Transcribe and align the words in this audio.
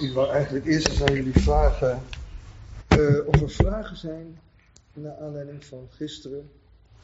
Ik 0.00 0.12
wil 0.12 0.32
eigenlijk 0.32 0.66
eerst 0.66 0.88
eens 0.88 1.02
aan 1.02 1.14
jullie 1.14 1.42
vragen 1.42 2.02
uh, 2.92 3.26
of 3.26 3.40
er 3.40 3.50
vragen 3.50 3.96
zijn 3.96 4.38
naar 4.92 5.16
aanleiding 5.20 5.64
van 5.64 5.88
gisteren 5.90 6.50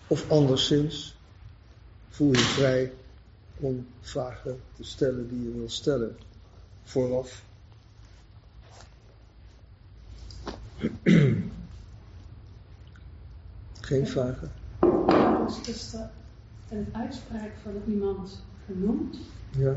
of 0.06 0.30
anderszins. 0.30 1.16
Voel 2.08 2.32
je 2.32 2.38
vrij 2.38 2.92
om 3.56 3.86
vragen 4.00 4.60
te 4.76 4.84
stellen 4.84 5.28
die 5.28 5.42
je 5.42 5.52
wil 5.58 5.68
stellen 5.68 6.16
vooraf. 6.84 7.44
Geen 13.80 14.06
vragen? 14.06 14.52
Er 14.80 15.38
was 15.38 15.58
gisteren 15.62 16.10
een 16.68 16.88
uitspraak 16.92 17.52
van 17.62 17.82
iemand 17.86 18.42
genoemd. 18.66 19.16
Ja. 19.50 19.76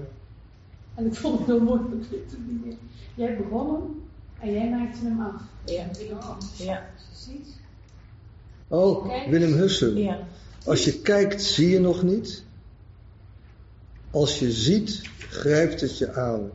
En 0.99 1.05
ik 1.05 1.16
vond 1.16 1.38
het 1.38 1.48
heel 1.48 1.62
mooi 1.62 1.81
beklikt. 1.81 2.35
Jij 3.16 3.38
begon 3.38 3.73
hem 3.73 4.02
en 4.39 4.52
jij 4.52 4.70
maakte 4.70 4.99
hem 5.03 5.22
af. 5.22 5.41
Ja. 5.66 5.85
ja. 6.58 6.89
Ziet. 7.13 7.48
Oh, 8.67 9.30
Willem 9.30 9.53
Hussen. 9.53 9.98
Ja. 9.98 10.27
Als 10.66 10.85
je 10.85 11.02
kijkt, 11.02 11.44
zie 11.44 11.70
je 11.70 11.80
nog 11.80 12.03
niet. 12.03 12.44
Als 14.12 14.39
je 14.39 14.52
ziet, 14.52 15.02
grijpt 15.17 15.81
het 15.81 15.98
je 15.98 16.13
aan. 16.13 16.52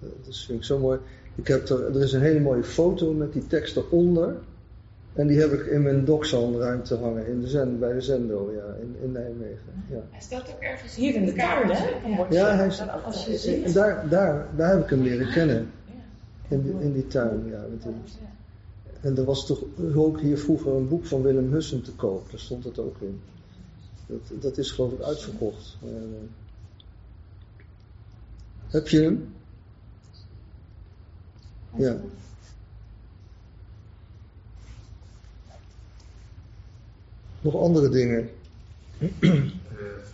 Dat 0.00 0.36
vind 0.36 0.58
ik 0.58 0.64
zo 0.64 0.78
mooi. 0.78 0.98
Ik 1.34 1.46
heb 1.46 1.68
er, 1.68 1.96
er 1.96 2.02
is 2.02 2.12
een 2.12 2.20
hele 2.20 2.40
mooie 2.40 2.64
foto 2.64 3.12
met 3.12 3.32
die 3.32 3.46
tekst 3.46 3.76
eronder. 3.76 4.36
En 5.20 5.26
die 5.26 5.38
heb 5.38 5.52
ik 5.52 5.66
in 5.66 5.82
mijn 5.82 6.06
ruimte 6.58 6.96
hangen, 6.96 7.26
in 7.26 7.40
de 7.40 7.46
zend, 7.46 7.78
bij 7.78 7.92
de 7.92 8.00
Zendo, 8.00 8.52
ja, 8.52 8.74
in, 8.80 8.96
in 9.02 9.12
Nijmegen. 9.12 9.84
Ja. 9.88 10.02
Hij 10.10 10.20
staat 10.20 10.48
ook 10.48 10.60
ergens 10.60 10.94
hier 10.94 11.14
in 11.14 11.24
de 11.24 11.32
tuin, 11.32 11.70
hè? 11.70 12.26
Ja, 12.30 12.56
hij 12.56 12.70
staat, 12.70 13.04
als 13.04 13.26
je 13.26 13.38
ziet. 13.38 13.74
Daar, 13.74 14.08
daar, 14.08 14.46
daar 14.56 14.70
heb 14.70 14.82
ik 14.82 14.90
hem 14.90 15.02
leren 15.02 15.32
kennen. 15.32 15.70
In, 16.48 16.62
die, 16.62 16.74
in 16.80 16.92
die 16.92 17.06
tuin, 17.06 17.46
ja. 17.46 17.64
Met 17.70 17.82
die. 17.82 17.92
En 19.00 19.16
er 19.16 19.24
was 19.24 19.46
toch 19.46 19.62
ook 19.94 20.20
hier 20.20 20.38
vroeger 20.38 20.74
een 20.74 20.88
boek 20.88 21.06
van 21.06 21.22
Willem 21.22 21.52
Hussen 21.52 21.82
te 21.82 21.92
koop, 21.92 22.30
daar 22.30 22.40
stond 22.40 22.64
het 22.64 22.78
ook 22.78 22.96
in. 23.00 23.20
Dat, 24.06 24.42
dat 24.42 24.58
is 24.58 24.70
geloof 24.70 24.92
ik 24.92 25.00
uitverkocht. 25.00 25.76
Uh, 25.84 25.90
heb 28.66 28.88
je 28.88 29.00
hem? 29.00 29.34
Ja. 31.76 31.96
Nog 37.40 37.56
andere 37.56 37.88
dingen? 37.88 38.30
Uh, 38.98 39.42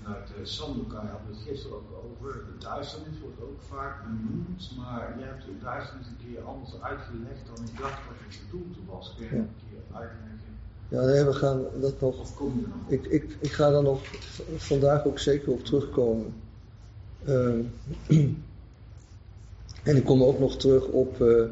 vanuit 0.02 0.28
uh, 0.38 0.44
Sandokai 0.44 1.06
hadden 1.06 1.28
we 1.28 1.34
het 1.36 1.48
gisteren 1.48 1.76
ook 1.76 1.90
over. 2.04 2.32
De 2.32 2.64
duisternis 2.64 3.18
wordt 3.20 3.40
ook 3.42 3.60
vaak 3.68 4.04
benoemd, 4.04 4.70
maar 4.76 5.14
je 5.18 5.24
hebt 5.24 5.44
de 5.44 5.58
duisternis 5.62 6.06
een 6.06 6.26
keer 6.26 6.42
anders 6.42 6.72
uitgelegd 6.80 7.46
dan 7.54 7.64
ik 7.64 7.78
dacht 7.78 8.00
wat 8.06 8.18
het 8.18 8.38
bedoeld 8.50 8.76
was. 8.86 9.14
Kun 9.16 9.26
je 9.26 9.34
ja. 9.34 9.40
een 9.40 9.48
keer 9.68 9.96
uitleggen? 9.96 10.34
Ja, 10.88 11.04
nee, 11.04 11.24
we 11.24 11.32
gaan 11.32 11.64
dat 11.80 12.00
nog. 12.00 12.18
Of 12.18 12.36
kom 12.36 12.60
je 12.60 12.66
nog? 12.66 12.90
Ik, 12.90 13.06
ik, 13.06 13.36
ik 13.40 13.52
ga 13.52 13.70
daar 13.70 13.82
nog 13.82 14.00
vandaag 14.56 15.06
ook 15.06 15.18
zeker 15.18 15.52
op 15.52 15.64
terugkomen. 15.64 16.34
Uh, 17.28 17.64
en 19.88 19.96
ik 19.96 20.04
kom 20.04 20.22
ook 20.22 20.38
nog 20.38 20.56
terug 20.56 20.86
op 20.86 21.20
uh, 21.20 21.46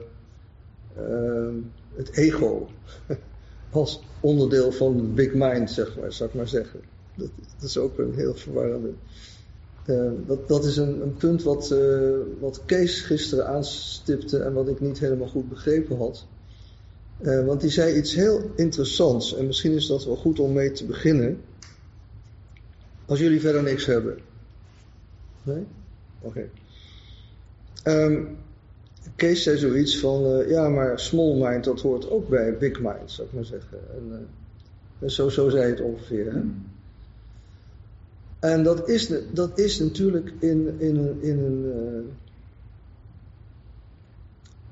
het 1.95 2.11
ego. 2.11 2.69
als 3.75 4.01
onderdeel 4.21 4.73
van 4.73 4.97
de 4.97 5.03
big 5.03 5.35
mind, 5.35 5.71
zeg 5.71 5.99
maar, 6.01 6.13
zou 6.13 6.29
ik 6.29 6.35
maar 6.35 6.49
zeggen. 6.49 6.81
Dat, 7.15 7.31
dat 7.59 7.69
is 7.69 7.79
ook 7.79 7.99
een 7.99 8.15
heel 8.15 8.35
verwarrende. 8.35 8.91
Uh, 9.87 10.11
dat, 10.27 10.49
dat 10.49 10.65
is 10.65 10.77
een, 10.77 11.03
een 11.03 11.15
punt 11.15 11.43
wat, 11.43 11.71
uh, 11.73 12.17
wat 12.41 12.61
Kees 12.67 13.01
gisteren 13.01 13.47
aanstipte 13.47 14.39
en 14.39 14.53
wat 14.53 14.69
ik 14.69 14.81
niet 14.81 14.99
helemaal 14.99 15.29
goed 15.29 15.49
begrepen 15.49 15.97
had. 15.97 16.27
Uh, 17.21 17.47
want 17.47 17.61
die 17.61 17.71
zei 17.71 17.97
iets 17.97 18.15
heel 18.15 18.51
interessants 18.57 19.35
en 19.35 19.47
misschien 19.47 19.73
is 19.73 19.87
dat 19.87 20.05
wel 20.05 20.17
goed 20.17 20.41
om 20.41 20.53
mee 20.53 20.73
te 20.73 20.85
beginnen. 20.85 21.41
Als 23.07 23.19
jullie 23.19 23.41
verder 23.41 23.63
niks 23.63 23.87
hebben. 23.87 24.19
Nee? 25.43 25.67
Oké. 26.21 26.49
Okay. 27.83 28.05
Um, 28.05 28.37
Kees 29.17 29.43
zei 29.43 29.59
zoiets 29.59 29.99
van, 29.99 30.27
uh, 30.27 30.51
ja, 30.51 30.69
maar 30.69 31.01
small 31.01 31.35
mind, 31.35 31.65
dat 31.65 31.81
hoort 31.81 32.11
ook 32.11 32.29
bij 32.29 32.59
big 32.59 32.81
mind, 32.81 33.11
zou 33.11 33.29
ik 33.29 33.35
maar 33.35 33.45
zeggen. 33.45 33.79
En, 33.97 34.29
uh, 35.01 35.09
zo, 35.09 35.29
zo 35.29 35.49
zei 35.49 35.71
het 35.71 35.81
ongeveer. 35.81 36.33
Hè? 36.33 36.41
En 38.39 38.63
dat 38.63 38.89
is, 38.89 39.13
dat 39.33 39.59
is 39.59 39.79
natuurlijk 39.79 40.33
in, 40.39 40.75
in, 40.79 41.21
in, 41.21 41.39
een, 41.39 41.65
uh, 41.65 42.13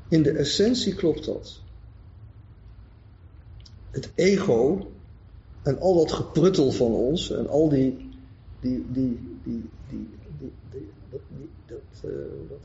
in 0.08 0.22
de 0.22 0.30
essentie 0.30 0.94
klopt 0.94 1.24
dat. 1.24 1.60
Het 3.90 4.10
ego 4.14 4.90
en 5.62 5.80
al 5.80 5.96
dat 5.96 6.12
gepruttel 6.12 6.70
van 6.70 6.92
ons 6.92 7.30
en 7.30 7.48
al 7.48 7.68
die, 7.68 8.10
die, 8.60 8.84
die, 8.88 9.40
die, 9.42 9.70
die, 9.88 10.08
die, 10.70 10.90
dat 11.66 12.00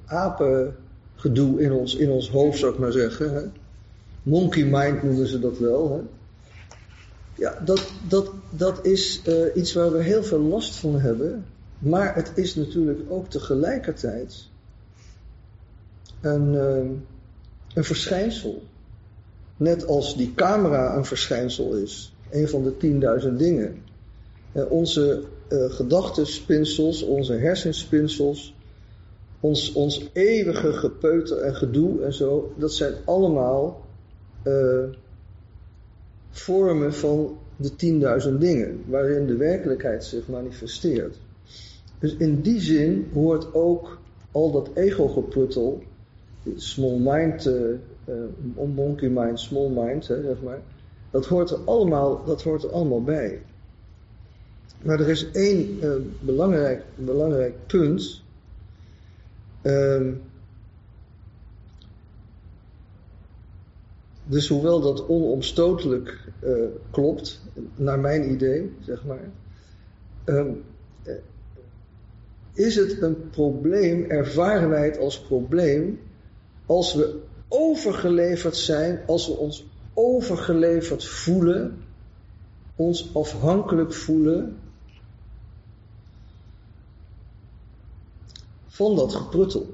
apen 0.06 0.76
gedoe 1.18 1.62
in 1.62 1.72
ons, 1.72 1.96
in 1.96 2.10
ons 2.10 2.30
hoofd, 2.30 2.60
zou 2.60 2.74
ik 2.74 2.80
maar 2.80 2.92
zeggen. 2.92 3.34
Hè? 3.34 3.42
Monkey 4.24 4.66
mind 4.66 5.04
noemen 5.04 5.28
ze 5.28 5.40
dat 5.40 5.58
wel. 5.58 5.92
Hè? 5.92 6.02
Ja, 7.36 7.62
dat, 7.66 7.92
dat, 8.08 8.32
dat 8.50 8.86
is 8.86 9.22
uh, 9.28 9.56
iets 9.56 9.74
waar 9.74 9.92
we 9.92 10.04
heel 10.04 10.24
veel 10.24 10.40
last 10.40 10.76
van 10.76 11.00
hebben. 11.00 11.46
Maar 11.80 12.16
het 12.16 12.32
is 12.36 12.56
natuurlijk 12.56 13.00
ook 13.10 13.30
tegelijkertijd 13.30 14.48
een, 16.22 16.54
uh, 16.54 16.90
een 17.74 17.84
verschijnsel. 17.84 18.64
Net 19.58 19.88
als 19.88 20.18
die 20.18 20.34
camera 20.36 20.96
een 20.96 21.06
verschijnsel 21.06 21.74
is. 21.74 22.16
Een 22.30 22.50
van 22.50 22.64
de 22.64 22.78
tienduizend 22.78 23.40
dingen. 23.40 23.82
Uh, 24.54 24.72
onze 24.72 25.24
gedachtenspinsels, 25.50 27.02
onze 27.02 27.34
hersenspinsels, 27.34 28.56
ons, 29.40 29.74
ons 29.74 30.10
eeuwige 30.14 30.74
gepeuter 30.74 31.38
en 31.38 31.56
gedoe 31.56 32.02
en 32.02 32.14
zo, 32.14 32.54
dat 32.58 32.74
zijn 32.74 32.94
allemaal 33.06 33.86
uh, 34.44 34.84
vormen 36.30 36.94
van 36.94 37.38
de 37.56 37.76
tienduizend 37.76 38.42
dingen, 38.42 38.84
waarin 38.88 39.28
de 39.28 39.36
werkelijkheid 39.36 40.04
zich 40.04 40.28
manifesteert. 40.28 41.18
Dus 42.00 42.16
in 42.16 42.42
die 42.42 42.60
zin 42.60 43.10
hoort 43.14 43.54
ook 43.54 44.00
al 44.32 44.52
dat 44.52 44.70
ego-geputtel, 44.74 45.82
small 46.56 46.98
mind, 47.00 47.46
uh, 47.46 47.54
uh, 48.06 48.76
monkey 48.76 49.10
mind, 49.10 49.40
small 49.40 49.70
mind, 49.70 50.06
zeg 50.06 50.42
maar, 50.44 50.62
dat 51.12 51.26
hoort, 51.26 51.50
er 51.50 51.60
allemaal, 51.66 52.26
dat 52.26 52.44
hoort 52.44 52.64
er 52.64 52.72
allemaal 52.72 53.04
bij. 53.04 53.42
Maar 54.82 55.00
er 55.00 55.10
is 55.10 55.32
één 55.32 55.80
belangrijk, 56.22 56.84
belangrijk 56.96 57.54
punt 57.68 58.22
Um, 59.68 60.22
dus 64.24 64.48
hoewel 64.48 64.82
dat 64.82 65.08
onomstotelijk 65.08 66.20
uh, 66.44 66.66
klopt, 66.92 67.42
naar 67.76 68.00
mijn 68.00 68.32
idee, 68.32 68.72
zeg 68.82 69.06
maar, 69.06 69.30
um, 70.26 70.64
is 72.54 72.76
het 72.76 73.02
een 73.02 73.30
probleem, 73.30 74.04
ervaren 74.04 74.70
wij 74.70 74.86
het 74.86 74.98
als 74.98 75.22
probleem, 75.22 76.00
als 76.66 76.94
we 76.94 77.20
overgeleverd 77.48 78.56
zijn, 78.56 79.00
als 79.06 79.28
we 79.28 79.34
ons 79.34 79.68
overgeleverd 79.94 81.06
voelen, 81.06 81.78
ons 82.76 83.16
afhankelijk 83.16 83.94
voelen 83.94 84.58
van 88.78 88.96
dat 88.96 89.14
gepruttel. 89.14 89.66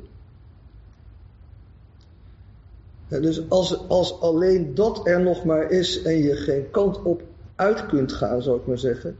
dus 3.07 3.49
als, 3.49 3.87
als 3.87 4.19
alleen 4.19 4.75
dat 4.75 5.07
er 5.07 5.21
nog 5.21 5.45
maar 5.45 5.71
is 5.71 6.01
en 6.01 6.17
je 6.17 6.35
geen 6.35 6.71
kant 6.71 7.01
op 7.03 7.23
uit 7.55 7.85
kunt 7.85 8.11
gaan, 8.11 8.41
zou 8.41 8.59
ik 8.59 8.65
maar 8.65 8.77
zeggen. 8.77 9.17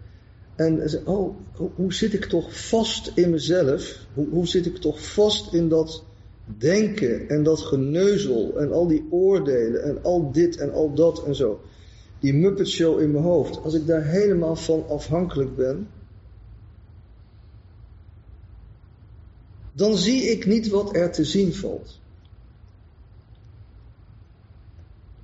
En 0.56 0.82
oh, 1.06 1.36
hoe 1.76 1.94
zit 1.94 2.14
ik 2.14 2.26
toch 2.26 2.68
vast 2.68 3.12
in 3.16 3.30
mezelf? 3.30 4.06
Hoe, 4.14 4.28
hoe 4.30 4.48
zit 4.48 4.66
ik 4.66 4.78
toch 4.78 5.14
vast 5.14 5.54
in 5.54 5.70
dat 5.70 6.04
denken 6.58 7.30
en 7.30 7.44
dat 7.44 7.60
geneuzel 7.60 8.60
en 8.60 8.72
al 8.72 8.88
die 8.88 9.08
oordelen 9.10 9.84
en 9.84 10.04
al 10.04 10.32
dit 10.32 10.58
en 10.58 10.74
al 10.74 10.94
dat 10.94 11.24
en 11.24 11.36
zo. 11.36 11.60
Die 12.20 12.34
Muppet 12.34 12.68
Show 12.68 13.00
in 13.00 13.12
mijn 13.12 13.24
hoofd. 13.24 13.64
Als 13.64 13.74
ik 13.74 13.88
daar 13.88 14.04
helemaal 14.04 14.56
van 14.56 14.86
afhankelijk 14.90 15.56
ben, 15.56 15.88
dan 19.74 19.98
zie 19.98 20.22
ik 20.22 20.46
niet 20.46 20.70
wat 20.70 20.96
er 20.96 21.12
te 21.12 21.24
zien 21.24 21.54
valt. 21.54 22.00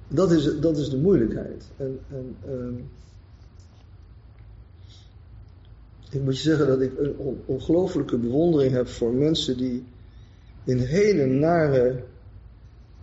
Dat 0.08 0.32
is, 0.32 0.60
dat 0.60 0.78
is 0.78 0.90
de 0.90 0.98
moeilijkheid. 0.98 1.64
En, 1.78 2.00
en 2.10 2.36
uh, 2.48 2.84
ik 6.10 6.22
moet 6.22 6.38
je 6.38 6.44
zeggen 6.44 6.68
dat 6.68 6.82
ik 6.82 6.98
een 6.98 7.18
on 7.18 7.42
ongelooflijke 7.46 8.18
bewondering 8.18 8.74
heb 8.74 8.88
voor 8.88 9.14
mensen 9.14 9.58
die 9.58 9.84
in 10.64 10.78
hele 10.78 11.26
nare 11.26 12.04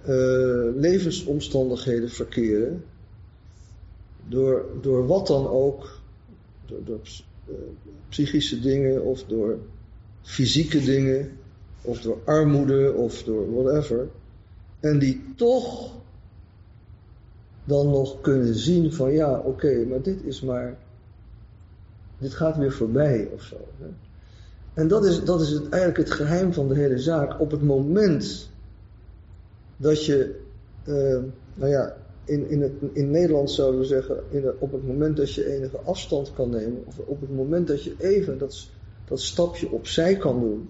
eh, 0.02 0.74
levensomstandigheden 0.74 2.10
verkeren, 2.10 2.84
door, 4.28 4.66
door 4.80 5.06
wat 5.06 5.26
dan 5.26 5.48
ook, 5.48 6.00
door, 6.66 6.84
door 6.84 7.00
eh, 7.48 7.54
psychische 8.08 8.60
dingen 8.60 9.02
of 9.02 9.24
door 9.24 9.58
fysieke 10.22 10.80
dingen, 10.80 11.35
of 11.86 12.00
door 12.00 12.18
armoede 12.24 12.92
of 12.92 13.22
door 13.22 13.62
whatever, 13.62 14.08
en 14.80 14.98
die 14.98 15.32
toch 15.36 15.94
dan 17.64 17.90
nog 17.90 18.20
kunnen 18.20 18.54
zien 18.54 18.92
van 18.92 19.12
ja, 19.12 19.38
oké, 19.38 19.84
maar 19.88 20.02
dit 20.02 20.24
is 20.24 20.40
maar, 20.40 20.76
dit 22.18 22.34
gaat 22.34 22.56
weer 22.56 22.72
voorbij 22.72 23.28
of 23.34 23.42
zo. 23.42 23.56
Hè? 23.78 23.86
En 24.74 24.88
dat 24.88 25.04
is, 25.04 25.24
dat 25.24 25.40
is 25.40 25.60
eigenlijk 25.60 25.96
het 25.96 26.10
geheim 26.10 26.52
van 26.52 26.68
de 26.68 26.74
hele 26.74 26.98
zaak. 26.98 27.40
Op 27.40 27.50
het 27.50 27.62
moment 27.62 28.50
dat 29.76 30.04
je, 30.04 30.40
uh, 30.84 31.22
nou 31.54 31.70
ja, 31.70 31.96
in, 32.24 32.48
in, 32.48 32.62
het, 32.62 32.72
in 32.92 33.10
Nederland 33.10 33.50
zouden 33.50 33.80
we 33.80 33.86
zeggen, 33.86 34.16
in 34.30 34.52
op 34.58 34.72
het 34.72 34.86
moment 34.86 35.16
dat 35.16 35.34
je 35.34 35.54
enige 35.54 35.78
afstand 35.78 36.32
kan 36.34 36.50
nemen, 36.50 36.82
of 36.86 36.98
op 36.98 37.20
het 37.20 37.36
moment 37.36 37.66
dat 37.66 37.84
je 37.84 37.94
even 37.98 38.38
dat, 38.38 38.68
dat 39.08 39.20
stapje 39.20 39.70
opzij 39.70 40.16
kan 40.16 40.40
doen, 40.40 40.68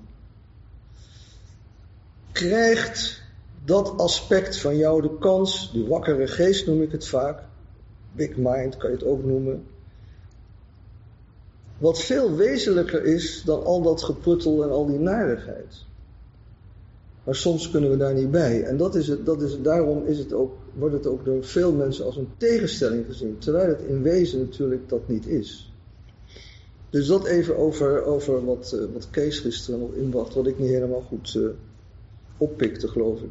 krijgt 2.36 3.22
dat 3.64 3.98
aspect 3.98 4.58
van 4.58 4.76
jou 4.76 5.02
de 5.02 5.18
kans, 5.18 5.72
die 5.72 5.86
wakkere 5.86 6.26
geest 6.26 6.66
noem 6.66 6.82
ik 6.82 6.92
het 6.92 7.06
vaak, 7.06 7.42
big 8.12 8.36
mind 8.36 8.76
kan 8.76 8.90
je 8.90 8.96
het 8.96 9.04
ook 9.04 9.24
noemen, 9.24 9.64
wat 11.78 12.02
veel 12.02 12.34
wezenlijker 12.34 13.04
is 13.04 13.42
dan 13.44 13.64
al 13.64 13.82
dat 13.82 14.02
gepruttel 14.02 14.62
en 14.62 14.70
al 14.70 14.86
die 14.86 14.98
narigheid. 14.98 15.84
Maar 17.24 17.34
soms 17.34 17.70
kunnen 17.70 17.90
we 17.90 17.96
daar 17.96 18.14
niet 18.14 18.30
bij. 18.30 18.62
En 18.62 18.76
dat 18.76 18.94
is 18.94 19.08
het, 19.08 19.26
dat 19.26 19.42
is 19.42 19.62
daarom 19.62 20.06
is 20.06 20.18
het 20.18 20.32
ook, 20.32 20.52
wordt 20.74 20.94
het 20.94 21.06
ook 21.06 21.24
door 21.24 21.44
veel 21.44 21.72
mensen 21.72 22.04
als 22.04 22.16
een 22.16 22.28
tegenstelling 22.36 23.06
gezien. 23.06 23.38
Terwijl 23.38 23.68
het 23.68 23.80
in 23.80 24.02
wezen 24.02 24.38
natuurlijk 24.38 24.88
dat 24.88 25.08
niet 25.08 25.26
is. 25.26 25.72
Dus 26.90 27.06
dat 27.06 27.26
even 27.26 27.56
over, 27.56 28.04
over 28.04 28.44
wat, 28.44 28.72
uh, 28.74 28.80
wat 28.92 29.10
Kees 29.10 29.38
gisteren 29.38 29.80
nog 29.80 29.92
inbracht, 29.92 30.34
wat 30.34 30.46
ik 30.46 30.58
niet 30.58 30.70
helemaal 30.70 31.04
goed 31.08 31.34
uh, 31.34 31.48
oppikte, 32.36 32.88
geloof 32.88 33.20
ik. 33.20 33.30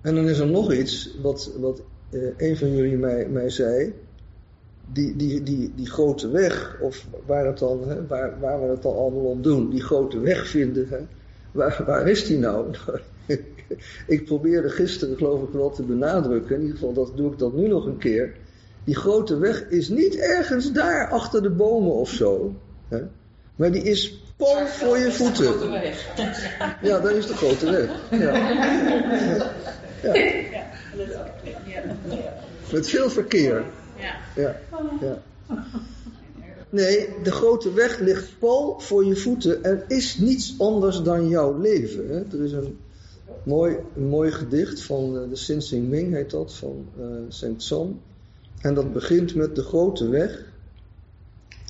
En 0.00 0.14
dan 0.14 0.28
is 0.28 0.38
er 0.38 0.46
nog 0.46 0.72
iets 0.72 1.16
wat, 1.22 1.50
wat 1.60 1.82
uh, 2.10 2.28
een 2.36 2.56
van 2.56 2.74
jullie 2.74 2.96
mij, 2.96 3.28
mij 3.28 3.50
zei. 3.50 3.94
Die, 4.92 5.16
die, 5.16 5.42
die, 5.42 5.72
die 5.74 5.90
grote 5.90 6.28
weg, 6.30 6.78
of 6.80 7.06
waar, 7.26 7.46
het 7.46 7.58
dan, 7.58 7.88
hè, 7.88 8.06
waar, 8.06 8.40
waar 8.40 8.60
we 8.60 8.66
het 8.66 8.82
dan 8.82 8.96
allemaal 8.96 9.24
om 9.24 9.42
doen, 9.42 9.70
die 9.70 9.82
grote 9.82 10.20
weg 10.20 10.48
vinden. 10.48 10.88
Hè, 10.88 10.98
waar, 11.52 11.82
waar 11.86 12.08
is 12.08 12.26
die 12.26 12.38
nou? 12.38 12.74
ik 14.06 14.24
probeerde 14.24 14.68
gisteren, 14.68 15.16
geloof 15.16 15.42
ik, 15.42 15.52
wel 15.52 15.70
te 15.70 15.82
benadrukken. 15.82 16.54
In 16.54 16.60
ieder 16.60 16.76
geval 16.76 16.92
dat, 16.92 17.12
doe 17.16 17.32
ik 17.32 17.38
dat 17.38 17.54
nu 17.54 17.68
nog 17.68 17.86
een 17.86 17.98
keer. 17.98 18.34
Die 18.84 18.96
grote 18.96 19.38
weg 19.38 19.68
is 19.68 19.88
niet 19.88 20.16
ergens 20.16 20.72
daar 20.72 21.08
achter 21.10 21.42
de 21.42 21.50
bomen 21.50 21.92
of 21.92 22.10
zo. 22.10 22.54
Hè, 22.88 23.02
maar 23.56 23.72
die 23.72 23.82
is 23.82 24.25
pal 24.36 24.66
voor 24.66 24.98
je 24.98 25.12
voeten. 25.12 25.72
Ja, 26.82 27.00
dat 27.00 27.10
is 27.10 27.26
de 27.26 27.34
grote 27.34 27.70
weg. 27.70 27.90
Ja. 28.10 28.34
Ja. 30.02 30.12
Met 32.72 32.88
veel 32.88 33.10
verkeer. 33.10 33.64
Ja. 34.34 34.56
Ja. 35.00 35.22
Nee, 36.70 37.08
de 37.22 37.32
grote 37.32 37.72
weg 37.72 37.98
ligt 37.98 38.38
pal 38.38 38.80
voor 38.80 39.04
je 39.04 39.16
voeten 39.16 39.64
en 39.64 39.84
is 39.88 40.16
niets 40.16 40.54
anders 40.58 41.02
dan 41.02 41.28
jouw 41.28 41.58
leven. 41.60 42.08
Hè? 42.08 42.38
Er 42.38 42.44
is 42.44 42.52
een 42.52 42.78
mooi, 43.42 43.76
een 43.96 44.08
mooi 44.08 44.30
gedicht 44.30 44.82
van 44.82 45.16
uh, 45.16 45.28
de 45.28 45.36
Sin 45.36 45.62
Sing 45.62 45.88
Ming, 45.88 46.14
heet 46.14 46.30
dat, 46.30 46.54
van 46.54 46.88
uh, 46.98 47.06
Saint 47.28 47.62
Son. 47.62 48.00
En 48.60 48.74
dat 48.74 48.92
begint 48.92 49.34
met 49.34 49.54
de 49.54 49.62
grote 49.62 50.08
weg 50.08 50.44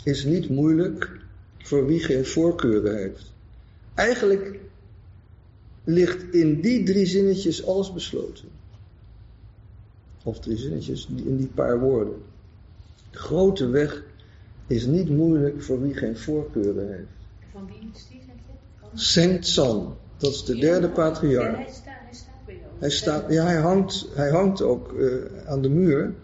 is 0.04 0.24
niet 0.24 0.48
moeilijk 0.48 1.10
voor 1.66 1.86
wie 1.86 2.00
geen 2.00 2.26
voorkeuren 2.26 2.96
heeft. 2.96 3.32
Eigenlijk 3.94 4.58
ligt 5.84 6.34
in 6.34 6.60
die 6.60 6.82
drie 6.82 7.06
zinnetjes 7.06 7.66
alles 7.66 7.92
besloten. 7.92 8.48
Of 10.22 10.40
drie 10.40 10.56
zinnetjes 10.56 11.08
in 11.24 11.36
die 11.36 11.46
paar 11.46 11.80
woorden. 11.80 12.22
De 13.10 13.18
grote 13.18 13.68
weg 13.68 14.02
is 14.66 14.86
niet 14.86 15.08
moeilijk 15.08 15.62
voor 15.62 15.82
wie 15.82 15.94
geen 15.94 16.16
voorkeuren 16.16 16.92
heeft. 16.92 17.08
Van 17.52 17.66
wie 17.66 17.90
is 17.94 18.06
die, 18.10 18.20
zeg 18.92 19.36
je? 19.36 19.38
San, 19.40 19.96
dat 20.16 20.30
is 20.30 20.44
de 20.44 20.58
derde 20.58 20.88
patriarch. 20.88 21.56
hij, 21.56 21.72
staat, 21.72 21.94
hij 22.04 22.14
staat 22.14 22.44
bij 22.46 22.54
jou. 22.54 22.70
Hij, 22.78 22.90
staat, 22.90 23.32
ja, 23.32 23.44
hij, 23.44 23.60
hangt, 23.60 24.08
hij 24.14 24.30
hangt 24.30 24.62
ook 24.62 24.92
uh, 24.92 25.24
aan 25.46 25.62
de 25.62 25.68
muur. 25.68 26.14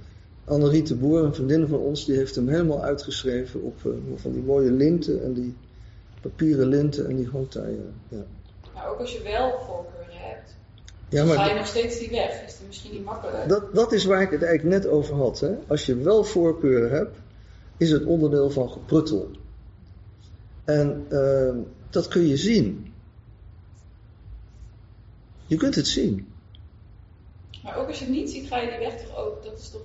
Annelies 0.53 0.89
de 0.89 0.95
Boer, 0.95 1.25
een 1.25 1.35
vriendin 1.35 1.67
van 1.67 1.79
ons, 1.79 2.05
die 2.05 2.17
heeft 2.17 2.35
hem 2.35 2.49
helemaal 2.49 2.83
uitgeschreven 2.83 3.63
op 3.63 3.85
uh, 3.85 3.93
van 4.17 4.33
die 4.33 4.43
mooie 4.43 4.71
linten 4.71 5.23
en 5.23 5.33
die 5.33 5.55
papieren 6.21 6.67
linten 6.67 7.09
en 7.09 7.17
die 7.17 7.29
hangt 7.29 7.53
daar. 7.53 7.71
Ja. 8.09 8.25
Maar 8.75 8.89
ook 8.89 8.99
als 8.99 9.13
je 9.13 9.23
wel 9.23 9.51
voorkeuren 9.67 10.29
hebt, 10.29 10.55
Ja, 11.09 11.25
dan 11.25 11.35
ga 11.35 11.43
je 11.43 11.49
maar 11.49 11.59
nog 11.59 11.67
steeds 11.67 11.99
die 11.99 12.11
weg. 12.11 12.45
Is 12.47 12.53
het 12.53 12.67
misschien 12.67 12.93
niet 12.93 13.05
makkelijk? 13.05 13.49
dat, 13.49 13.75
dat 13.75 13.93
is 13.93 14.05
waar 14.05 14.23
ik 14.23 14.31
het 14.31 14.43
eigenlijk 14.43 14.83
net 14.83 14.93
over 14.93 15.15
had. 15.15 15.41
Hè? 15.41 15.55
Als 15.67 15.87
je 15.87 15.97
wel 15.97 16.25
voorkeuren 16.25 16.91
hebt, 16.91 17.17
is 17.77 17.91
het 17.91 18.05
onderdeel 18.05 18.51
van 18.51 18.71
gepruttel. 18.71 19.31
En 20.65 21.07
uh, 21.11 21.55
dat 21.91 22.09
kun 22.09 22.27
je 22.27 22.37
zien. 22.37 22.93
Je 25.47 25.57
kunt 25.57 25.75
het 25.75 25.87
zien. 25.87 26.33
Maar 27.63 27.77
ook 27.77 27.89
als 27.89 27.99
je 27.99 28.05
het 28.05 28.15
niet 28.15 28.31
ziet, 28.31 28.47
ga 28.47 28.59
je 28.59 28.71
die 28.71 28.79
weg 28.79 29.01
toch 29.03 29.17
ook? 29.17 29.45
Dat 29.45 29.59
is 29.59 29.71
toch? 29.71 29.83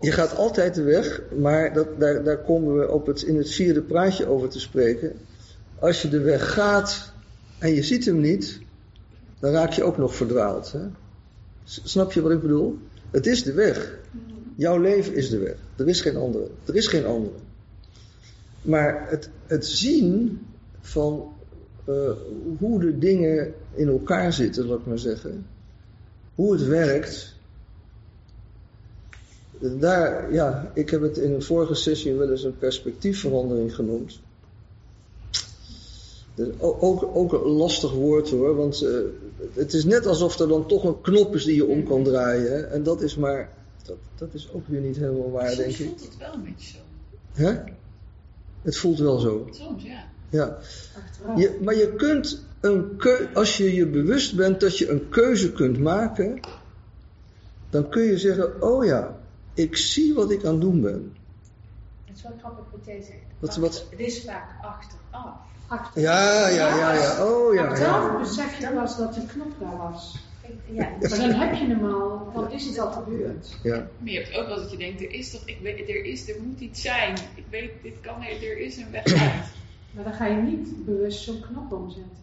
Je 0.00 0.12
gaat 0.12 0.36
altijd 0.36 0.74
de 0.74 0.82
weg, 0.82 1.22
maar 1.38 1.72
dat, 1.72 2.00
daar, 2.00 2.24
daar 2.24 2.42
komen 2.42 2.78
we 2.78 2.90
op 2.90 3.06
het, 3.06 3.22
in 3.22 3.36
het 3.36 3.50
vierde 3.50 3.82
praatje 3.82 4.26
over 4.26 4.48
te 4.48 4.60
spreken. 4.60 5.12
Als 5.78 6.02
je 6.02 6.08
de 6.08 6.20
weg 6.20 6.52
gaat 6.52 7.12
en 7.58 7.74
je 7.74 7.82
ziet 7.82 8.04
hem 8.04 8.20
niet, 8.20 8.60
dan 9.38 9.52
raak 9.52 9.72
je 9.72 9.82
ook 9.82 9.96
nog 9.96 10.14
verdwaald. 10.14 10.72
Hè? 10.72 10.80
Snap 11.64 12.12
je 12.12 12.22
wat 12.22 12.32
ik 12.32 12.40
bedoel? 12.40 12.78
Het 13.10 13.26
is 13.26 13.42
de 13.42 13.52
weg. 13.52 13.98
Jouw 14.56 14.78
leven 14.78 15.14
is 15.14 15.30
de 15.30 15.38
weg. 15.38 15.56
Er 15.76 15.88
is 15.88 16.00
geen 16.00 16.16
andere. 16.16 16.48
Er 16.64 16.74
is 16.74 16.86
geen 16.86 17.06
andere. 17.06 17.34
Maar 18.62 19.06
het, 19.08 19.30
het 19.46 19.66
zien 19.66 20.40
van 20.80 21.34
uh, 21.88 22.10
hoe 22.58 22.80
de 22.80 22.98
dingen 22.98 23.54
in 23.74 23.88
elkaar 23.88 24.32
zitten, 24.32 24.66
laat 24.66 24.78
ik 24.78 24.86
maar 24.86 24.98
zeggen. 24.98 25.46
Hoe 26.34 26.52
het 26.52 26.66
werkt. 26.66 27.35
Daar, 29.58 30.32
ja, 30.32 30.70
ik 30.74 30.90
heb 30.90 31.00
het 31.00 31.16
in 31.16 31.32
een 31.32 31.42
vorige 31.42 31.74
sessie 31.74 32.14
wel 32.14 32.30
eens 32.30 32.44
een 32.44 32.58
perspectiefverandering 32.58 33.74
genoemd. 33.74 34.20
Dat 36.34 36.46
is 36.46 36.52
ook, 36.58 36.82
ook, 36.82 37.16
ook 37.16 37.32
een 37.32 37.50
lastig 37.50 37.92
woord 37.92 38.30
hoor, 38.30 38.56
want 38.56 38.82
uh, 38.82 38.98
het 39.52 39.72
is 39.74 39.84
net 39.84 40.06
alsof 40.06 40.38
er 40.38 40.48
dan 40.48 40.66
toch 40.66 40.84
een 40.84 41.00
knop 41.00 41.34
is 41.34 41.44
die 41.44 41.54
je 41.54 41.66
om 41.66 41.84
kan 41.84 42.04
draaien. 42.04 42.52
Hè? 42.52 42.60
En 42.60 42.82
dat 42.82 43.02
is 43.02 43.16
maar, 43.16 43.52
dat, 43.84 43.96
dat 44.14 44.28
is 44.32 44.48
ook 44.52 44.68
weer 44.68 44.80
niet 44.80 44.96
helemaal 44.96 45.30
waar, 45.30 45.50
Soms 45.50 45.56
denk 45.56 45.70
ik. 45.70 45.86
voelt 45.86 46.00
het 46.00 46.16
wel 46.18 46.32
een 46.32 46.42
beetje 46.44 46.68
zo. 46.68 46.78
Hè? 47.42 47.54
Het 48.62 48.76
voelt 48.76 48.98
wel 48.98 49.18
zo. 49.18 49.48
Soms, 49.50 49.82
ja. 49.82 50.04
Ja. 50.30 50.58
Je, 51.36 51.58
maar 51.62 51.74
je 51.74 51.94
kunt 51.94 52.44
een 52.60 52.96
keu- 52.96 53.26
als 53.34 53.56
je 53.56 53.74
je 53.74 53.86
bewust 53.86 54.36
bent 54.36 54.60
dat 54.60 54.78
je 54.78 54.88
een 54.88 55.08
keuze 55.08 55.52
kunt 55.52 55.78
maken, 55.78 56.40
dan 57.70 57.88
kun 57.88 58.02
je 58.02 58.18
zeggen, 58.18 58.62
oh 58.62 58.84
ja, 58.84 59.16
ik 59.56 59.76
zie 59.76 60.14
wat 60.14 60.30
ik 60.30 60.44
aan 60.44 60.52
het 60.52 60.60
doen 60.60 60.80
ben. 60.80 61.16
Het 62.04 62.16
is 62.16 62.22
wel 62.22 62.32
grappig 62.38 62.64
wat 62.70 62.84
jij 62.86 63.02
zegt. 63.02 63.18
Wat- 63.38 63.56
wat- 63.56 63.86
Het 63.90 63.98
is 64.00 64.24
vaak 64.24 64.64
achteraf. 64.64 65.34
Achteraf. 65.66 65.94
Ja, 66.04 66.48
ja, 66.48 66.76
ja, 66.76 66.92
ja. 66.92 67.24
Oh 67.26 67.54
ja, 67.54 67.64
Achteraf 67.66 68.12
ja. 68.12 68.18
besef 68.18 68.58
je 68.60 68.68
pas 68.74 68.96
dat 68.96 69.14
die 69.14 69.26
knop 69.26 69.52
daar 69.60 69.76
was. 69.76 70.24
Ja, 70.72 70.88
Maar 71.00 71.08
dan 71.18 71.30
heb 71.30 71.54
je 71.54 71.66
hem 71.66 71.84
al, 71.84 72.30
dan 72.34 72.50
is 72.52 72.66
het 72.66 72.78
al 72.78 72.92
gebeurd. 72.92 73.58
ja. 73.62 73.76
Maar 73.98 74.10
je 74.12 74.18
hebt 74.18 74.34
ook 74.36 74.46
wel 74.46 74.56
dat 74.56 74.70
je 74.70 74.76
denkt, 74.76 75.00
er 75.00 75.10
is 75.12 75.30
toch, 75.30 75.42
ik 75.44 75.58
weet, 75.62 75.78
er 75.88 76.04
is, 76.04 76.28
er 76.28 76.36
moet 76.42 76.60
iets 76.60 76.82
zijn. 76.82 77.16
Ik 77.34 77.44
weet, 77.50 77.70
dit 77.82 78.00
kan, 78.00 78.22
er 78.22 78.42
er 78.50 78.58
is 78.58 78.76
een 78.76 78.90
weg 78.90 79.04
uit. 79.04 79.44
Maar 79.90 80.04
dan 80.04 80.12
ga 80.12 80.26
je 80.26 80.42
niet 80.42 80.84
bewust 80.84 81.22
zo'n 81.22 81.40
knop 81.40 81.72
omzetten. 81.72 82.16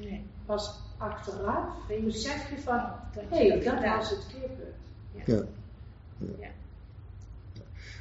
nee. 0.00 0.22
Pas 0.46 0.70
achteraf 0.96 1.64
Dan 1.88 2.04
besef 2.04 2.50
je 2.50 2.58
van, 2.62 2.80
dat 3.14 3.22
hé, 3.28 3.48
hey, 3.48 3.60
dat 3.62 3.84
was 3.84 4.10
het 4.10 4.26
keerpunt. 4.32 4.76
Ja. 5.24 5.44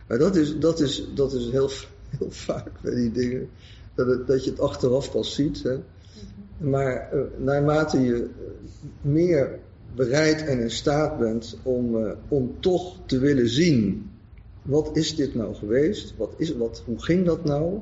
Maar 0.09 0.17
dat 0.17 0.35
is, 0.35 0.59
dat 0.59 0.79
is, 0.79 1.07
dat 1.15 1.33
is 1.33 1.49
heel, 1.49 1.69
heel 2.17 2.31
vaak 2.31 2.71
bij 2.81 2.95
die 2.95 3.11
dingen. 3.11 3.49
Dat, 3.95 4.07
het, 4.07 4.27
dat 4.27 4.43
je 4.43 4.49
het 4.49 4.59
achteraf 4.59 5.11
pas 5.11 5.33
ziet. 5.33 5.63
Hè. 5.63 5.77
Maar 6.57 7.11
eh, 7.11 7.19
naarmate 7.37 8.01
je 8.01 8.15
eh, 8.15 8.29
meer 9.01 9.59
bereid 9.95 10.45
en 10.45 10.59
in 10.59 10.71
staat 10.71 11.17
bent 11.19 11.57
om, 11.63 12.05
eh, 12.05 12.11
om 12.27 12.55
toch 12.59 12.95
te 13.05 13.19
willen 13.19 13.49
zien. 13.49 14.11
Wat 14.61 14.89
is 14.93 15.15
dit 15.15 15.35
nou 15.35 15.55
geweest? 15.55 16.13
Wat 16.17 16.33
is, 16.37 16.55
wat, 16.55 16.81
hoe 16.85 17.03
ging 17.03 17.25
dat 17.25 17.45
nou? 17.45 17.79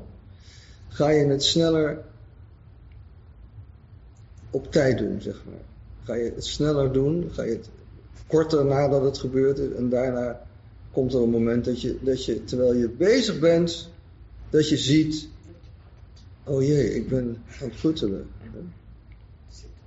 Ga 0.88 1.08
je 1.08 1.26
het 1.26 1.42
sneller 1.42 2.04
op 4.50 4.72
tijd 4.72 4.98
doen, 4.98 5.20
zeg 5.20 5.42
maar. 5.44 5.64
ga 6.02 6.14
je 6.14 6.32
het 6.34 6.44
sneller 6.44 6.92
doen, 6.92 7.30
ga 7.32 7.42
je 7.42 7.50
het 7.50 7.68
korter 8.26 8.64
nadat 8.64 9.02
het 9.02 9.18
gebeurd 9.18 9.58
is 9.58 9.72
en 9.72 9.88
daarna 9.88 10.46
komt 10.92 11.12
er 11.14 11.22
een 11.22 11.30
moment 11.30 11.64
dat 11.64 11.80
je, 11.80 11.98
dat 12.00 12.24
je 12.24 12.44
terwijl 12.44 12.74
je 12.74 12.88
bezig 12.88 13.38
bent, 13.38 13.88
dat 14.50 14.68
je 14.68 14.76
ziet, 14.76 15.28
oh 16.44 16.62
jee, 16.62 16.94
ik 16.94 17.08
ben 17.08 17.42
aan 17.60 17.68
het 17.68 17.76
pruttelen. 17.76 18.26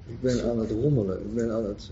Ik 0.07 0.21
ben 0.21 0.43
aan 0.49 0.59
het 0.59 0.71
rommelen. 0.71 1.19
Ik 1.19 1.35
ben 1.35 1.51
aan 1.51 1.65
het, 1.65 1.89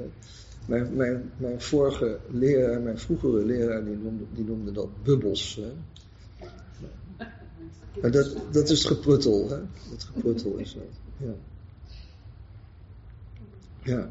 mijn, 0.65 0.95
mijn, 0.95 1.31
mijn 1.37 1.61
vorige 1.61 2.19
leraar, 2.31 2.81
mijn 2.81 2.99
vroegere 2.99 3.45
leraar, 3.45 3.85
die 3.85 3.95
noemde, 3.95 4.23
die 4.33 4.45
noemde 4.45 4.71
dat 4.71 5.03
bubbels. 5.03 5.59
Hè? 5.61 5.71
Dat, 8.09 8.35
dat 8.51 8.69
is 8.69 8.85
gepruttel, 8.85 9.49
hè? 9.49 9.57
Dat 9.89 10.03
gepruttel 10.13 10.55
is 10.55 10.73
dat. 10.73 10.83
Ja. 11.17 11.33
Ja. 13.83 14.09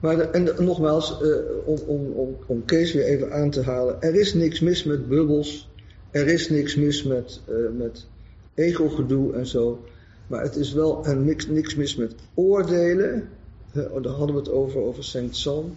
Maar 0.00 0.30
en 0.30 0.64
nogmaals, 0.64 1.20
eh, 1.20 1.28
om, 1.64 1.78
om, 1.86 2.12
om, 2.12 2.36
om 2.46 2.64
Kees 2.64 2.92
weer 2.92 3.04
even 3.04 3.32
aan 3.32 3.50
te 3.50 3.62
halen. 3.62 4.02
Er 4.02 4.14
is 4.14 4.34
niks 4.34 4.60
mis 4.60 4.84
met 4.84 5.08
bubbels. 5.08 5.68
Er 6.10 6.26
is 6.26 6.48
niks 6.48 6.76
mis 6.76 7.02
met, 7.02 7.40
eh, 7.46 7.54
met 7.76 8.06
ego-gedoe 8.54 9.32
en 9.32 9.46
zo. 9.46 9.84
Maar 10.26 10.42
het 10.42 10.56
is 10.56 10.72
wel 10.72 11.04
en 11.04 11.24
niks, 11.24 11.46
niks 11.46 11.74
mis 11.74 11.96
met 11.96 12.14
oordelen. 12.34 13.28
Eh, 13.72 13.82
daar 14.02 14.12
hadden 14.12 14.34
we 14.34 14.40
het 14.40 14.50
over, 14.50 14.80
over 14.80 15.04
Saint 15.04 15.36
Sam. 15.36 15.76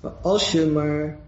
Maar 0.00 0.12
als 0.22 0.52
je 0.52 0.66
maar 0.66 1.18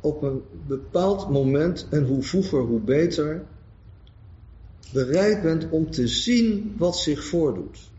op 0.00 0.22
een 0.22 0.42
bepaald 0.66 1.30
moment, 1.30 1.86
en 1.90 2.04
hoe 2.04 2.22
vroeger 2.22 2.60
hoe 2.60 2.80
beter, 2.80 3.42
bereid 4.92 5.42
bent 5.42 5.66
om 5.70 5.90
te 5.90 6.08
zien 6.08 6.74
wat 6.78 6.96
zich 6.96 7.24
voordoet. 7.24 7.90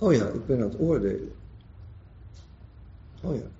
Oh 0.00 0.12
ja, 0.12 0.28
ik 0.28 0.46
ben 0.46 0.56
aan 0.62 0.68
het 0.68 0.78
oordelen. 0.78 1.32
Oh 3.22 3.36
ja. 3.36 3.50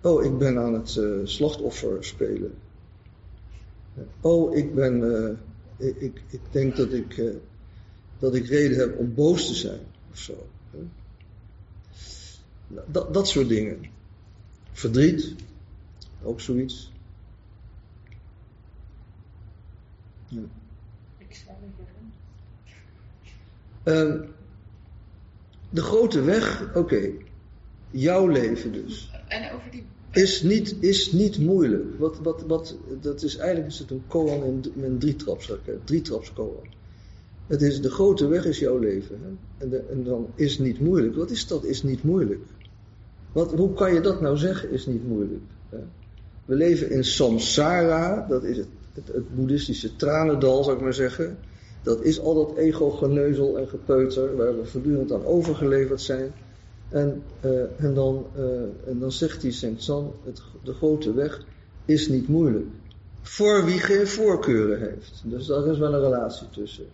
Oh, 0.00 0.24
ik 0.24 0.38
ben 0.38 0.58
aan 0.58 0.74
het 0.74 0.96
eh, 0.96 1.20
slachtoffer 1.24 2.04
spelen. 2.04 2.54
Oh, 4.20 4.56
ik 4.56 4.74
ben. 4.74 5.14
eh, 5.14 5.36
ik, 5.88 5.96
ik, 5.96 6.22
ik 6.28 6.40
denk 6.50 6.76
dat 6.76 6.92
ik, 6.92 7.18
eh, 7.18 7.34
dat 8.18 8.34
ik 8.34 8.46
reden 8.46 8.78
heb 8.78 8.98
om 8.98 9.14
boos 9.14 9.46
te 9.46 9.54
zijn 9.54 9.80
of 10.10 10.18
zo. 10.18 10.46
Dat, 12.86 13.14
dat 13.14 13.28
soort 13.28 13.48
dingen. 13.48 13.84
Verdriet, 14.72 15.34
ook 16.22 16.40
zoiets. 16.40 16.92
Ja. 20.28 20.40
Ik 21.18 21.34
zou 21.34 21.56
zeggen. 21.76 22.12
Ehm, 23.86 24.18
de 25.70 25.80
grote 25.80 26.22
weg, 26.22 26.74
oké. 26.74 27.10
Jouw 27.90 28.26
leven 28.28 28.72
dus. 28.72 29.10
En 29.28 29.52
over 29.52 29.70
die. 29.70 29.84
Is 30.12 30.42
niet, 30.42 30.76
is 30.80 31.12
niet 31.12 31.38
moeilijk. 31.38 31.98
Wat, 31.98 32.18
wat, 32.22 32.44
wat, 32.46 32.76
dat 33.00 33.22
is 33.22 33.36
eigenlijk 33.36 33.68
is 33.68 33.78
het 33.78 33.90
een 33.90 34.02
koan 34.06 34.44
in, 34.44 34.82
een 34.82 34.98
drietrapsraket. 34.98 35.86
Drietrapskoan. 35.86 36.66
Het 37.46 37.62
is, 37.62 37.80
de 37.80 37.90
grote 37.90 38.26
weg 38.26 38.44
is 38.44 38.58
jouw 38.58 38.78
leven. 38.78 39.18
Hè? 39.22 39.64
En, 39.64 39.70
de, 39.70 39.78
en 39.78 40.04
dan 40.04 40.26
is 40.34 40.58
niet 40.58 40.80
moeilijk. 40.80 41.14
Wat 41.14 41.30
is 41.30 41.46
dat? 41.46 41.64
Is 41.64 41.82
niet 41.82 42.02
moeilijk. 42.02 42.44
Wat, 43.32 43.52
hoe 43.52 43.74
kan 43.74 43.94
je 43.94 44.00
dat 44.00 44.20
nou 44.20 44.36
zeggen? 44.36 44.70
Is 44.70 44.86
niet 44.86 45.08
moeilijk. 45.08 45.44
Hè? 45.68 45.78
We 46.44 46.54
leven 46.54 46.90
in 46.90 47.04
samsara. 47.04 48.26
Dat 48.28 48.44
is 48.44 48.56
het, 48.56 48.68
het, 48.92 49.08
het 49.08 49.34
boeddhistische 49.34 49.96
tranendal, 49.96 50.64
zou 50.64 50.76
ik 50.76 50.82
maar 50.82 50.94
zeggen. 50.94 51.38
Dat 51.86 52.02
is 52.02 52.20
al 52.20 52.34
dat 52.34 52.56
ego-geneuzel 52.56 53.58
en 53.58 53.68
gepeuter. 53.68 54.36
Waar 54.36 54.58
we 54.58 54.64
voortdurend 54.64 55.12
aan 55.12 55.24
overgeleverd 55.24 56.00
zijn. 56.00 56.32
En, 56.88 57.22
eh, 57.40 57.84
en, 57.84 57.94
dan, 57.94 58.26
eh, 58.34 58.88
en 58.88 58.98
dan 58.98 59.12
zegt 59.12 59.40
die 59.40 59.52
Saint 59.52 59.82
San, 59.82 60.12
het, 60.24 60.42
de 60.62 60.72
grote 60.72 61.12
weg 61.12 61.44
is 61.84 62.08
niet 62.08 62.28
moeilijk. 62.28 62.66
Voor 63.22 63.64
wie 63.64 63.78
geen 63.78 64.06
voorkeuren 64.06 64.80
heeft. 64.80 65.22
Dus 65.24 65.46
daar 65.46 65.66
is 65.66 65.78
wel 65.78 65.94
een 65.94 66.00
relatie 66.00 66.50
tussen. 66.50 66.86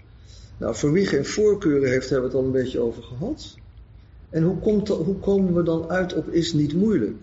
Nou, 0.56 0.74
voor 0.74 0.92
wie 0.92 1.06
geen 1.06 1.26
voorkeuren 1.26 1.88
heeft, 1.88 2.10
hebben 2.10 2.30
we 2.30 2.36
het 2.36 2.44
al 2.44 2.52
een 2.52 2.62
beetje 2.62 2.80
over 2.80 3.02
gehad. 3.02 3.54
En 4.30 4.42
hoe, 4.42 4.58
komt 4.58 4.88
hoe 4.88 5.18
komen 5.18 5.54
we 5.54 5.62
dan 5.62 5.90
uit 5.90 6.14
op 6.14 6.28
is 6.28 6.52
niet 6.52 6.74
moeilijk? 6.74 7.16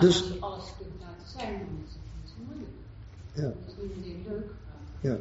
Dus- 0.00 0.18
je 0.18 0.36
alles 0.40 0.64
kunt 0.78 0.90
laten 1.00 1.28
zijn, 1.38 1.52
dan 1.52 1.84
is 1.86 1.92
het 1.92 2.02
niet 2.20 2.30
zo 2.30 2.34
moeilijk. 2.46 2.70
Ja. 3.34 3.52
Ja. 5.00 5.18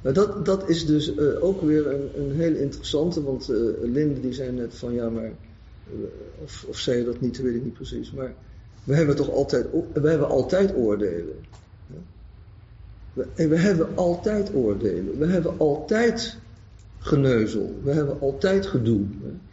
Maar 0.00 0.12
dat, 0.12 0.44
dat 0.44 0.68
is 0.68 0.86
dus 0.86 1.14
eh, 1.14 1.44
ook 1.44 1.60
weer 1.60 1.86
een, 1.86 2.10
een 2.16 2.32
hele 2.36 2.60
interessante, 2.60 3.22
want 3.22 3.48
eh, 3.48 3.56
Linde 3.82 4.20
die 4.20 4.32
zei 4.32 4.52
net 4.52 4.74
van 4.74 4.92
ja, 4.92 5.10
maar, 5.10 5.24
eh, 5.24 5.32
of, 6.42 6.64
of 6.68 6.78
zei 6.78 6.98
je 6.98 7.04
dat 7.04 7.20
niet, 7.20 7.40
weet 7.40 7.54
ik 7.54 7.64
niet 7.64 7.72
precies, 7.72 8.12
maar 8.12 8.34
we 8.84 8.94
hebben 8.94 9.16
toch 9.16 9.30
altijd, 9.30 9.66
we 9.92 10.08
hebben 10.08 10.28
altijd 10.28 10.74
oordelen. 10.74 11.34
Ja? 11.86 11.98
We, 13.12 13.26
en 13.34 13.48
we 13.48 13.56
hebben 13.56 13.96
altijd 13.96 14.54
oordelen, 14.54 15.18
we 15.18 15.26
hebben 15.26 15.58
altijd 15.58 16.36
geneuzel, 16.98 17.80
we 17.82 17.90
hebben 17.90 18.20
altijd 18.20 18.66
gedoe. 18.66 19.06
hè. 19.22 19.49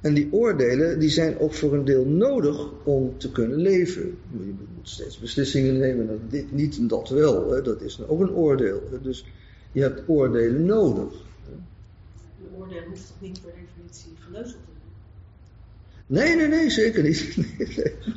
En 0.00 0.14
die 0.14 0.32
oordelen 0.32 0.98
die 0.98 1.08
zijn 1.08 1.38
ook 1.38 1.54
voor 1.54 1.74
een 1.74 1.84
deel 1.84 2.04
nodig 2.04 2.68
om 2.84 3.18
te 3.18 3.30
kunnen 3.32 3.58
leven. 3.58 4.18
Je 4.30 4.54
moet 4.76 4.88
steeds 4.88 5.18
beslissingen 5.18 5.78
nemen, 5.78 6.06
dat 6.06 6.30
dit 6.30 6.52
niet 6.52 6.78
en 6.78 6.86
dat 6.86 7.08
wel. 7.08 7.50
Hè. 7.50 7.62
Dat 7.62 7.80
is 7.82 8.00
ook 8.06 8.20
een 8.20 8.30
oordeel. 8.30 8.82
Dus 9.02 9.24
je 9.72 9.80
hebt 9.80 10.02
oordelen 10.06 10.64
nodig. 10.64 11.12
Een 11.12 12.56
oordeel 12.58 12.82
hoeft 12.88 13.06
toch 13.06 13.20
niet 13.20 13.40
per 13.42 13.52
definitie 13.52 14.12
geneuzeld 14.18 14.60
te 14.64 14.70
zijn? 16.06 16.26
Nee, 16.26 16.36
nee, 16.36 16.48
nee, 16.48 16.70
zeker 16.70 17.02
niet. 17.02 17.36
Nee, 17.36 17.68
nee. 17.76 18.16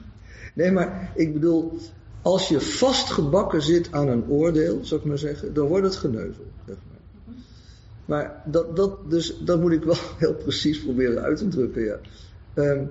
Nee, 0.54 0.72
maar 0.72 1.12
ik 1.16 1.34
bedoel, 1.34 1.78
als 2.22 2.48
je 2.48 2.62
vastgebakken 2.62 3.62
zit 3.62 3.92
aan 3.92 4.08
een 4.08 4.30
oordeel, 4.30 4.86
zou 4.86 5.02
ik 5.02 5.08
maar 5.08 5.18
zeggen, 5.18 5.54
dan 5.54 5.68
wordt 5.68 5.86
het 5.86 5.96
geneuzel. 5.96 6.46
Zeg 6.68 6.76
maar. 6.88 6.91
Maar 8.12 8.42
dat, 8.46 8.76
dat, 8.76 9.10
dus, 9.10 9.38
dat 9.44 9.62
moet 9.62 9.72
ik 9.72 9.84
wel 9.84 9.96
heel 10.18 10.34
precies 10.34 10.84
proberen 10.84 11.22
uit 11.22 11.38
te 11.38 11.48
drukken. 11.48 11.84
Ja. 11.84 12.00
Ehm, 12.54 12.84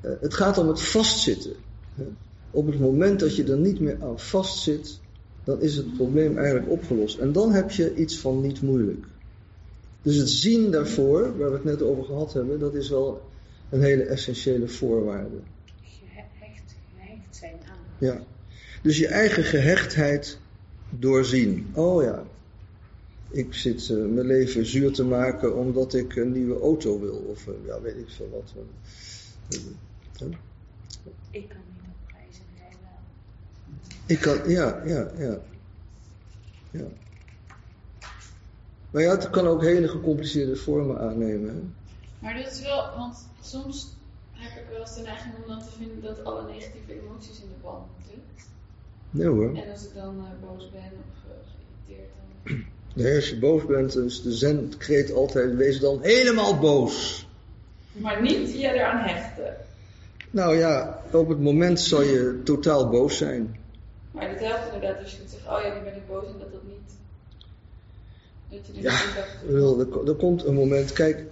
eh, 0.00 0.10
het 0.20 0.34
gaat 0.34 0.58
om 0.58 0.68
het 0.68 0.82
vastzitten. 0.82 1.52
hè. 1.94 2.04
Op 2.50 2.66
het 2.66 2.80
moment 2.80 3.20
dat 3.20 3.36
je 3.36 3.44
er 3.44 3.58
niet 3.58 3.80
meer 3.80 3.96
aan 4.02 4.18
vastzit, 4.18 5.00
dan 5.44 5.60
is 5.60 5.76
het 5.76 5.94
probleem 5.94 6.38
eigenlijk 6.38 6.70
opgelost. 6.70 7.18
En 7.18 7.32
dan 7.32 7.52
heb 7.52 7.70
je 7.70 7.94
iets 7.94 8.18
van 8.18 8.40
niet 8.40 8.62
moeilijk. 8.62 9.04
Dus 10.02 10.16
het 10.16 10.28
zien 10.28 10.70
daarvoor, 10.70 11.38
waar 11.38 11.48
we 11.48 11.54
het 11.54 11.64
net 11.64 11.82
over 11.82 12.04
gehad 12.04 12.32
hebben, 12.32 12.58
dat 12.58 12.74
is 12.74 12.88
wel 12.88 13.22
een 13.70 13.82
hele 13.82 14.02
essentiële 14.02 14.68
voorwaarde. 14.68 15.36
Gehecht, 15.82 16.28
gehecht 16.96 17.36
zijn 17.36 17.56
aan. 17.70 17.78
Ja. 17.98 18.22
Dus 18.82 18.98
je 18.98 19.06
eigen 19.06 19.44
gehechtheid 19.44 20.38
doorzien. 20.90 21.70
Oh 21.74 22.02
ja, 22.02 22.24
ik 23.32 23.54
zit 23.54 23.90
eh, 23.90 23.96
mijn 23.96 24.26
leven 24.26 24.66
zuur 24.66 24.92
te 24.92 25.04
maken 25.04 25.56
omdat 25.56 25.94
ik 25.94 26.16
een 26.16 26.32
nieuwe 26.32 26.60
auto 26.60 27.00
wil. 27.00 27.14
Of 27.14 27.46
eh, 27.46 27.54
ja, 27.66 27.80
weet 27.80 27.96
ik 27.96 28.08
veel 28.08 28.30
wat. 28.30 28.52
Eh, 28.56 30.26
Ik 31.30 31.48
kan 31.48 31.58
niet 31.68 31.82
op 31.82 32.06
prijzen, 32.06 32.44
jij 32.56 32.76
wel. 32.80 34.06
Ik 34.06 34.18
kan, 34.20 34.50
ja, 34.50 34.82
ja, 34.84 35.10
ja. 35.18 35.40
ja. 36.70 36.86
Maar 38.90 39.02
ja, 39.02 39.10
het 39.10 39.30
kan 39.30 39.46
ook 39.46 39.62
hele 39.62 39.88
gecompliceerde 39.88 40.56
vormen 40.56 40.98
aannemen. 40.98 41.54
Hè? 41.54 41.60
Maar 42.18 42.42
dat 42.42 42.52
is 42.52 42.60
wel, 42.60 42.96
want 42.96 43.28
soms 43.42 43.96
heb 44.32 44.62
ik 44.62 44.68
wel 44.70 44.80
eens 44.80 44.94
de 44.94 45.02
neiging 45.02 45.34
om 45.34 45.48
dan 45.48 45.62
te 45.62 45.70
vinden 45.78 46.02
dat 46.02 46.24
alle 46.24 46.52
negatieve 46.52 47.00
emoties 47.00 47.40
in 47.40 47.48
de 47.48 47.62
band 47.62 47.86
moeten. 47.96 48.22
Nee 49.10 49.26
hoor. 49.26 49.56
En 49.56 49.70
als 49.70 49.84
ik 49.86 49.94
dan 49.94 50.24
boos 50.40 50.70
ben 50.70 50.92
of 50.98 51.22
geïrriteerd, 51.24 52.10
dan. 52.44 52.64
Nee, 52.94 53.14
als 53.14 53.28
je 53.28 53.38
boos 53.38 53.66
bent, 53.66 53.96
is 53.96 54.22
de 54.22 54.32
zen-kreet 54.32 55.12
altijd, 55.12 55.54
wees 55.54 55.80
dan 55.80 55.98
helemaal 56.02 56.58
boos. 56.58 57.26
Maar 57.92 58.22
niet 58.22 58.52
je 58.52 58.72
eraan 58.72 58.98
hechten. 58.98 59.56
Nou 60.30 60.56
ja, 60.56 61.02
op 61.12 61.28
het 61.28 61.40
moment 61.40 61.80
zal 61.80 62.02
je 62.02 62.40
totaal 62.44 62.88
boos 62.88 63.16
zijn. 63.16 63.56
Maar 64.10 64.30
dat 64.30 64.40
helpt 64.40 64.74
inderdaad 64.74 65.02
als 65.02 65.10
je 65.10 65.16
kunt 65.16 65.30
zeggen, 65.30 65.56
oh 65.56 65.62
ja, 65.62 65.74
nu 65.74 65.84
ben 65.84 65.96
ik 65.96 66.06
boos 66.08 66.24
en 66.24 66.38
dat 66.38 66.52
dat 66.52 66.62
niet. 66.64 66.96
Dat 68.50 68.76
je 68.76 68.82
Ja, 68.82 68.92
niet 68.92 69.46
bedoel, 69.46 69.80
Er, 69.80 70.08
er 70.08 70.14
komt 70.14 70.44
een 70.44 70.54
moment, 70.54 70.92
kijk, 70.92 71.24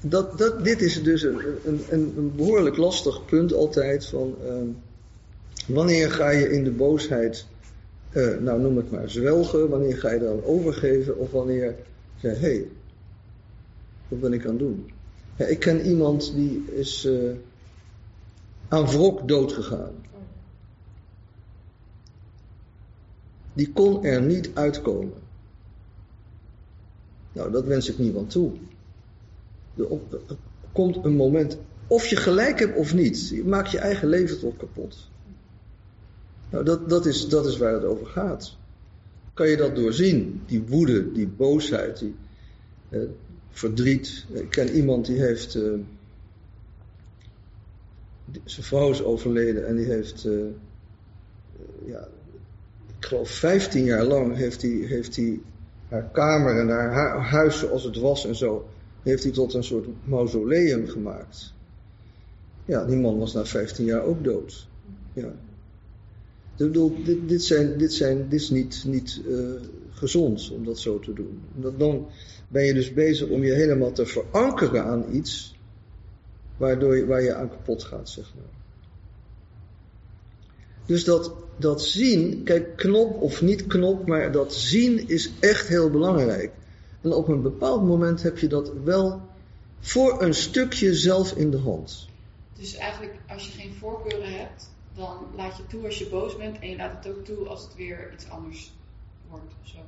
dat, 0.00 0.38
dat, 0.38 0.64
dit 0.64 0.80
is 0.80 1.02
dus 1.02 1.22
een, 1.22 1.40
een, 1.64 1.84
een, 1.90 2.14
een 2.16 2.32
behoorlijk 2.36 2.76
lastig 2.76 3.24
punt 3.24 3.52
altijd 3.52 4.06
van 4.06 4.36
ehm, 4.46 4.66
wanneer 5.66 6.10
ga 6.10 6.30
je 6.30 6.50
in 6.52 6.64
de 6.64 6.70
boosheid, 6.70 7.46
eh, 8.12 8.38
nou 8.38 8.60
noem 8.60 8.76
het 8.76 8.90
maar 8.90 9.10
zwelgen, 9.10 9.68
wanneer 9.68 9.98
ga 9.98 10.10
je 10.10 10.20
dan 10.20 10.44
overgeven 10.44 11.18
of 11.18 11.30
wanneer 11.30 11.74
zeg 12.16 12.40
hé, 12.40 12.40
hey, 12.40 12.66
wat 14.08 14.20
ben 14.20 14.32
ik 14.32 14.44
aan 14.44 14.50
het 14.50 14.58
doen? 14.58 14.90
Ja, 15.36 15.46
ik 15.46 15.58
ken 15.58 15.86
iemand 15.86 16.32
die 16.34 16.64
is 16.72 17.04
eh, 17.04 17.30
aan 18.68 18.86
wrok 18.86 19.28
doodgegaan. 19.28 19.94
die 23.52 23.72
kon 23.72 24.04
er 24.04 24.22
niet 24.22 24.50
uitkomen. 24.54 25.20
Nou, 27.32 27.50
dat 27.50 27.64
wens 27.64 27.90
ik 27.90 27.98
niemand 27.98 28.30
toe. 28.30 28.52
Er 29.76 29.90
er 30.28 30.36
komt 30.72 31.04
een 31.04 31.16
moment, 31.16 31.58
of 31.86 32.06
je 32.06 32.16
gelijk 32.16 32.58
hebt 32.58 32.76
of 32.76 32.94
niet, 32.94 33.28
je 33.28 33.44
maakt 33.44 33.70
je 33.70 33.78
eigen 33.78 34.08
leven 34.08 34.40
toch 34.40 34.56
kapot. 34.56 35.10
Nou, 36.52 36.64
dat, 36.64 36.88
dat, 36.88 37.06
is, 37.06 37.28
dat 37.28 37.46
is 37.46 37.56
waar 37.56 37.72
het 37.72 37.84
over 37.84 38.06
gaat. 38.06 38.56
Kan 39.34 39.48
je 39.48 39.56
dat 39.56 39.76
doorzien? 39.76 40.42
Die 40.46 40.62
woede, 40.62 41.12
die 41.12 41.26
boosheid, 41.26 41.98
die 41.98 42.14
eh, 42.88 43.00
verdriet. 43.50 44.24
Ik 44.32 44.50
ken 44.50 44.68
iemand 44.74 45.06
die 45.06 45.20
heeft. 45.20 45.54
eh, 45.54 45.62
die- 48.24 48.42
zijn 48.44 48.66
vrouw 48.66 48.90
is 48.90 49.02
overleden 49.02 49.66
en 49.66 49.76
die 49.76 49.84
heeft. 49.86 50.24
eh, 50.24 50.40
eh, 50.40 50.48
ja, 51.86 52.08
ik 52.98 53.04
geloof 53.04 53.30
15 53.30 53.84
jaar 53.84 54.04
lang 54.04 54.36
heeft 54.36 54.62
hij, 54.62 54.70
heeft 54.70 55.16
hij 55.16 55.40
haar 55.88 56.10
kamer 56.12 56.58
en 56.60 56.68
haar 56.68 56.92
hu- 57.14 57.20
huis 57.28 57.58
zoals 57.58 57.84
het 57.84 57.96
was 57.96 58.26
en 58.26 58.34
zo. 58.36 58.68
Heeft 59.02 59.22
hij 59.22 59.32
tot 59.32 59.54
een 59.54 59.64
soort 59.64 59.86
mausoleum 60.04 60.86
gemaakt. 60.88 61.52
Ja, 62.64 62.84
die 62.84 62.96
man 62.96 63.18
was 63.18 63.32
na 63.32 63.44
15 63.46 63.84
jaar 63.84 64.02
ook 64.02 64.24
dood. 64.24 64.68
Ja. 65.12 65.32
Ik 66.56 66.72
dit, 67.04 67.28
dit, 67.28 67.42
zijn, 67.42 67.78
dit, 67.78 67.92
zijn, 67.92 68.28
dit 68.28 68.40
is 68.40 68.50
niet, 68.50 68.84
niet 68.86 69.20
eh, 69.28 69.36
gezond 69.90 70.50
om 70.50 70.64
dat 70.64 70.78
zo 70.78 70.98
te 70.98 71.12
doen. 71.12 71.42
Dan 71.76 72.06
ben 72.48 72.64
je 72.64 72.74
dus 72.74 72.92
bezig 72.92 73.28
om 73.28 73.44
je 73.44 73.52
helemaal 73.52 73.92
te 73.92 74.06
verankeren 74.06 74.84
aan 74.84 75.04
iets 75.14 75.54
waardoor 76.56 76.96
je, 76.96 77.06
waar 77.06 77.22
je 77.22 77.34
aan 77.34 77.50
kapot 77.50 77.82
gaat, 77.82 78.08
zeg 78.08 78.32
maar. 78.34 78.60
Dus 80.86 81.04
dat, 81.04 81.34
dat 81.56 81.82
zien, 81.82 82.42
kijk, 82.42 82.76
knop 82.76 83.22
of 83.22 83.42
niet 83.42 83.66
knop, 83.66 84.06
maar 84.06 84.32
dat 84.32 84.54
zien 84.54 85.08
is 85.08 85.30
echt 85.40 85.68
heel 85.68 85.90
belangrijk. 85.90 86.52
En 87.00 87.12
op 87.12 87.28
een 87.28 87.42
bepaald 87.42 87.86
moment 87.86 88.22
heb 88.22 88.38
je 88.38 88.48
dat 88.48 88.72
wel 88.84 89.20
voor 89.80 90.22
een 90.22 90.34
stukje 90.34 90.94
zelf 90.94 91.32
in 91.32 91.50
de 91.50 91.58
hand. 91.58 92.08
Dus 92.58 92.74
eigenlijk, 92.74 93.14
als 93.28 93.46
je 93.46 93.52
geen 93.60 93.74
voorkeuren 93.74 94.38
hebt, 94.38 94.70
dan 94.94 95.26
laat 95.36 95.56
je 95.56 95.66
toe 95.66 95.84
als 95.84 95.98
je 95.98 96.08
boos 96.08 96.36
bent 96.36 96.58
en 96.58 96.70
je 96.70 96.76
laat 96.76 97.04
het 97.04 97.14
ook 97.14 97.24
toe 97.24 97.46
als 97.46 97.62
het 97.62 97.76
weer 97.76 98.10
iets 98.12 98.28
anders 98.28 98.72
wordt 99.30 99.54
zo. 99.62 99.78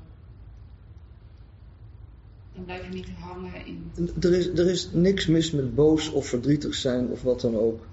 Dan 2.54 2.64
blijf 2.64 2.87
je 2.87 2.92
niet 2.92 3.08
hangen 3.18 3.66
in. 3.66 3.90
Er 4.20 4.34
is, 4.34 4.46
er 4.46 4.70
is 4.70 4.88
niks 4.92 5.26
mis 5.26 5.50
met 5.50 5.75
boos 5.75 6.11
of 6.11 6.26
verdrietig 6.26 6.75
zijn 6.75 7.08
of 7.08 7.23
wat 7.23 7.40
dan 7.40 7.56
ook. 7.58 7.87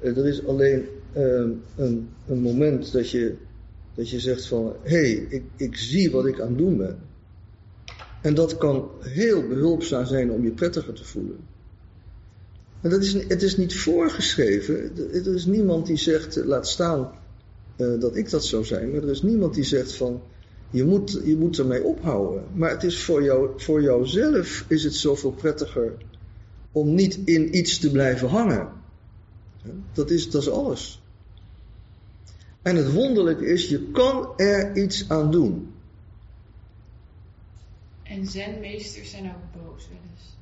Eh, 0.00 0.16
Er 0.16 0.26
is 0.26 0.46
alleen 0.46 0.88
eh, 1.12 1.22
een, 1.76 2.08
een 2.26 2.40
moment 2.40 2.92
dat 2.92 3.10
je, 3.10 3.36
dat 3.94 4.10
je 4.10 4.20
zegt 4.20 4.46
van... 4.46 4.72
Hé, 4.82 4.96
hey, 4.96 5.26
ik, 5.28 5.42
ik 5.56 5.76
zie 5.76 6.10
wat 6.10 6.26
ik 6.26 6.40
aan 6.40 6.48
het 6.48 6.58
doen 6.58 6.76
ben. 6.76 6.98
En 8.22 8.34
dat 8.34 8.58
kan 8.58 8.90
heel 9.00 9.48
behulpzaam 9.48 10.06
zijn 10.06 10.30
om 10.30 10.42
je 10.42 10.50
prettiger 10.50 10.94
te 10.94 11.04
voelen. 11.04 11.38
En 12.80 12.90
dat 12.90 13.02
is, 13.02 13.12
het 13.12 13.42
is 13.42 13.56
niet 13.56 13.76
voorgeschreven. 13.76 14.96
Er 15.12 15.34
is 15.34 15.46
niemand 15.46 15.86
die 15.86 15.96
zegt, 15.96 16.36
laat 16.36 16.68
staan 16.68 17.10
eh, 17.76 18.00
dat 18.00 18.16
ik 18.16 18.30
dat 18.30 18.44
zou 18.44 18.64
zijn. 18.64 18.90
Maar 18.90 19.02
er 19.02 19.10
is 19.10 19.22
niemand 19.22 19.54
die 19.54 19.64
zegt 19.64 19.92
van, 19.92 20.22
je 20.70 20.84
moet, 20.84 21.20
je 21.24 21.36
moet 21.36 21.58
ermee 21.58 21.82
ophouden. 21.82 22.44
Maar 22.54 22.70
het 22.70 22.82
is 22.82 23.02
voor, 23.02 23.22
jou, 23.22 23.50
voor 23.56 23.82
jouzelf 23.82 24.64
is 24.68 24.84
het 24.84 24.94
zoveel 24.94 25.32
prettiger 25.32 25.92
om 26.72 26.94
niet 26.94 27.18
in 27.24 27.56
iets 27.56 27.78
te 27.78 27.90
blijven 27.90 28.28
hangen. 28.28 28.68
Dat 29.92 30.10
is, 30.10 30.30
dat 30.30 30.42
is 30.42 30.50
alles. 30.50 31.02
En 32.62 32.76
het 32.76 32.92
wonderlijke 32.92 33.46
is, 33.46 33.68
je 33.68 33.90
kan 33.90 34.32
er 34.36 34.76
iets 34.76 35.08
aan 35.08 35.30
doen. 35.30 35.72
En 38.02 38.26
zenmeesters 38.26 39.10
zijn 39.10 39.24
ook 39.24 39.62
boos 39.62 39.88
wel 39.88 39.98
eens. 40.12 40.37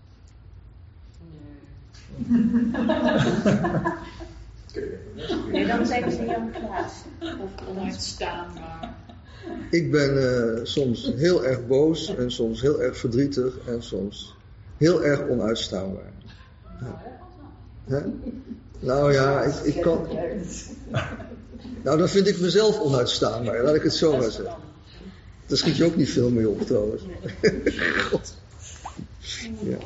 Nee, 5.52 5.66
dan 5.66 5.86
zeggen 5.86 6.12
ze 6.12 6.24
Jan 6.24 6.50
Klaas. 6.50 6.92
Of 7.20 7.68
onuitstaanbaar. 7.68 8.94
Ik 9.70 9.90
ben 9.90 10.34
eh, 10.56 10.64
soms 10.64 11.12
heel 11.16 11.44
erg 11.44 11.66
boos 11.66 12.16
en 12.16 12.30
soms 12.30 12.60
heel 12.60 12.82
erg 12.82 12.98
verdrietig 12.98 13.58
en 13.66 13.82
soms 13.82 14.36
heel 14.76 15.04
erg 15.04 15.28
onuitstaanbaar. 15.28 16.12
Ja. 16.80 17.02
Hè? 17.84 18.00
Nou 18.78 19.12
ja, 19.12 19.42
ik, 19.42 19.54
ik 19.54 19.82
kan. 19.82 20.06
Nou, 21.82 21.98
dan 21.98 22.08
vind 22.08 22.26
ik 22.26 22.40
mezelf 22.40 22.80
onuitstaanbaar, 22.80 23.62
laat 23.62 23.74
ik 23.74 23.82
het 23.82 23.94
zo 23.94 24.16
maar 24.16 24.30
zeggen. 24.30 24.56
Daar 25.46 25.58
schiet 25.58 25.76
je 25.76 25.84
ook 25.84 25.96
niet 25.96 26.10
veel 26.10 26.30
mee 26.30 26.48
op 26.48 26.60
trouwens. 26.60 27.02
God. 28.10 28.34
Ja. 29.60 29.76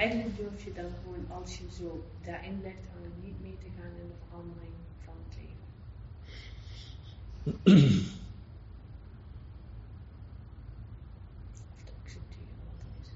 Eigenlijk 0.00 0.36
durf 0.36 0.64
je 0.64 0.72
dan 0.72 0.90
gewoon, 1.02 1.40
als 1.40 1.58
je 1.58 1.64
zo 1.78 2.04
daarin 2.24 2.60
blijft 2.60 2.86
hangen, 2.92 3.10
niet 3.24 3.40
mee 3.42 3.56
te 3.58 3.66
gaan 3.76 3.90
in 4.00 4.08
de 4.08 4.14
verandering 4.26 4.72
van 5.04 5.14
het 5.24 5.36
leven. 5.40 5.68
Of 11.74 11.82
te 11.84 11.92
accepteren 12.02 12.54
er. 12.78 13.06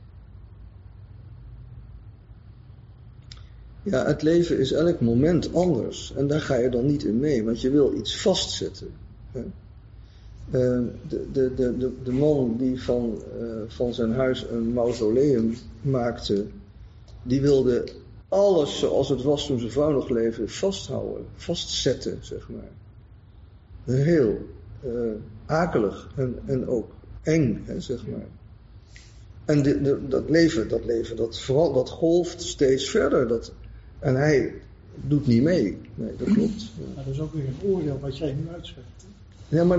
Ja, 3.83 4.07
het 4.07 4.23
leven 4.23 4.59
is 4.59 4.73
elk 4.73 5.01
moment 5.01 5.55
anders. 5.55 6.13
En 6.15 6.27
daar 6.27 6.41
ga 6.41 6.55
je 6.55 6.69
dan 6.69 6.87
niet 6.87 7.05
in 7.05 7.19
mee, 7.19 7.45
want 7.45 7.61
je 7.61 7.71
wil 7.71 7.95
iets 7.95 8.21
vastzetten. 8.21 8.91
Hè? 9.33 9.41
Eh, 9.41 10.83
de, 11.09 11.31
de, 11.33 11.55
de, 11.55 11.77
de, 11.77 11.93
de 12.03 12.13
man 12.13 12.57
die 12.57 12.83
van, 12.83 13.23
eh, 13.41 13.47
van 13.67 13.95
zijn 13.95 14.13
huis 14.13 14.47
een 14.51 14.73
mausoleum 14.73 15.55
maakte, 15.81 16.47
die 17.25 17.41
wilde 17.41 17.89
alles 18.29 18.79
zoals 18.79 19.09
het 19.09 19.23
was 19.23 19.47
toen 19.47 19.59
zijn 19.59 19.71
vrouw 19.71 19.91
nog 19.91 20.09
leefde 20.09 20.49
vasthouden, 20.49 21.27
vastzetten, 21.37 22.19
zeg 22.21 22.49
maar. 22.49 22.71
Heel 23.97 24.49
eh, 24.81 24.91
akelig 25.47 26.09
en, 26.17 26.39
en 26.45 26.69
ook 26.69 26.91
eng, 27.23 27.63
hè, 27.65 27.81
zeg 27.81 28.07
maar. 28.07 28.27
En 29.45 29.63
de, 29.63 29.83
de, 29.83 30.09
dat 30.09 30.31
leven, 30.31 30.69
dat 30.69 30.85
leven, 30.85 31.17
dat, 31.17 31.41
vooral, 31.41 31.73
dat 31.73 31.91
golft 31.91 32.43
steeds 32.43 32.91
verder. 32.91 33.29
Dat, 33.29 33.53
en 33.99 34.15
hij 34.15 34.55
doet 34.95 35.27
niet 35.27 35.43
mee. 35.43 35.79
Nee, 35.95 36.17
dat 36.17 36.29
klopt. 36.33 36.61
Ja. 36.63 36.95
Maar 36.95 37.05
dat 37.05 37.15
is 37.15 37.21
ook 37.21 37.33
weer 37.33 37.45
een 37.47 37.71
oordeel 37.71 37.99
wat 38.01 38.19
jij 38.19 38.33
nu 38.33 38.49
uitspreekt. 38.53 38.89
Ja, 39.49 39.65
maar 39.65 39.79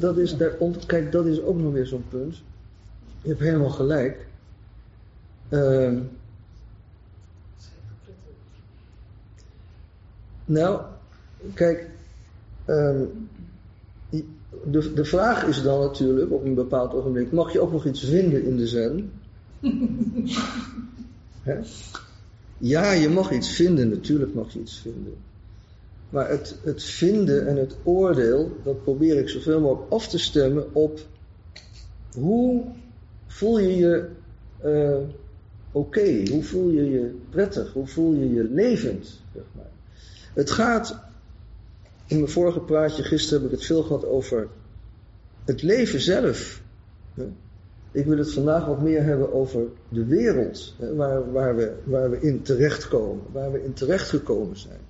dat, 0.00 0.18
is, 0.18 0.36
daar, 0.36 0.56
ont- 0.58 0.86
kijk, 0.86 1.12
dat 1.12 1.26
is 1.26 1.40
ook 1.42 1.58
nog 1.58 1.72
weer 1.72 1.86
zo'n 1.86 2.04
punt. 2.08 2.36
Je 3.22 3.28
hebt 3.28 3.40
helemaal 3.40 3.70
gelijk. 3.70 4.26
Ehm, 5.48 5.98
nou, 10.44 10.80
kijk, 11.54 11.90
ehm, 12.64 13.04
de, 14.64 14.92
de 14.92 15.04
vraag 15.04 15.46
is 15.46 15.62
dan 15.62 15.80
natuurlijk 15.80 16.32
op 16.32 16.44
een 16.44 16.54
bepaald 16.54 16.94
ogenblik: 16.94 17.32
mag 17.32 17.52
je 17.52 17.60
ook 17.60 17.72
nog 17.72 17.86
iets 17.86 18.04
vinden 18.04 18.44
in 18.44 18.56
de 18.56 18.66
zen? 18.66 19.12
Ja, 22.58 22.92
je 22.92 23.08
mag 23.08 23.32
iets 23.32 23.48
vinden, 23.48 23.88
natuurlijk 23.88 24.34
mag 24.34 24.52
je 24.52 24.60
iets 24.60 24.78
vinden. 24.78 25.14
Maar 26.08 26.28
het, 26.28 26.56
het 26.62 26.82
vinden 26.82 27.46
en 27.46 27.56
het 27.56 27.76
oordeel, 27.82 28.56
dat 28.62 28.82
probeer 28.82 29.18
ik 29.18 29.28
zoveel 29.28 29.60
mogelijk 29.60 29.92
af 29.92 30.08
te 30.08 30.18
stemmen 30.18 30.74
op 30.74 31.00
hoe 32.14 32.64
voel 33.26 33.58
je 33.58 33.76
je 33.76 34.08
eh, 34.60 34.98
oké, 35.72 36.28
hoe 36.30 36.42
voel 36.42 36.70
je 36.70 36.90
je 36.90 37.14
prettig, 37.30 37.72
hoe 37.72 37.86
voel 37.86 38.12
je 38.14 38.32
je 38.32 38.44
levend. 38.44 39.20
Zeg 39.34 39.44
maar. 39.52 39.70
Het 40.34 40.50
gaat, 40.50 40.96
in 42.06 42.16
mijn 42.16 42.30
vorige 42.30 42.60
praatje 42.60 43.02
gisteren 43.02 43.42
heb 43.42 43.50
ik 43.52 43.56
het 43.56 43.66
veel 43.66 43.82
gehad 43.82 44.04
over 44.06 44.48
het 45.44 45.62
leven 45.62 46.00
zelf. 46.00 46.62
Ik 47.90 48.04
wil 48.04 48.18
het 48.18 48.32
vandaag 48.32 48.66
wat 48.66 48.82
meer 48.82 49.02
hebben 49.02 49.32
over 49.32 49.66
de 49.88 50.04
wereld, 50.04 50.74
waar, 50.94 51.32
waar, 51.32 51.56
we, 51.56 51.72
waar 51.84 52.10
we 52.10 52.20
in 52.20 52.42
terechtkomen, 52.42 53.24
waar 53.32 53.52
we 53.52 53.64
in 53.64 53.72
terechtgekomen 53.72 54.56
zijn. 54.56 54.80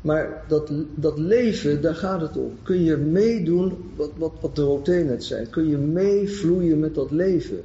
Maar 0.00 0.44
dat, 0.48 0.72
dat 0.94 1.18
leven, 1.18 1.82
daar 1.82 1.94
gaat 1.94 2.20
het 2.20 2.36
om. 2.36 2.58
Kun 2.62 2.84
je 2.84 2.96
meedoen, 2.96 3.92
wat, 3.96 4.10
wat, 4.16 4.32
wat 4.40 4.56
Dorothee 4.56 5.04
net 5.04 5.24
zei, 5.24 5.46
kun 5.46 5.68
je 5.68 5.76
meevloeien 5.76 6.78
met 6.78 6.94
dat 6.94 7.10
leven. 7.10 7.62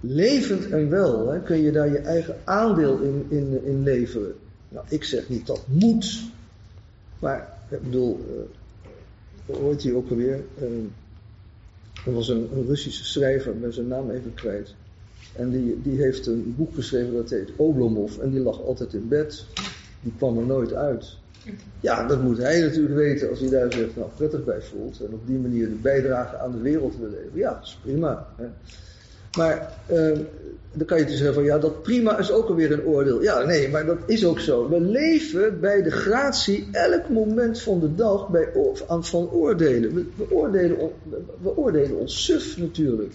Levend 0.00 0.70
en 0.70 0.90
wel, 0.90 1.28
hè, 1.28 1.40
kun 1.40 1.60
je 1.60 1.72
daar 1.72 1.90
je 1.90 1.98
eigen 1.98 2.36
aandeel 2.44 2.98
in, 2.98 3.26
in, 3.28 3.64
in 3.64 3.82
leveren. 3.82 4.34
Nou, 4.74 4.86
ik 4.88 5.04
zeg 5.04 5.28
niet 5.28 5.46
dat 5.46 5.62
moet, 5.68 6.22
maar 7.18 7.58
ik 7.68 7.82
bedoel, 7.82 8.20
uh, 8.30 9.56
hoe 9.56 9.70
heet 9.70 9.82
hij 9.82 9.92
ook 9.92 10.10
alweer? 10.10 10.44
Uh, 10.62 10.68
er 12.06 12.12
was 12.12 12.28
een, 12.28 12.48
een 12.52 12.66
Russische 12.66 13.04
schrijver, 13.04 13.58
ben 13.58 13.72
zijn 13.72 13.88
naam 13.88 14.10
even 14.10 14.34
kwijt. 14.34 14.74
En 15.32 15.50
die, 15.50 15.82
die 15.82 16.00
heeft 16.00 16.26
een 16.26 16.54
boek 16.56 16.74
geschreven 16.74 17.14
dat 17.14 17.30
heet 17.30 17.50
Oblomov. 17.56 18.18
En 18.18 18.30
die 18.30 18.40
lag 18.40 18.62
altijd 18.62 18.94
in 18.94 19.08
bed. 19.08 19.46
Die 20.00 20.12
kwam 20.16 20.38
er 20.38 20.46
nooit 20.46 20.72
uit. 20.72 21.16
Ja, 21.80 22.06
dat 22.06 22.22
moet 22.22 22.38
hij 22.38 22.60
natuurlijk 22.60 22.94
weten 22.94 23.30
als 23.30 23.40
hij 23.40 23.48
daar 23.48 23.72
zich 23.72 23.96
nou 23.96 24.08
prettig 24.16 24.44
bij 24.44 24.62
voelt. 24.62 25.00
En 25.00 25.12
op 25.12 25.26
die 25.26 25.38
manier 25.38 25.68
de 25.68 25.74
bijdrage 25.74 26.38
aan 26.38 26.52
de 26.52 26.60
wereld 26.60 26.96
wil 26.96 27.08
leveren. 27.08 27.38
Ja, 27.38 27.54
dat 27.54 27.62
is 27.62 27.78
prima. 27.82 28.28
Hè. 28.36 28.46
Maar 29.36 29.72
eh, 29.86 30.18
dan 30.72 30.86
kan 30.86 30.98
je 30.98 31.04
dus 31.04 31.16
zeggen 31.16 31.34
van 31.34 31.44
ja, 31.44 31.58
dat 31.58 31.82
prima 31.82 32.18
is 32.18 32.30
ook 32.30 32.48
alweer 32.48 32.72
een 32.72 32.84
oordeel. 32.84 33.22
Ja, 33.22 33.44
nee, 33.44 33.68
maar 33.68 33.86
dat 33.86 33.98
is 34.06 34.24
ook 34.24 34.40
zo. 34.40 34.68
We 34.68 34.80
leven 34.80 35.60
bij 35.60 35.82
de 35.82 35.90
gratie 35.90 36.68
elk 36.72 37.08
moment 37.08 37.60
van 37.60 37.80
de 37.80 37.94
dag 37.94 38.28
bij, 38.28 38.48
aan, 38.88 39.04
van 39.04 39.30
oordelen. 39.30 39.94
We, 39.94 40.30
oordelen. 40.30 40.90
we 41.42 41.56
oordelen 41.56 41.98
ons 41.98 42.24
suf 42.24 42.58
natuurlijk. 42.58 43.12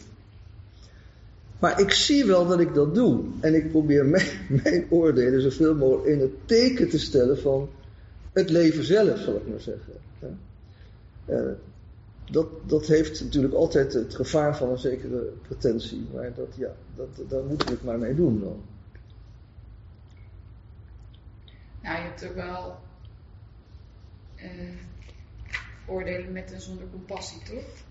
Maar 1.59 1.79
ik 1.79 1.91
zie 1.91 2.25
wel 2.25 2.47
dat 2.47 2.59
ik 2.59 2.73
dat 2.73 2.95
doe. 2.95 3.19
En 3.39 3.55
ik 3.55 3.71
probeer 3.71 4.05
mijn, 4.15 4.27
mijn 4.63 4.85
oordelen 4.89 5.41
zoveel 5.41 5.75
mogelijk 5.75 6.07
in 6.07 6.19
het 6.19 6.31
teken 6.45 6.89
te 6.89 6.99
stellen 6.99 7.39
van 7.39 7.69
het 8.33 8.49
leven 8.49 8.83
zelf, 8.83 9.19
zal 9.19 9.35
ik 9.35 9.47
maar 9.47 9.61
zeggen. 9.61 9.93
Uh, 11.29 11.51
dat, 12.31 12.69
dat 12.69 12.87
heeft 12.87 13.23
natuurlijk 13.23 13.53
altijd 13.53 13.93
het 13.93 14.15
gevaar 14.15 14.57
van 14.57 14.69
een 14.69 14.77
zekere 14.77 15.33
pretentie. 15.41 16.07
Maar 16.13 16.33
dat, 16.33 16.55
ja, 16.55 16.71
dat, 16.95 17.29
daar 17.29 17.43
moeten 17.43 17.67
we 17.67 17.73
het 17.73 17.83
maar 17.83 17.99
mee 17.99 18.15
doen 18.15 18.39
dan. 18.39 18.61
Nou, 21.81 21.97
je 21.97 22.03
hebt 22.03 22.25
ook 22.25 22.35
wel 22.35 22.79
oordelen 25.87 26.31
met 26.31 26.51
en 26.51 26.61
zonder 26.61 26.89
compassie, 26.91 27.41
toch? 27.43 27.87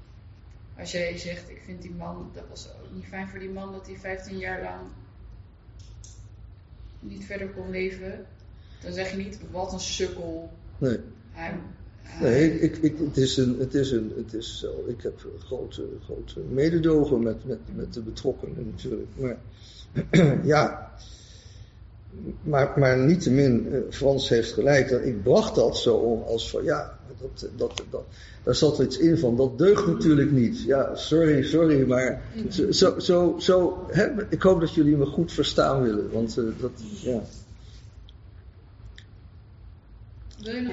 Als 0.78 0.92
jij 0.92 1.18
zegt, 1.18 1.50
ik 1.50 1.62
vind 1.64 1.82
die 1.82 1.94
man, 1.94 2.30
dat 2.34 2.44
was 2.48 2.68
ook 2.68 2.92
niet 2.94 3.04
fijn 3.04 3.28
voor 3.28 3.38
die 3.38 3.50
man 3.50 3.72
dat 3.72 3.86
hij 3.86 3.96
15 3.96 4.38
jaar 4.38 4.62
lang 4.62 4.80
niet 7.00 7.24
verder 7.24 7.48
kon 7.48 7.70
leven. 7.70 8.26
Dan 8.82 8.92
zeg 8.92 9.10
je 9.10 9.16
niet, 9.16 9.38
wat 9.50 9.72
een 9.72 9.80
sukkel. 9.80 10.52
Nee. 10.78 10.98
Hij, 11.30 11.58
Nee, 12.20 12.60
ik, 12.60 12.76
ik, 12.76 12.94
het 12.98 13.16
is 13.16 13.36
een, 13.36 13.56
het 13.58 13.74
is 13.74 13.90
een, 13.90 14.12
het 14.16 14.34
is. 14.34 14.66
Ik 14.86 15.02
heb 15.02 15.26
grote, 15.38 15.82
grote 16.04 16.40
mededogen 16.50 17.22
met, 17.22 17.44
met, 17.44 17.58
met 17.74 17.94
de 17.94 18.00
betrokkenen 18.00 18.72
natuurlijk. 18.74 19.08
Maar 19.14 19.36
ja, 20.54 20.92
maar, 22.42 22.72
maar 22.76 22.98
niettemin, 22.98 23.72
eh, 23.72 23.80
Frans 23.90 24.28
heeft 24.28 24.52
gelijk. 24.52 24.90
Ik 24.90 25.22
bracht 25.22 25.54
dat 25.54 25.76
zo 25.76 26.24
als 26.26 26.50
van 26.50 26.64
ja, 26.64 26.98
dat, 27.20 27.48
dat, 27.56 27.82
dat, 27.90 28.02
daar 28.42 28.54
zat 28.54 28.78
iets 28.78 28.98
in 28.98 29.18
van, 29.18 29.36
dat 29.36 29.58
deugt 29.58 29.86
natuurlijk 29.86 30.30
niet. 30.30 30.62
Ja, 30.62 30.94
sorry, 30.94 31.42
sorry, 31.42 31.86
maar 31.86 32.22
zo, 32.70 32.98
zo, 32.98 33.34
zo 33.38 33.86
ik 34.28 34.42
hoop 34.42 34.60
dat 34.60 34.74
jullie 34.74 34.96
me 34.96 35.06
goed 35.06 35.32
verstaan 35.32 35.82
willen. 35.82 36.10
Want 36.12 36.38
uh, 36.38 36.44
dat, 36.60 36.70
ja. 37.00 37.22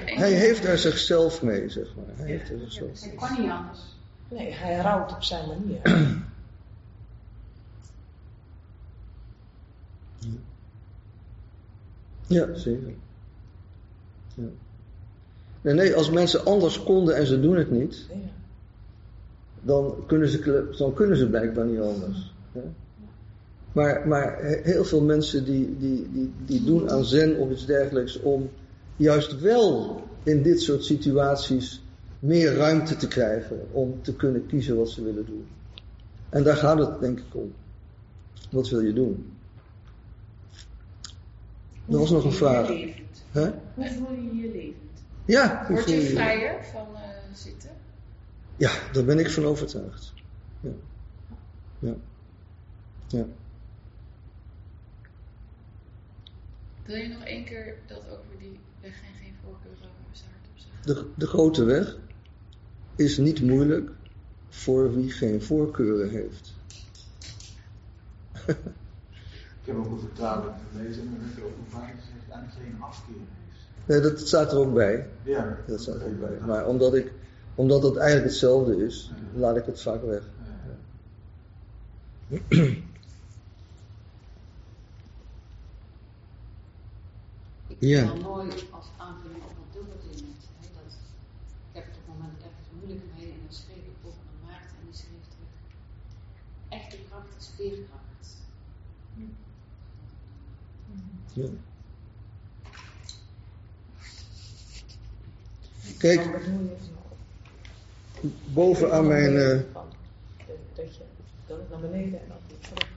Hij 0.05 0.33
heeft 0.33 0.65
er 0.65 0.77
zichzelf 0.77 1.41
mee, 1.41 1.69
zeg 1.69 1.95
maar. 1.95 2.15
Hij 2.15 2.27
heeft 2.27 2.49
er 2.49 2.59
zichzelf 2.59 3.01
Hij 3.01 3.15
kan 3.15 3.41
niet 3.41 3.51
anders. 3.51 3.79
Nee, 4.29 4.53
hij 4.53 4.75
rouwt 4.75 5.11
op 5.11 5.23
zijn 5.23 5.47
manier. 5.47 5.81
Ja, 12.27 12.55
zeker. 12.55 12.93
Ja. 14.35 14.43
Nee, 15.61 15.73
nee, 15.73 15.95
als 15.95 16.09
mensen 16.09 16.45
anders 16.45 16.83
konden 16.83 17.15
en 17.15 17.25
ze 17.25 17.39
doen 17.39 17.57
het 17.57 17.71
niet, 17.71 18.05
dan 19.61 20.03
kunnen 20.07 20.29
ze, 20.29 20.69
dan 20.77 20.93
kunnen 20.93 21.17
ze 21.17 21.29
blijkbaar 21.29 21.65
niet 21.65 21.79
anders. 21.79 22.33
Maar, 23.71 24.07
maar 24.07 24.37
heel 24.43 24.85
veel 24.85 25.01
mensen 25.01 25.45
die, 25.45 25.77
die, 25.77 26.11
die, 26.11 26.33
die 26.45 26.63
doen 26.63 26.89
aan 26.89 27.05
zen 27.05 27.37
of 27.37 27.51
iets 27.51 27.65
dergelijks 27.65 28.19
om 28.19 28.49
juist 28.95 29.39
wel 29.39 30.01
in 30.23 30.41
dit 30.41 30.61
soort 30.61 30.83
situaties 30.85 31.83
meer 32.19 32.53
ruimte 32.53 32.95
te 32.95 33.07
krijgen 33.07 33.67
om 33.71 34.01
te 34.01 34.15
kunnen 34.15 34.45
kiezen 34.45 34.77
wat 34.77 34.89
ze 34.89 35.03
willen 35.03 35.25
doen. 35.25 35.47
En 36.29 36.43
daar 36.43 36.57
gaat 36.57 36.77
het 36.77 36.99
denk 36.99 37.19
ik 37.19 37.35
om. 37.35 37.53
Wat 38.51 38.69
wil 38.69 38.79
je 38.79 38.93
doen? 38.93 39.33
Er 41.87 41.97
was 41.97 42.11
nog 42.11 42.23
een 42.23 42.31
vraag. 42.31 42.67
Huh? 42.67 43.49
Hoe 43.73 43.89
voel 43.89 44.11
je 44.11 44.35
je 44.35 44.51
levend? 44.51 45.03
Ja, 45.25 45.65
Word 45.69 45.89
je 45.89 46.01
vrijer 46.01 46.65
van 46.65 46.87
uh, 46.93 46.99
zitten? 47.33 47.69
Ja, 48.57 48.71
daar 48.91 49.05
ben 49.05 49.19
ik 49.19 49.29
van 49.29 49.45
overtuigd. 49.45 50.13
Ja. 50.59 50.71
Ja. 51.79 51.95
ja. 53.07 53.25
Wil 56.85 56.95
je 56.95 57.07
nog 57.07 57.23
één 57.23 57.45
keer 57.45 57.75
dat 57.87 57.97
over 57.97 58.39
die 58.39 58.59
weg 58.85 59.01
en 59.01 59.15
geen 59.23 59.35
voorkeur 59.43 59.75
zeggen? 60.11 60.35
De, 60.83 61.05
de 61.15 61.27
grote 61.27 61.63
weg 61.63 61.97
is 62.95 63.17
niet 63.17 63.41
moeilijk 63.41 63.89
voor 64.49 64.95
wie 64.95 65.11
geen 65.11 65.41
voorkeuren 65.41 66.09
heeft. 66.09 66.53
Ik 69.61 69.71
heb 69.71 69.75
ook 69.75 69.91
een 69.91 69.99
vertaling 69.99 70.53
gelezen 70.71 71.01
en 71.01 71.09
dan 71.09 71.27
heb 71.27 71.35
je 71.37 71.43
ook 71.43 71.57
een 71.57 71.71
vaak 71.71 71.93
gezegd 71.99 72.29
en 72.29 72.49
geen 72.61 72.81
afkeer 72.81 73.13
heeft. 73.13 73.85
Nee, 73.85 73.99
dat 73.99 74.27
staat 74.27 74.51
er 74.51 74.57
ook 74.57 74.73
bij. 74.73 75.07
Ja. 75.23 75.57
Dat 75.67 75.81
staat 75.81 75.95
er 75.95 76.05
ook 76.05 76.19
bij. 76.19 76.37
Maar 76.45 76.67
omdat, 76.67 76.95
ik, 76.95 77.11
omdat 77.55 77.83
het 77.83 77.95
eigenlijk 77.95 78.29
hetzelfde 78.29 78.85
is, 78.85 79.11
ja. 79.15 79.39
laat 79.39 79.57
ik 79.57 79.65
het 79.65 79.81
vaak 79.81 80.03
weg. 80.03 80.23
Ja. 82.27 82.37
het 87.93 88.21
wel 88.21 88.31
mooi 88.31 88.49
als 88.71 88.87
aanvulling 88.97 89.43
op 89.43 89.53
wat 89.59 89.69
Dilbert 89.73 90.03
in 90.03 90.25
net. 90.27 90.41
Hè, 90.59 90.67
dat, 90.77 90.91
ik 91.69 91.75
heb 91.77 91.85
op 91.87 91.93
het 91.95 92.07
moment 92.07 92.37
ergens 92.47 92.69
moeilijk 92.77 93.03
mee 93.15 93.31
en 93.31 93.39
dan 93.45 93.53
schreef 93.61 93.83
ik 93.91 93.97
naar 94.03 94.39
Maarten 94.45 94.75
en 94.79 94.85
die 94.89 94.95
schreef 95.01 95.25
terug. 95.33 95.53
Echte 96.69 96.97
kracht 97.09 97.31
is 97.39 97.49
veerkracht. 97.55 98.03
Ja. 101.33 101.47
Kijk, 105.97 106.21
boven 108.53 108.91
aan 108.91 109.07
mijn. 109.07 109.33
Uh, 109.33 109.59
dat 110.73 110.95
je 110.95 111.03
dan 111.47 111.59
naar 111.69 111.79
beneden 111.79 112.19
en 112.21 112.27
dan 112.27 112.37
weer 112.47 112.59
terug. 112.59 112.89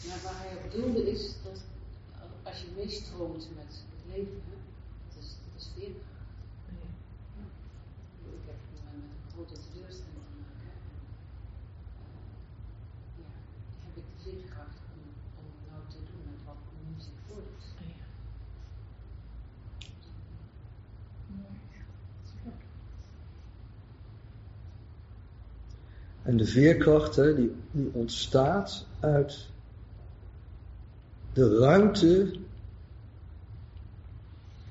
Ja, 0.00 0.14
waar 0.22 0.34
hij 0.36 0.56
op 0.64 0.72
doelde 0.72 1.10
is 1.10 1.34
meestroomt 2.82 3.48
met 3.56 3.72
het 3.92 4.02
leven, 4.12 4.40
hè, 4.48 4.56
dat 5.08 5.22
is, 5.22 5.28
dat 5.44 5.60
is 5.60 5.68
veerkracht. 5.74 6.28
Ja. 6.68 6.86
Ja. 7.36 7.44
Ik 8.38 8.44
heb 8.50 8.58
met 8.70 8.80
een 8.92 9.04
grote 9.32 9.54
teleurstelling 9.64 10.22
te 10.28 10.34
maken. 10.42 10.70
En, 10.74 10.84
uh, 10.88 11.06
ja, 13.22 13.30
heb 13.84 13.94
ik 14.00 14.06
de 14.12 14.18
veerkracht 14.22 14.78
om, 14.94 15.02
om 15.40 15.46
nou 15.70 15.82
te 15.88 16.00
doen 16.08 16.22
met 16.30 16.40
wat 16.46 16.60
nu 16.86 17.00
zich 17.06 17.18
voordoet. 17.26 17.64
Ja. 17.78 18.06
En 26.22 26.36
de 26.36 26.46
veerkracht 26.46 27.16
hè, 27.16 27.34
die, 27.34 27.52
die 27.70 27.90
ontstaat 27.92 28.86
uit 29.00 29.50
de 31.32 31.58
ruimte 31.58 32.40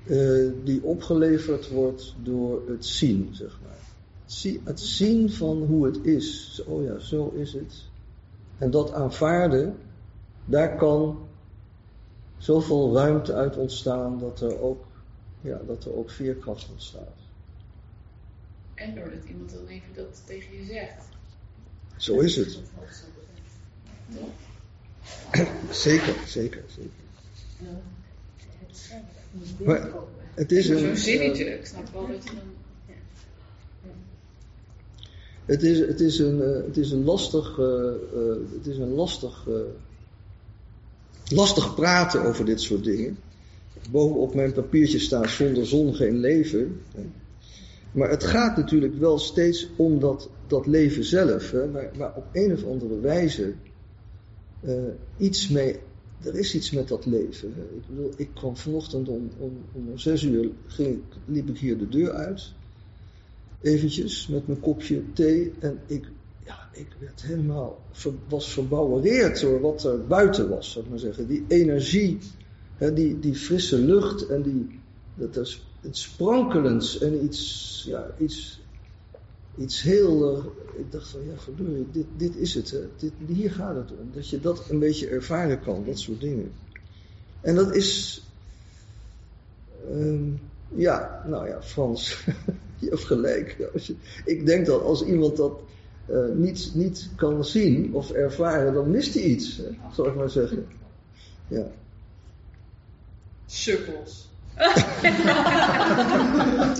uh, 0.04 0.52
die 0.64 0.82
opgeleverd 0.82 1.68
wordt 1.68 2.14
door 2.22 2.62
het 2.68 2.86
zien, 2.86 3.28
zeg 3.32 3.58
maar. 3.62 3.70
Het 4.64 4.80
zien 4.80 5.30
van 5.30 5.62
hoe 5.62 5.86
het 5.86 6.04
is. 6.04 6.62
Oh 6.66 6.84
ja, 6.84 6.98
zo 6.98 7.28
is 7.28 7.52
het. 7.52 7.84
En 8.58 8.70
dat 8.70 8.92
aanvaarden, 8.92 9.76
daar 10.44 10.76
kan 10.76 11.28
zoveel 12.38 12.94
ruimte 12.94 13.34
uit 13.34 13.56
ontstaan 13.56 14.18
dat 14.18 14.40
er 14.40 14.60
ook, 14.60 14.84
ja, 15.40 15.60
dat 15.66 15.84
er 15.84 15.96
ook 15.96 16.10
veerkracht 16.10 16.68
ontstaat. 16.70 17.18
En 18.74 18.94
doordat 18.94 19.24
iemand 19.28 19.52
dan 19.52 19.66
even 19.66 19.94
dat 19.94 20.22
tegen 20.26 20.56
je 20.56 20.64
zegt. 20.64 21.04
Zo 21.96 22.18
is 22.18 22.36
het. 22.36 22.60
zeker, 25.70 26.14
zeker, 26.26 26.62
zeker. 26.66 27.00
Maar 29.64 29.90
het 30.34 30.52
is 30.52 30.68
een. 30.68 30.96
Zinnetje, 30.96 31.44
ik 31.44 31.66
snap 31.66 31.92
wel 31.92 32.06
dat 32.06 32.24
je 32.24 32.30
dan. 32.30 32.60
Het 35.44 35.62
is, 35.62 35.78
het 35.78 36.00
is, 36.00 36.18
een, 36.18 36.38
uh, 36.38 36.64
het 36.66 36.76
is 36.76 36.90
een 36.90 37.04
lastig, 37.04 37.58
uh, 37.58 37.66
uh, 37.66 38.34
het 38.56 38.66
is 38.66 38.78
een 38.78 38.94
lastig, 38.94 39.48
lastig 41.28 41.74
praten 41.74 42.22
over 42.22 42.44
dit 42.44 42.60
soort 42.60 42.84
dingen. 42.84 43.18
Boven 43.90 44.16
op 44.16 44.34
mijn 44.34 44.52
papiertje 44.52 44.98
staat 44.98 45.28
zonder 45.28 45.66
zon 45.66 45.94
geen 45.94 46.18
leven. 46.18 46.80
Maar 47.92 48.10
het 48.10 48.24
gaat 48.24 48.56
natuurlijk 48.56 48.98
wel 48.98 49.18
steeds 49.18 49.68
om 49.76 50.00
dat, 50.00 50.28
dat 50.46 50.66
leven 50.66 51.04
zelf, 51.04 51.50
hè, 51.50 51.70
waar, 51.70 51.90
waar 51.96 52.16
op 52.16 52.26
een 52.32 52.52
of 52.52 52.64
andere 52.64 53.00
wijze 53.00 53.52
iets 55.16 55.48
mee 55.48 55.78
er 56.24 56.34
is 56.34 56.54
iets 56.54 56.70
met 56.70 56.88
dat 56.88 57.06
leven. 57.06 57.48
Ik 57.48 57.86
bedoel, 57.86 58.12
ik 58.16 58.28
kwam 58.34 58.56
vanochtend 58.56 59.08
om, 59.08 59.30
om, 59.38 59.64
om 59.72 59.98
zes 59.98 60.22
uur, 60.22 60.50
ging, 60.66 61.00
liep 61.24 61.48
ik 61.48 61.58
hier 61.58 61.78
de 61.78 61.88
deur 61.88 62.12
uit. 62.12 62.52
Eventjes, 63.60 64.26
met 64.26 64.46
mijn 64.46 64.60
kopje 64.60 65.02
thee. 65.12 65.52
En 65.58 65.80
ik, 65.86 66.08
ja, 66.44 66.68
ik 66.72 66.96
werd 66.98 67.22
helemaal, 67.22 67.82
was 68.28 68.52
verbouwereerd 68.52 69.40
door 69.40 69.60
wat 69.60 69.84
er 69.84 70.06
buiten 70.06 70.48
was, 70.48 70.70
zou 70.70 70.84
ik 70.84 70.90
maar 70.90 70.98
zeggen. 70.98 71.26
Die 71.26 71.44
energie, 71.48 72.18
hè, 72.76 72.92
die, 72.92 73.18
die 73.18 73.34
frisse 73.34 73.78
lucht 73.78 74.26
en 74.26 74.42
die, 74.42 74.80
dat 75.14 75.36
is 75.36 75.66
iets 75.84 76.02
sprankelends 76.02 76.98
en 76.98 77.24
iets, 77.24 77.84
ja, 77.86 78.14
iets, 78.18 78.61
iets 79.58 79.82
heel, 79.82 80.36
eh, 80.36 80.44
ik 80.80 80.92
dacht 80.92 81.08
van 81.08 81.20
ja 81.26 81.36
verdorie, 81.36 81.86
dit, 81.92 82.06
dit 82.16 82.36
is 82.36 82.54
het, 82.54 82.70
hè. 82.70 82.80
Dit, 82.96 83.12
hier 83.26 83.50
gaat 83.50 83.76
het 83.76 83.90
om. 83.90 84.10
Dat 84.14 84.28
je 84.28 84.40
dat 84.40 84.70
een 84.70 84.78
beetje 84.78 85.08
ervaren 85.08 85.60
kan, 85.60 85.84
dat 85.86 85.98
soort 85.98 86.20
dingen. 86.20 86.52
En 87.40 87.54
dat 87.54 87.74
is, 87.74 88.22
ehm, 89.90 90.30
ja, 90.68 91.24
nou 91.26 91.48
ja, 91.48 91.62
Frans, 91.62 92.24
je 92.80 92.88
hebt 92.88 93.04
gelijk. 93.04 93.70
Ik 94.24 94.46
denk 94.46 94.66
dat 94.66 94.82
als 94.82 95.04
iemand 95.04 95.36
dat 95.36 95.60
eh, 96.06 96.28
niet, 96.34 96.70
niet 96.74 97.08
kan 97.16 97.44
zien 97.44 97.94
of 97.94 98.10
ervaren, 98.10 98.74
dan 98.74 98.90
mist 98.90 99.14
hij 99.14 99.22
iets, 99.22 99.56
hè, 99.56 99.68
zal 99.94 100.06
ik 100.06 100.14
maar 100.14 100.30
zeggen. 100.30 100.66
Ja. 101.48 101.70
Sukkels. 103.46 104.31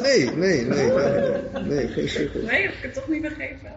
Nee, 0.03 0.31
nee, 0.31 0.65
nee, 0.65 0.91
nee, 1.65 1.89
geen 1.89 2.09
cirkel. 2.09 2.41
Nee, 2.43 2.63
heb 2.63 2.73
ik 2.73 2.83
het 2.83 2.95
toch 2.95 3.09
niet 3.09 3.23
begrepen? 3.23 3.71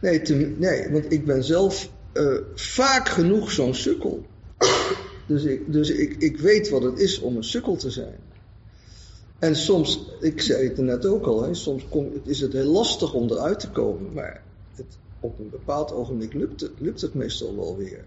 Nee, 0.00 0.22
nee, 0.58 0.90
want 0.90 1.12
ik 1.12 1.24
ben 1.24 1.44
zelf 1.44 1.90
eh, 2.12 2.36
vaak 2.54 3.08
genoeg 3.08 3.50
zo'n 3.50 3.74
sukkel. 3.74 4.26
Dus, 5.26 5.44
ik, 5.44 5.72
dus 5.72 5.90
ik, 5.90 6.16
ik 6.18 6.38
weet 6.38 6.68
wat 6.68 6.82
het 6.82 6.98
is 6.98 7.20
om 7.20 7.36
een 7.36 7.44
sukkel 7.44 7.76
te 7.76 7.90
zijn. 7.90 8.16
En 9.38 9.56
soms, 9.56 10.10
ik 10.20 10.40
zei 10.40 10.68
het 10.68 10.78
er 10.78 10.84
net 10.84 11.06
ook 11.06 11.26
al, 11.26 11.42
hè, 11.42 11.54
soms 11.54 11.88
kom, 11.88 12.12
is 12.24 12.40
het 12.40 12.52
heel 12.52 12.70
lastig 12.70 13.14
om 13.14 13.30
eruit 13.30 13.60
te 13.60 13.70
komen. 13.70 14.12
Maar 14.12 14.42
op 15.24 15.38
een 15.38 15.50
bepaald 15.50 15.92
ogenblik 15.92 16.32
lukt 16.32 16.60
het, 16.60 16.80
lukt 16.80 17.00
het 17.00 17.14
meestal 17.14 17.56
wel 17.56 17.76
weer. 17.76 18.04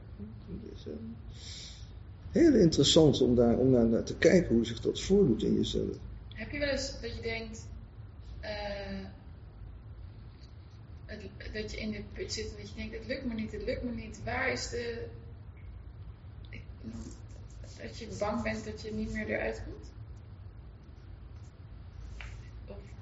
Dus, 0.71 0.87
eh, 0.87 0.93
heel 2.31 2.53
interessant 2.53 3.21
om 3.21 3.35
daar, 3.35 3.57
om 3.57 3.71
daar 3.71 3.85
naar 3.85 4.03
te 4.03 4.15
kijken 4.17 4.55
hoe 4.55 4.65
zich 4.65 4.79
dat 4.81 5.01
voordoet 5.01 5.43
in 5.43 5.55
jezelf. 5.55 5.95
Heb 6.33 6.51
je 6.51 6.59
wel 6.59 6.67
eens 6.67 7.01
dat 7.01 7.15
je 7.15 7.21
denkt, 7.21 7.67
eh, 8.39 9.05
het, 11.05 11.21
dat 11.53 11.71
je 11.71 11.77
in 11.77 11.91
de 11.91 12.01
put 12.13 12.33
zit 12.33 12.49
en 12.49 12.61
dat 12.61 12.69
je 12.69 12.75
denkt, 12.75 12.97
het 12.97 13.07
lukt 13.07 13.25
me 13.25 13.33
niet, 13.33 13.51
het 13.51 13.63
lukt 13.63 13.83
me 13.83 13.91
niet. 13.91 14.19
Waar 14.23 14.51
is 14.51 14.69
de... 14.69 15.05
dat 17.81 17.97
je 17.97 18.07
bang 18.19 18.43
bent 18.43 18.65
dat 18.65 18.81
je 18.81 18.93
niet 18.93 19.13
meer 19.13 19.27
eruit 19.27 19.63
komt? 19.65 19.91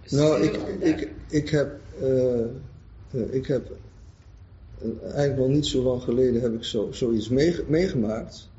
Of 0.04 0.12
Nou, 0.12 0.44
ik, 0.44 0.56
ik, 0.82 1.10
ik 1.30 1.50
heb, 1.50 1.80
eh, 2.00 3.34
ik 3.34 3.48
heb 3.48 3.78
eigenlijk 5.02 5.38
wel 5.38 5.50
niet 5.50 5.66
zo 5.66 5.84
lang 5.84 6.02
geleden 6.02 6.42
heb 6.42 6.54
ik 6.54 6.64
zo, 6.64 6.92
zoiets 6.92 7.30
meege- 7.30 7.64
meegemaakt. 7.68 8.50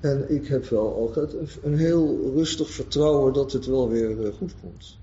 En 0.00 0.30
ik 0.30 0.46
heb 0.46 0.64
wel 0.64 0.94
altijd 0.94 1.32
een, 1.32 1.48
een 1.62 1.78
heel 1.78 2.32
rustig 2.34 2.70
vertrouwen 2.70 3.32
dat 3.32 3.52
het 3.52 3.66
wel 3.66 3.88
weer 3.88 4.26
eh, 4.26 4.32
goed 4.32 4.52
komt. 4.60 4.98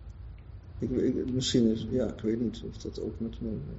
Ik, 0.80 1.32
misschien 1.34 1.72
is, 1.72 1.88
ja, 1.90 2.14
ik 2.14 2.22
weet 2.22 2.42
niet 2.42 2.62
of 2.70 2.78
dat 2.78 3.02
ook 3.02 3.20
met 3.20 3.42
mijn 3.42 3.62
eh, 3.68 3.76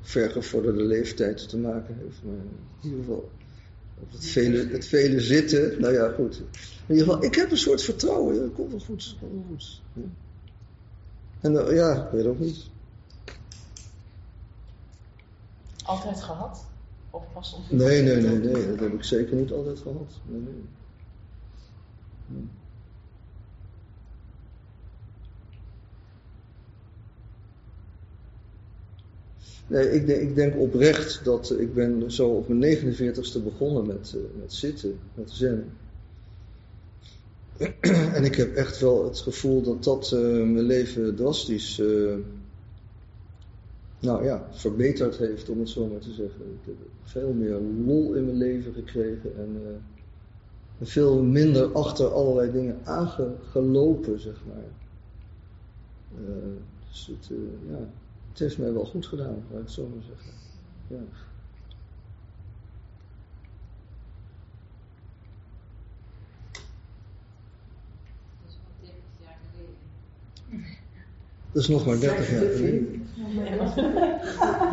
vergevorderde 0.00 0.82
leeftijd 0.82 1.48
te 1.48 1.58
maken 1.58 1.96
heeft. 1.98 2.22
Maar 2.22 2.34
in 2.34 2.68
ieder 2.82 2.98
geval, 2.98 3.30
op 3.94 4.12
het 4.12 4.24
vele, 4.24 5.12
het 5.12 5.22
zitten, 5.22 5.80
nou 5.80 5.94
ja, 5.94 6.10
goed. 6.10 6.36
In 6.86 6.94
ieder 6.94 7.04
geval, 7.06 7.24
ik 7.24 7.34
heb 7.34 7.50
een 7.50 7.56
soort 7.58 7.82
vertrouwen, 7.82 8.34
ja, 8.34 8.42
het 8.42 8.52
komt 8.52 8.70
wel 8.70 8.80
goed, 8.80 9.04
het 9.04 9.16
komt 9.18 9.32
wel 9.32 9.44
goed. 9.48 9.82
En 11.40 11.66
eh, 11.66 11.76
ja, 11.76 12.04
ik 12.06 12.10
weet 12.12 12.26
ook 12.26 12.38
niet. 12.38 12.70
Altijd 15.86 16.22
gehad? 16.22 16.66
Of 17.10 17.24
pas 17.32 17.58
Nee, 17.68 18.02
nee, 18.02 18.16
nee, 18.16 18.38
nee, 18.38 18.66
dat 18.66 18.80
heb 18.80 18.92
ik 18.92 19.04
zeker 19.04 19.36
niet 19.36 19.52
altijd 19.52 19.78
gehad. 19.78 20.20
Nee, 20.24 20.40
nee. 20.40 20.64
Nee. 29.66 29.92
Ik 29.92 30.06
denk, 30.06 30.20
ik 30.20 30.34
denk 30.34 30.56
oprecht 30.56 31.24
dat 31.24 31.50
ik 31.58 31.74
ben 31.74 32.12
zo 32.12 32.28
op 32.28 32.48
mijn 32.48 32.76
49ste 32.76 33.42
begonnen 33.44 33.86
met, 33.86 34.14
eh, 34.14 34.40
met 34.40 34.52
zitten, 34.52 34.98
met 35.14 35.30
zen. 35.30 35.72
en 38.16 38.24
ik 38.24 38.34
heb 38.34 38.54
echt 38.54 38.80
wel 38.80 39.04
het 39.04 39.18
gevoel 39.18 39.62
dat 39.62 39.84
dat 39.84 40.12
eh, 40.12 40.20
mijn 40.20 40.60
leven 40.60 41.14
drastisch, 41.14 41.78
eh, 41.78 42.14
nou 44.00 44.24
ja, 44.24 44.48
verbeterd 44.50 45.16
heeft, 45.16 45.48
om 45.48 45.58
het 45.58 45.68
zo 45.68 45.86
maar 45.86 46.00
te 46.00 46.12
zeggen. 46.12 46.40
Ik 46.40 46.66
heb 46.66 46.74
veel 47.02 47.32
meer 47.32 47.60
lol 47.86 48.14
in 48.14 48.24
mijn 48.24 48.36
leven 48.36 48.72
gekregen 48.72 49.36
en 49.36 49.62
eh, 49.64 50.86
veel 50.86 51.22
minder 51.22 51.72
achter 51.72 52.12
allerlei 52.12 52.52
dingen 52.52 52.78
aangelopen, 52.84 54.20
zeg 54.20 54.42
maar. 54.46 54.64
Eh, 56.14 56.52
dus 56.88 57.06
het, 57.06 57.30
eh, 57.30 57.70
ja, 57.70 57.88
het 58.30 58.38
heeft 58.38 58.58
mij 58.58 58.72
wel 58.72 58.84
goed 58.84 59.06
gedaan, 59.06 59.44
laat 59.50 59.60
ik 59.60 59.64
het 59.64 59.70
zo 59.70 59.88
maar 59.94 60.04
zeggen. 60.06 60.32
Ja. 60.88 60.96
Dat 68.42 68.48
is 68.48 68.58
wel 68.62 68.72
30 68.80 69.02
jaar 69.22 69.38
geleden. 69.50 70.76
Dat 71.56 71.64
is 71.64 71.70
nog 71.70 71.86
maar 71.86 72.00
30 72.00 72.30
jaar 72.30 72.50
geleden. 72.50 72.86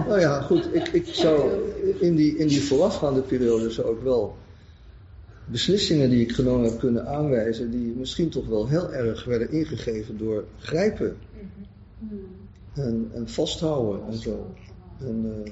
Nou 0.07 0.19
ja, 0.19 0.41
goed, 0.41 0.75
ik, 0.75 0.87
ik 0.87 1.05
zou 1.05 1.51
in 1.99 2.15
die, 2.15 2.37
in 2.37 2.47
die 2.47 2.63
voorafgaande 2.63 3.21
periode 3.21 3.69
zou 3.69 3.95
ik 3.95 4.01
wel 4.03 4.35
beslissingen 5.45 6.09
die 6.09 6.21
ik 6.21 6.31
genomen 6.31 6.69
heb 6.69 6.79
kunnen 6.79 7.07
aanwijzen, 7.07 7.71
die 7.71 7.93
misschien 7.97 8.29
toch 8.29 8.47
wel 8.47 8.67
heel 8.67 8.93
erg 8.93 9.25
werden 9.25 9.51
ingegeven 9.51 10.17
door 10.17 10.43
grijpen 10.57 11.17
en, 12.73 13.09
en 13.13 13.29
vasthouden 13.29 14.07
en 14.07 14.17
zo. 14.17 14.53
En, 14.99 15.43
eh, 15.45 15.51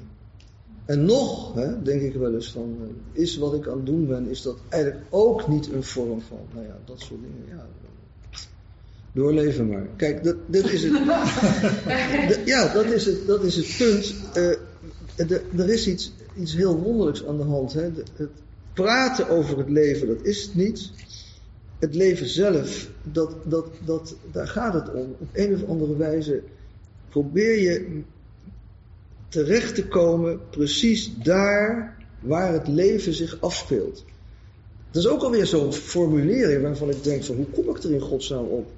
en 0.86 1.06
nog, 1.06 1.54
hè, 1.54 1.82
denk 1.82 2.02
ik 2.02 2.14
wel 2.14 2.34
eens 2.34 2.52
van, 2.52 2.78
eh, 2.82 3.22
is 3.22 3.38
wat 3.38 3.54
ik 3.54 3.68
aan 3.68 3.78
het 3.78 3.86
doen 3.86 4.08
ben, 4.08 4.30
is 4.30 4.42
dat 4.42 4.58
eigenlijk 4.70 5.04
ook 5.10 5.48
niet 5.48 5.72
een 5.72 5.84
vorm 5.84 6.22
van, 6.22 6.40
nou 6.54 6.66
ja, 6.66 6.78
dat 6.86 7.00
soort 7.00 7.22
dingen, 7.22 7.58
ja. 7.58 7.68
Doorleven 9.12 9.68
maar. 9.68 9.88
Kijk, 9.96 10.24
dat, 10.24 10.36
dit 10.46 10.72
is 10.72 10.84
het. 10.84 10.94
Ja, 12.46 12.74
dat 12.74 12.86
is 12.86 13.06
het, 13.06 13.28
dat 13.28 13.44
is 13.44 13.56
het 13.56 13.76
punt. 13.78 14.14
Eh, 14.34 15.60
er 15.60 15.70
is 15.70 15.88
iets, 15.88 16.14
iets 16.36 16.56
heel 16.56 16.78
wonderlijks 16.78 17.26
aan 17.26 17.38
de 17.38 17.44
hand. 17.44 17.74
Hè. 17.74 17.94
De- 17.94 18.04
het 18.16 18.30
praten 18.74 19.30
over 19.30 19.58
het 19.58 19.70
leven, 19.70 20.08
dat 20.08 20.22
is 20.26 20.44
het 20.44 20.56
niet. 20.56 20.92
Het 21.80 21.96
leven 21.96 22.28
zelf, 22.28 22.90
dat, 23.04 23.36
dat, 23.44 23.68
dat, 23.86 24.16
daar 24.32 24.48
gaat 24.48 24.74
het 24.74 24.94
om. 24.94 25.16
Op 25.20 25.30
een 25.34 25.54
of 25.54 25.70
andere 25.70 25.98
wijze 25.98 26.42
probeer 27.10 27.62
je 27.62 28.02
terecht 29.30 29.76
te 29.76 29.88
komen 29.88 30.40
precies 30.50 31.12
daar 31.24 31.98
waar 32.20 32.54
het 32.54 32.68
leven 32.68 33.14
zich 33.14 33.42
afspeelt. 33.42 34.06
Dat 34.92 35.04
is 35.04 35.10
ook 35.10 35.22
alweer 35.22 35.46
zo'n 35.46 35.74
formulering 35.74 36.62
waarvan 36.62 36.90
ik 36.90 37.04
denk 37.04 37.24
van 37.24 37.36
hoe 37.36 37.46
kom 37.46 37.76
ik 37.76 37.84
er 37.84 37.92
in 37.92 38.00
godsnaam 38.00 38.46
op? 38.46 38.72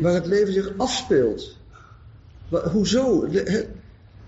Waar 0.00 0.14
het 0.14 0.26
leven 0.26 0.52
zich 0.52 0.72
afspeelt. 0.76 1.56
Hoezo? 2.48 3.26
Le- 3.30 3.66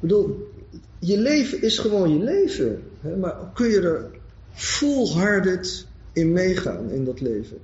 bedoel, 0.00 0.52
je 0.98 1.18
leven 1.18 1.62
is 1.62 1.78
gewoon 1.78 2.18
je 2.18 2.24
leven. 2.24 2.82
Maar 3.20 3.50
kun 3.54 3.68
je 3.68 3.80
er 3.80 4.10
full-hearted 4.52 5.86
in 6.12 6.32
meegaan 6.32 6.90
in 6.90 7.04
dat 7.04 7.20
leven? 7.20 7.58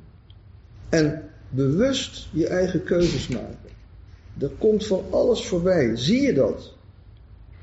En 0.88 1.30
bewust 1.48 2.28
je 2.32 2.46
eigen 2.46 2.84
keuzes 2.84 3.28
maken. 3.28 3.70
Er 4.38 4.50
komt 4.58 4.86
van 4.86 5.04
alles 5.10 5.46
voorbij. 5.46 5.96
Zie 5.96 6.20
je 6.22 6.32
dat? 6.32 6.74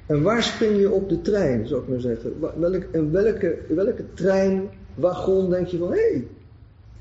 En 0.06 0.22
waar 0.22 0.44
spring 0.44 0.80
je 0.80 0.92
op 0.92 1.10
de 1.10 1.22
trein, 1.22 1.68
zou 1.68 1.82
ik 1.82 1.88
maar 1.88 2.00
zeggen? 2.00 2.40
Welk, 2.40 2.84
en 2.92 3.12
welke, 3.12 3.58
welke 3.68 4.06
trein, 4.14 4.70
wagon 4.96 5.50
denk 5.50 5.68
je 5.68 5.78
van, 5.78 5.92
hé, 5.92 6.12
hey, 6.12 6.28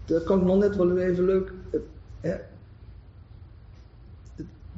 dat 0.07 0.25
kan 0.25 0.39
ik 0.41 0.45
nog 0.47 0.59
net 0.59 0.77
wel 0.77 0.99
even 0.99 1.25
leuk. 1.25 1.53
eh, 1.71 1.81
hè? 2.21 2.35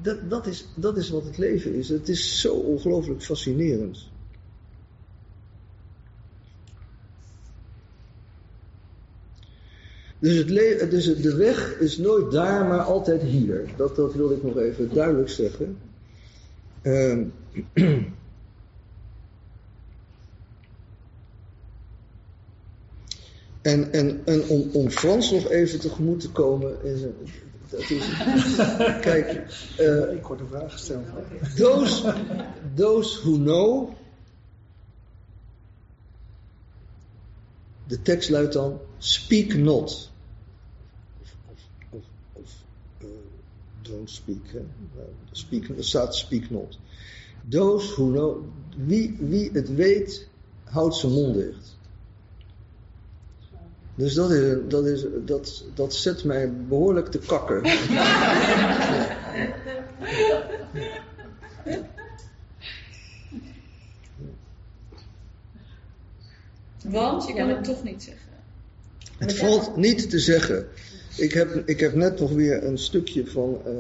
Dat, 0.03 0.31
dat, 0.31 0.47
is, 0.47 0.67
dat 0.75 0.97
is 0.97 1.11
wat 1.11 1.25
het 1.25 1.39
leven 1.39 1.75
is. 1.75 1.89
Het 1.89 2.09
is 2.09 2.41
zo 2.41 2.55
ongelooflijk 2.55 3.23
fascinerend. 3.23 4.09
Dus, 10.21 10.37
het 10.37 10.91
dus 10.91 11.17
de 11.21 11.37
weg 11.37 11.79
is 11.79 11.99
nooit 11.99 12.33
daar, 12.33 12.65
maar 12.65 12.81
altijd 12.81 13.23
hier. 13.23 13.69
Dat, 13.77 13.97
dat 13.97 14.15
ik 14.31 14.43
nog 14.43 14.57
even 14.57 14.95
duidelijk 14.95 15.29
zeggen. 15.29 15.79
Ehm, 16.83 17.25
en 23.63 23.93
en, 23.93 24.21
om, 24.73 24.91
Frans 24.91 25.31
nog 25.31 25.51
even 25.51 25.81
tegemoet 25.81 26.21
te 26.21 26.31
komen, 26.31 26.77
dat 27.71 27.91
is, 27.91 28.09
kijk, 29.09 29.47
eh, 29.77 30.13
Ik 30.13 30.27
word 30.27 30.41
een 30.41 30.47
vraag 30.47 30.73
gesteld. 30.73 31.07
those, 31.57 32.15
those 32.75 33.21
who 33.21 33.37
know. 33.37 33.93
De 37.87 38.03
tekst 38.03 38.31
luidt 38.31 38.53
dan: 38.53 38.81
speak 38.99 39.55
not. 39.55 40.11
Of, 41.21 41.37
of, 41.51 41.59
of, 41.91 42.05
of 42.33 42.65
eh, 42.99 43.07
don't 43.83 44.11
speak. 44.11 44.51
Hè? 44.53 44.59
Eh, 44.59 45.05
speak. 45.31 45.69
Er 45.69 45.85
staat 45.85 46.15
speak 46.15 46.51
not. 46.51 46.79
Those 47.49 47.95
who 47.95 48.11
know. 48.11 48.45
Wie, 48.77 49.17
wie 49.19 49.51
het 49.53 49.75
weet, 49.75 50.29
houdt 50.65 50.95
zijn 50.95 51.13
mond 51.13 51.35
dicht. 51.35 51.70
Dus 53.95 54.15
dat, 54.15 54.31
is, 54.31 54.57
dat, 54.69 54.87
is, 54.87 55.07
dat, 55.25 55.65
dat 55.75 55.95
zet 55.95 56.25
mij 56.25 56.53
behoorlijk 56.69 57.09
te 57.09 57.19
kakken. 57.19 57.63
Want 66.85 67.27
je 67.27 67.35
kan 67.35 67.49
het 67.49 67.65
toch 67.65 67.83
niet 67.83 68.03
zeggen. 68.03 68.29
Het 69.19 69.39
valt 69.39 69.77
niet 69.77 70.11
te 70.11 70.19
zeggen. 70.19 70.67
Ik 71.17 71.33
heb, 71.33 71.63
ik 71.69 71.81
heb 71.81 71.95
net 71.95 72.21
nog 72.21 72.33
weer 72.33 72.65
een 72.65 72.79
stukje 72.79 73.27
van, 73.27 73.61
eh, 73.65 73.73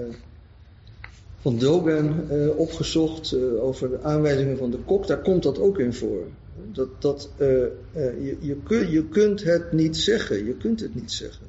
van 1.40 1.58
Dogen 1.58 2.26
eh, 2.30 2.58
opgezocht 2.58 3.32
eh, 3.32 3.62
over 3.62 3.90
de 3.90 4.02
aanwijzingen 4.02 4.58
van 4.58 4.70
de 4.70 4.78
kok. 4.78 5.06
Daar 5.06 5.22
komt 5.22 5.42
dat 5.42 5.58
ook 5.58 5.78
in 5.78 5.94
voor. 5.94 6.26
Dat, 6.72 6.88
dat, 7.02 7.30
eh, 7.36 7.64
eh, 7.64 7.70
je, 7.92 8.36
je, 8.40 8.56
kun, 8.62 8.90
je 8.90 9.08
kunt 9.08 9.44
het 9.44 9.72
niet 9.72 9.96
zeggen. 9.96 10.44
Je 10.44 10.54
kunt 10.54 10.80
het 10.80 10.94
niet 10.94 11.12
zeggen. 11.12 11.46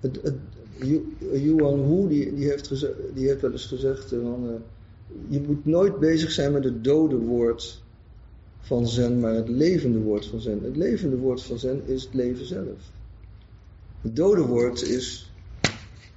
Het, 0.00 0.18
het, 0.22 0.34
Yu- 0.80 1.16
Yuan 1.32 1.78
Hu 1.80 2.08
die, 2.08 2.34
die, 2.34 2.48
heeft 2.48 2.66
geze- 2.66 2.96
die 3.14 3.26
heeft 3.28 3.40
wel 3.40 3.52
eens 3.52 3.66
gezegd: 3.66 4.12
eh, 4.12 4.20
van, 4.20 4.62
je 5.28 5.40
moet 5.40 5.64
nooit 5.64 5.98
bezig 5.98 6.30
zijn 6.30 6.52
met 6.52 6.64
het 6.64 6.84
dode 6.84 7.16
woord 7.16 7.82
van 8.60 8.88
Zen, 8.88 9.20
maar 9.20 9.34
het 9.34 9.48
levende 9.48 9.98
woord 9.98 10.26
van 10.26 10.40
Zen. 10.40 10.60
Het 10.62 10.76
levende 10.76 11.16
woord 11.16 11.42
van 11.42 11.58
Zen 11.58 11.82
is 11.86 12.02
het 12.02 12.14
leven 12.14 12.46
zelf. 12.46 12.90
Het 14.00 14.16
dode 14.16 14.42
woord 14.42 14.82
is. 14.82 15.30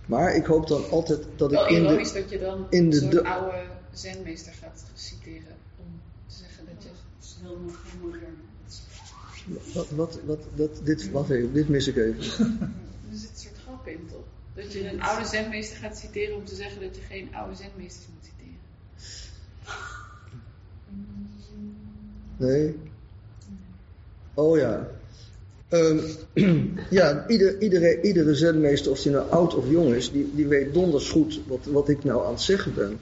Maar 0.05 0.35
ik 0.35 0.45
hoop 0.45 0.67
dan 0.67 0.89
altijd 0.89 1.27
dat 1.35 1.51
Wel 1.51 1.63
ik 1.63 1.69
in 1.69 1.83
ironisch 1.83 2.12
de. 2.12 2.19
dat 2.19 2.29
je 2.29 2.39
dan 2.39 2.65
in 2.69 2.89
de 2.89 3.23
oude 3.23 3.62
zenmeester 3.93 4.53
gaat 4.53 4.83
citeren. 4.93 5.55
Om 5.79 5.85
te 6.27 6.35
zeggen 6.35 6.65
dat 6.65 6.83
je... 6.83 6.89
Dat 6.89 7.27
is 7.27 7.29
heel 7.41 7.60
modern. 8.02 8.38
Wat, 9.73 9.89
wat, 9.89 10.19
wat, 10.25 10.39
dat, 10.56 10.82
dit, 10.84 11.12
wacht 11.12 11.30
even, 11.30 11.54
dit 11.54 11.69
mis 11.69 11.88
ik 11.88 11.95
even. 11.95 12.21
Er 13.12 13.17
zit 13.17 13.30
een 13.30 13.38
soort 13.38 13.58
grap 13.65 13.88
in, 13.88 14.08
toch? 14.12 14.25
Dat 14.54 14.73
je 14.73 14.91
een 14.91 15.02
oude 15.02 15.25
zenmeester 15.25 15.78
gaat 15.78 15.97
citeren 15.97 16.36
om 16.36 16.45
te 16.45 16.56
zeggen 16.56 16.82
dat 16.82 16.95
je 16.95 17.02
geen 17.02 17.36
oude 17.36 17.56
zenmeesters 17.56 18.06
moet 18.08 18.23
citeren. 18.23 18.58
Nee? 22.38 22.75
Oh 24.34 24.58
ja. 24.58 24.88
Ehm, 25.67 25.99
ja, 26.99 27.28
ieder, 27.28 27.62
iedere, 27.62 28.02
iedere 28.02 28.36
zenmeester, 28.36 28.91
of 28.91 29.02
die 29.02 29.12
nou 29.12 29.30
oud 29.30 29.56
of 29.56 29.69
jong 29.69 29.93
is, 29.93 30.12
die, 30.12 30.32
die 30.36 30.47
weet 30.47 30.73
donders 30.73 31.10
goed 31.10 31.41
wat, 31.47 31.65
wat 31.65 31.89
ik 31.89 32.04
nou 32.04 32.25
aan 32.25 32.32
het 32.32 32.41
zeggen 32.41 32.73
ben. 32.75 32.99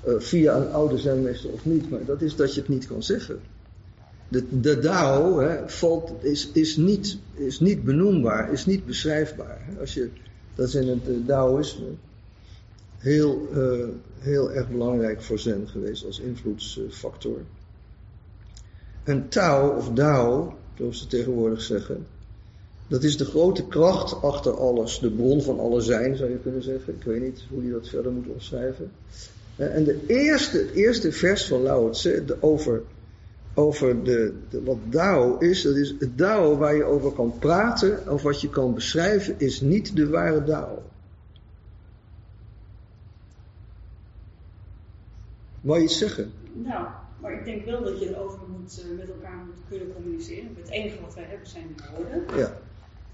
Eh, 0.00 0.14
via 0.18 0.56
een 0.56 0.72
oude 0.72 0.98
zenmeester 0.98 1.50
of 1.50 1.64
niet, 1.64 1.90
maar 1.90 2.04
dat 2.04 2.22
is 2.22 2.36
dat 2.36 2.54
je 2.54 2.60
het 2.60 2.68
niet 2.68 2.86
kan 2.86 3.02
zeggen. 3.02 3.40
De, 4.28 4.60
de 4.60 4.78
Dao 4.78 5.38
hè, 5.38 5.68
valt, 5.68 6.12
is, 6.24 6.50
is, 6.52 6.76
niet, 6.76 7.18
is 7.34 7.60
niet 7.60 7.84
benoembaar, 7.84 8.52
is 8.52 8.66
niet 8.66 8.86
beschrijfbaar. 8.86 9.60
Als 9.80 9.94
je, 9.94 10.08
dat 10.54 10.68
is 10.68 10.74
in 10.74 10.88
het 10.88 11.08
eh, 11.08 11.14
Daoïsme 11.26 11.86
heel, 12.98 13.48
eh, 13.52 13.88
heel 14.18 14.52
erg 14.52 14.70
belangrijk 14.70 15.22
voor 15.22 15.38
Zen 15.38 15.68
geweest 15.68 16.04
als 16.04 16.20
invloedsfactor. 16.20 17.38
En 19.04 19.28
Tao 19.28 19.76
of 19.76 19.88
Dao, 19.88 20.54
zoals 20.76 20.98
ze 20.98 21.06
tegenwoordig 21.06 21.62
zeggen, 21.62 22.06
dat 22.88 23.02
is 23.02 23.16
de 23.16 23.24
grote 23.24 23.66
kracht 23.66 24.22
achter 24.22 24.56
alles, 24.56 24.98
de 24.98 25.10
bron 25.10 25.42
van 25.42 25.60
alle 25.60 25.80
zijn, 25.80 26.16
zou 26.16 26.30
je 26.30 26.38
kunnen 26.38 26.62
zeggen. 26.62 26.94
Ik 26.94 27.02
weet 27.02 27.22
niet 27.22 27.44
hoe 27.50 27.64
je 27.64 27.70
dat 27.70 27.88
verder 27.88 28.12
moet 28.12 28.28
omschrijven. 28.28 28.90
Eh, 29.56 29.74
En 29.74 29.84
de 29.84 30.04
eerste, 30.06 30.58
het 30.58 30.70
eerste 30.70 31.12
vers 31.12 31.46
van 31.46 31.62
Lao 31.62 31.90
Tse, 31.90 32.36
over, 32.40 32.82
over 33.58 34.04
de, 34.04 34.34
de, 34.48 34.62
wat 34.62 34.78
Dao 34.84 35.38
is, 35.38 35.62
dat 35.62 35.76
is 35.76 35.94
het 35.98 36.18
Dao 36.18 36.56
waar 36.56 36.74
je 36.74 36.84
over 36.84 37.12
kan 37.12 37.38
praten, 37.38 38.08
of 38.08 38.22
wat 38.22 38.40
je 38.40 38.50
kan 38.50 38.74
beschrijven, 38.74 39.34
is 39.38 39.60
niet 39.60 39.96
de 39.96 40.08
ware 40.08 40.44
Dao. 40.44 40.82
Wou 45.60 45.78
je 45.78 45.84
iets 45.84 45.98
zeggen? 45.98 46.32
Nou, 46.52 46.86
maar 47.20 47.32
ik 47.32 47.44
denk 47.44 47.64
wel 47.64 47.82
dat 47.82 48.00
je 48.00 48.08
erover 48.08 48.38
moet, 48.48 48.82
eh, 48.82 48.98
met 48.98 49.08
elkaar 49.08 49.36
moet 49.46 49.62
kunnen 49.68 49.94
communiceren. 49.94 50.56
Het 50.56 50.70
enige 50.70 51.00
wat 51.00 51.14
wij 51.14 51.24
hebben 51.24 51.48
zijn 51.48 51.66
de 51.76 51.82
woorden. 51.96 52.38
Ja. 52.38 52.52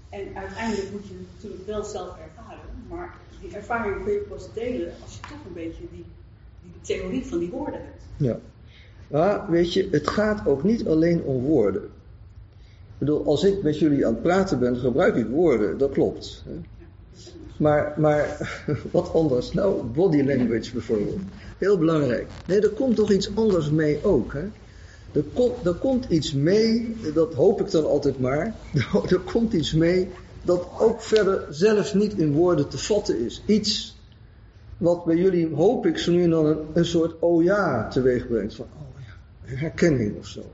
En 0.09 0.35
uiteindelijk 0.35 0.91
moet 0.91 1.07
je 1.07 1.13
het 1.13 1.27
natuurlijk 1.35 1.65
wel 1.65 1.83
zelf 1.83 2.17
ervaren. 2.17 2.69
Maar 2.89 3.15
die 3.41 3.55
ervaring 3.55 4.03
kun 4.03 4.13
je 4.13 4.19
pas 4.19 4.53
delen 4.53 4.93
als 5.03 5.13
je 5.15 5.21
toch 5.21 5.45
een 5.47 5.53
beetje 5.53 5.83
die, 5.91 6.05
die 6.61 6.81
theorie 6.81 7.25
van 7.25 7.39
die 7.39 7.49
woorden 7.49 7.79
hebt. 7.81 8.03
Ja. 8.17 8.39
Maar 9.07 9.49
weet 9.49 9.73
je, 9.73 9.87
het 9.91 10.07
gaat 10.07 10.47
ook 10.47 10.63
niet 10.63 10.87
alleen 10.87 11.23
om 11.23 11.41
woorden. 11.41 11.83
Ik 11.83 13.01
bedoel, 13.01 13.25
als 13.25 13.43
ik 13.43 13.63
met 13.63 13.79
jullie 13.79 14.05
aan 14.05 14.13
het 14.13 14.21
praten 14.21 14.59
ben, 14.59 14.75
gebruik 14.75 15.15
ik 15.15 15.27
woorden, 15.27 15.77
dat 15.77 15.91
klopt. 15.91 16.43
Maar, 17.57 17.93
maar 17.97 18.37
wat 18.91 19.13
anders? 19.13 19.53
Nou, 19.53 19.83
body 19.83 20.23
language 20.23 20.71
bijvoorbeeld. 20.71 21.19
Heel 21.57 21.77
belangrijk. 21.77 22.27
Nee, 22.47 22.59
er 22.61 22.69
komt 22.69 22.95
toch 22.95 23.11
iets 23.11 23.35
anders 23.35 23.69
mee 23.69 23.99
ook. 24.03 24.33
Hè? 24.33 24.43
Er, 25.11 25.23
komt, 25.33 25.65
er 25.65 25.73
komt 25.73 26.05
iets 26.09 26.33
mee, 26.33 26.95
dat 27.13 27.33
hoop 27.33 27.61
ik 27.61 27.71
dan 27.71 27.85
altijd 27.85 28.19
maar. 28.19 28.55
Er 29.09 29.19
komt 29.19 29.53
iets 29.53 29.73
mee 29.73 30.09
dat 30.43 30.67
ook 30.79 31.01
verder 31.01 31.45
zelfs 31.49 31.93
niet 31.93 32.13
in 32.13 32.33
woorden 32.33 32.67
te 32.67 32.77
vatten 32.77 33.19
is. 33.25 33.43
Iets 33.45 33.97
wat 34.77 35.05
bij 35.05 35.15
jullie, 35.15 35.55
hoop 35.55 35.85
ik, 35.85 35.97
zo 35.97 36.11
nu 36.11 36.29
dan 36.29 36.57
een, 36.73 36.85
soort 36.85 37.15
oh 37.19 37.43
ja 37.43 37.87
teweeg 37.87 38.27
brengt. 38.27 38.55
Van 38.55 38.65
oh 38.65 38.94
herkenning 39.45 40.17
of 40.17 40.27
zo. 40.27 40.51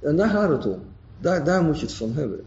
En 0.00 0.16
daar 0.16 0.28
gaat 0.28 0.50
het 0.50 0.66
om. 0.66 0.80
Daar, 1.20 1.44
daar 1.44 1.62
moet 1.62 1.80
je 1.80 1.86
het 1.86 1.94
van 1.94 2.12
hebben. 2.12 2.44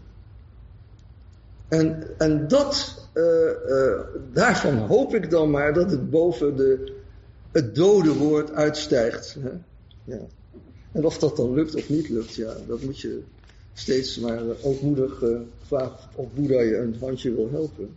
En, 1.68 2.18
en 2.18 2.48
dat, 2.48 3.06
eh, 3.12 3.50
eh, 3.50 4.00
daarvan 4.32 4.76
hoop 4.76 5.14
ik 5.14 5.30
dan 5.30 5.50
maar 5.50 5.74
dat 5.74 5.90
het 5.90 6.10
boven 6.10 6.56
de, 6.56 6.92
het 7.52 7.74
dode 7.74 8.14
woord 8.14 8.52
uitstijgt. 8.52 9.36
Hè? 9.40 9.50
Ja. 10.04 10.20
En 10.92 11.04
of 11.04 11.18
dat 11.18 11.36
dan 11.36 11.54
lukt 11.54 11.74
of 11.74 11.88
niet 11.88 12.08
lukt, 12.08 12.34
ja, 12.34 12.54
dat 12.66 12.82
moet 12.82 13.00
je 13.00 13.22
steeds 13.72 14.18
maar 14.18 14.50
eh, 14.50 14.66
ootmoedig 14.66 15.22
eh, 15.22 15.40
vragen 15.60 16.10
of 16.14 16.32
Boeddha 16.34 16.60
je 16.60 16.76
een 16.76 16.96
handje 17.00 17.34
wil 17.34 17.50
helpen. 17.50 17.96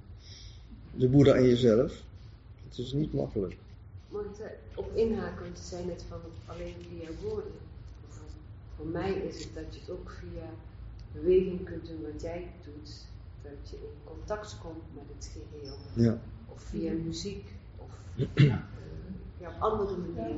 De 0.95 1.07
Boeddha 1.07 1.35
in 1.35 1.47
jezelf. 1.47 2.03
Het 2.69 2.77
is 2.77 2.93
niet 2.93 3.13
makkelijk. 3.13 3.55
Daar 4.11 4.53
op 4.75 4.95
inhaken? 4.95 5.43
Want 5.43 5.57
je 5.57 5.63
zei 5.63 5.85
net 5.85 6.03
van 6.09 6.19
alleen 6.45 6.73
via 6.89 7.09
woorden. 7.21 7.51
Voor, 8.81 8.89
mij 8.91 9.11
is 9.13 9.43
het 9.43 9.53
dat 9.53 9.63
je 9.73 9.79
het 9.79 9.89
ook 9.89 10.11
via 10.19 10.47
beweging 11.13 11.65
kunt 11.65 11.87
doen 11.87 12.01
wat 12.11 12.21
jij 12.21 12.47
doet. 12.63 12.89
Dat 13.41 13.69
je 13.69 13.75
in 13.75 13.93
contact 14.03 14.57
komt 14.61 14.83
met 14.93 15.03
het 15.15 15.31
geheel. 15.33 15.75
Ja. 15.93 16.19
Of 16.47 16.61
via 16.61 16.91
muziek. 16.91 17.49
Of 17.77 17.89
eh, 18.33 18.45
ja, 19.37 19.49
op 19.49 19.55
andere 19.61 19.97
manieren. 19.97 20.35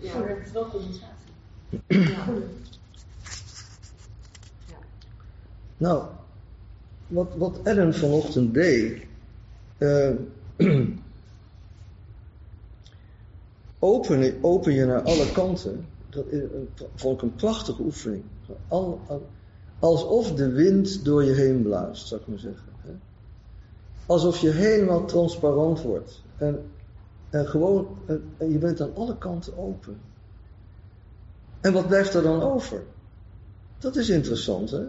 Ja, 0.00 0.18
Ja. 0.18 0.26
dat 0.26 0.36
is 0.46 0.52
wel 0.52 0.68
communicatie. 0.68 1.32
Ja. 1.86 2.26
Nou, 5.76 6.04
wat, 7.06 7.34
wat 7.36 7.60
Ellen 7.62 7.94
vanochtend 7.94 8.54
deed. 8.54 9.06
eh, 9.78 10.10
open, 13.78 14.38
open 14.42 14.72
je 14.72 14.84
naar 14.84 15.02
alle 15.02 15.32
kanten. 15.32 15.86
Dat 16.14 16.24
een, 16.30 16.68
vond 16.94 17.16
ik 17.16 17.22
een 17.22 17.34
prachtige 17.34 17.82
oefening. 17.82 18.24
Al, 18.68 19.00
al- 19.08 19.26
alsof 19.78 20.32
de 20.32 20.50
wind 20.50 21.04
door 21.04 21.24
je 21.24 21.32
heen 21.32 21.62
blaast, 21.62 22.06
zou 22.06 22.20
ik 22.20 22.26
maar 22.26 22.38
zeggen. 22.38 22.72
Alsof 24.06 24.38
je 24.38 24.50
helemaal 24.50 25.04
transparant 25.04 25.82
wordt. 25.82 26.22
En, 26.36 26.70
en 27.30 27.46
gewoon, 27.46 27.98
je 28.38 28.58
bent 28.58 28.80
aan 28.80 28.94
alle 28.94 29.18
kanten 29.18 29.58
open. 29.58 30.00
En 31.60 31.72
wat 31.72 31.86
blijft 31.86 32.14
er 32.14 32.22
dan 32.22 32.42
over? 32.42 32.82
Dat 33.78 33.96
is 33.96 34.08
interessant, 34.08 34.70
hè? 34.70 34.86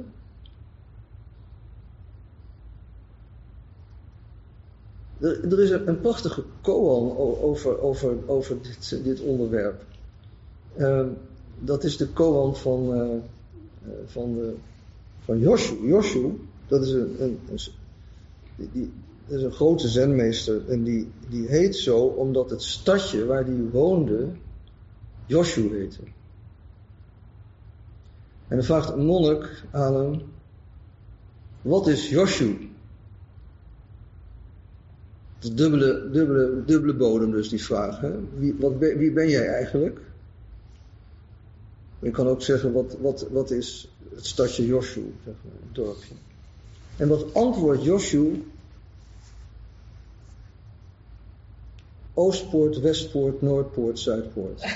Er, 5.19 5.51
er 5.51 5.59
is 5.59 5.69
een, 5.69 5.87
een 5.87 6.01
prachtige 6.01 6.43
koan 6.61 7.17
over, 7.17 7.81
over, 7.81 8.29
over 8.29 8.61
dit, 8.61 9.03
dit 9.03 9.19
onderwerp. 9.19 9.83
Ehm, 10.77 11.07
dat 11.59 11.83
is 11.83 11.97
de 11.97 12.07
koan 12.07 12.55
van, 12.55 12.97
uh, 12.97 13.17
van, 14.05 14.33
de, 14.33 14.53
van 15.19 15.39
Joshu. 15.39 15.87
Joshu, 15.87 16.31
dat 16.67 16.83
is 16.83 16.91
een, 16.91 17.15
een, 17.19 17.39
die, 18.55 18.91
is 19.27 19.41
een 19.41 19.51
grote 19.51 19.87
zenmeester 19.87 20.69
en 20.69 20.83
die, 20.83 21.11
die 21.29 21.47
heet 21.47 21.75
zo 21.75 21.97
omdat 21.97 22.49
het 22.49 22.61
stadje 22.61 23.25
waar 23.25 23.45
die 23.45 23.69
woonde 23.71 24.27
Joshu 25.25 25.75
heette. 25.75 26.01
En 28.47 28.55
dan 28.55 28.65
vraagt 28.65 28.89
een 28.89 29.05
monnik 29.05 29.63
aan 29.71 29.95
hem, 29.95 30.21
wat 31.61 31.87
is 31.87 32.09
Joshu? 32.09 32.69
De 35.39 35.53
dubbele, 35.53 36.09
dubbele, 36.11 36.63
dubbele 36.65 36.93
bodem 36.93 37.31
dus 37.31 37.49
die 37.49 37.63
vraag. 37.63 38.01
Hè? 38.01 38.11
Wie, 38.37 38.55
wat, 38.59 38.77
wie 38.77 39.11
ben 39.11 39.29
jij 39.29 39.47
eigenlijk? 39.47 39.99
Je 42.05 42.11
kan 42.11 42.27
ook 42.27 42.41
zeggen, 42.41 42.73
wat, 42.73 42.97
wat, 43.01 43.27
wat 43.31 43.51
is 43.51 43.89
het 44.15 44.25
stadje 44.25 44.65
Joshu, 44.65 45.13
zeg 45.23 45.33
maar, 45.43 45.53
het 45.65 45.75
dorpje. 45.75 46.13
En 46.97 47.07
wat 47.07 47.33
antwoordt 47.33 47.83
Joshu? 47.83 48.43
Oostpoort, 52.13 52.79
Westpoort, 52.79 53.41
Noordpoort, 53.41 53.99
Zuidpoort. 53.99 54.63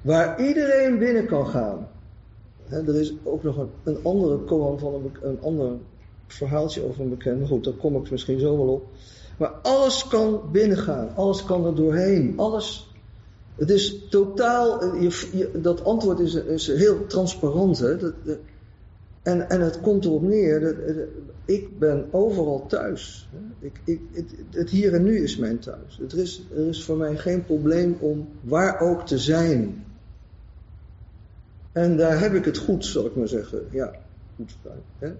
Waar 0.00 0.46
iedereen 0.46 0.98
binnen 0.98 1.26
kan 1.26 1.46
gaan. 1.46 1.88
er 2.68 3.00
is 3.00 3.14
ook 3.22 3.42
nog 3.42 3.66
een, 3.84 4.04
andere 4.04 4.38
koan 4.38 4.78
van 4.78 4.94
een, 4.94 5.10
een 5.22 5.40
ander 5.40 5.78
verhaaltje 6.26 6.82
over 6.84 7.00
een 7.00 7.08
bekende. 7.08 7.46
Goed, 7.46 7.64
daar 7.64 7.72
kom 7.72 7.96
ik 7.96 8.10
misschien 8.10 8.40
zo 8.40 8.56
wel 8.56 8.74
op. 8.74 8.86
Maar 9.38 9.50
alles 9.62 10.06
kan 10.06 10.40
binnengaan. 10.52 11.14
Alles 11.14 11.44
kan 11.44 11.66
er 11.66 11.74
doorheen. 11.74 12.34
Alles. 12.36 12.92
Het 13.54 13.70
is 13.70 14.08
totaal. 14.10 14.94
Je, 14.94 15.50
dat 15.62 15.84
antwoord 15.84 16.18
is, 16.46 16.66
heel 16.66 17.06
transparant. 17.06 17.78
Hè? 17.78 17.96
Dat, 17.96 18.14
en, 19.22 19.48
en 19.48 19.60
het 19.60 19.80
komt 19.80 20.04
erop 20.04 20.22
neer. 20.22 20.76
Ik 21.44 21.78
ben 21.78 22.06
overal 22.10 22.66
thuis. 22.66 23.28
Ik, 23.58 23.80
ik, 23.84 24.00
het, 24.12 24.34
het, 24.50 24.70
hier 24.70 24.94
en 24.94 25.02
nu 25.02 25.22
is 25.22 25.36
mijn 25.36 25.58
thuis. 25.58 26.00
Er 26.08 26.18
is, 26.18 26.42
er 26.56 26.66
is 26.66 26.84
voor 26.84 26.96
mij 26.96 27.16
geen 27.16 27.44
probleem 27.44 27.96
om 28.00 28.28
waar 28.40 28.80
ook 28.80 29.06
te 29.06 29.18
zijn. 29.18 29.84
En 31.72 31.96
daar 31.96 32.20
heb 32.20 32.34
ik 32.34 32.44
het 32.44 32.58
goed, 32.58 32.84
zal 32.84 33.06
ik 33.06 33.16
maar 33.16 33.28
zeggen. 33.28 33.66
Ja, 33.70 33.92
goed. 34.36 34.56
Hè? 34.98 35.12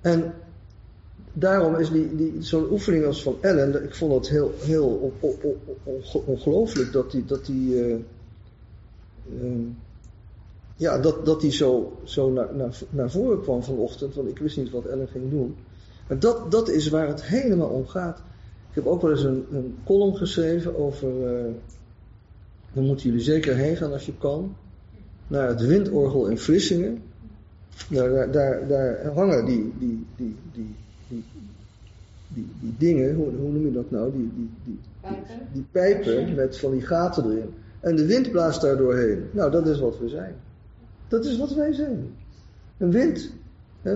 En 0.00 0.34
daarom 1.38 1.76
is 1.76 1.90
die, 1.90 2.16
die, 2.16 2.34
zo'n 2.38 2.70
oefening 2.70 3.04
als 3.04 3.22
van 3.22 3.36
Ellen, 3.40 3.84
ik 3.84 3.94
vond 3.94 4.14
het 4.14 4.28
heel, 4.28 4.52
heel 4.58 5.12
ongelooflijk 6.26 6.92
dat 6.92 7.10
die, 7.10 7.24
dat 7.24 7.46
die 7.46 7.74
uh, 7.74 7.96
uh, 9.42 9.66
ja, 10.76 10.98
dat, 10.98 11.24
dat 11.24 11.40
die 11.40 11.52
zo, 11.52 11.98
zo 12.04 12.30
naar, 12.30 12.54
naar, 12.54 12.78
naar 12.90 13.10
voren 13.10 13.42
kwam 13.42 13.62
vanochtend, 13.62 14.14
want 14.14 14.28
ik 14.28 14.38
wist 14.38 14.56
niet 14.56 14.70
wat 14.70 14.84
Ellen 14.84 15.08
ging 15.08 15.30
doen. 15.30 15.56
Maar 16.08 16.18
dat, 16.18 16.50
dat 16.50 16.68
is 16.68 16.88
waar 16.88 17.08
het 17.08 17.24
helemaal 17.24 17.68
om 17.68 17.86
gaat. 17.86 18.18
Ik 18.68 18.74
heb 18.74 18.86
ook 18.86 19.02
wel 19.02 19.10
eens 19.10 19.22
een, 19.22 19.46
een 19.52 19.76
column 19.84 20.16
geschreven 20.16 20.78
over, 20.78 21.10
uh, 22.72 22.82
moeten 22.82 23.08
jullie 23.08 23.24
zeker 23.24 23.56
heen 23.56 23.76
gaan 23.76 23.92
als 23.92 24.06
je 24.06 24.18
kan, 24.18 24.56
naar 25.26 25.48
het 25.48 25.66
windorgel 25.66 26.26
in 26.26 26.38
Vlissingen. 26.38 27.02
Daar, 27.88 28.30
daar, 28.30 28.68
daar, 28.68 29.06
hangen 29.06 29.44
die, 29.44 29.72
die, 29.78 30.06
die, 30.16 30.36
die, 30.52 30.74
die, 32.28 32.48
die, 32.60 32.74
dingen, 32.78 33.14
hoe, 33.14 33.30
hoe, 33.34 33.52
noem 33.52 33.64
je 33.64 33.72
dat 33.72 33.90
nou? 33.90 34.12
Die, 34.12 34.30
die, 34.34 34.50
die, 34.64 34.78
die, 35.02 35.36
die 35.52 35.66
pijpen 35.70 36.34
met 36.34 36.58
van 36.58 36.70
die 36.70 36.86
gaten 36.86 37.24
erin. 37.30 37.54
En 37.80 37.96
de 37.96 38.06
wind 38.06 38.30
blaast 38.30 38.60
daar 38.60 38.76
doorheen. 38.76 39.28
Nou, 39.32 39.50
dat 39.50 39.66
is 39.66 39.80
wat 39.80 39.98
we 39.98 40.08
zijn. 40.08 40.34
Dat 41.08 41.24
is 41.24 41.38
wat 41.38 41.54
wij 41.54 41.72
zijn. 41.72 42.14
Een 42.76 42.90
wind. 42.90 43.30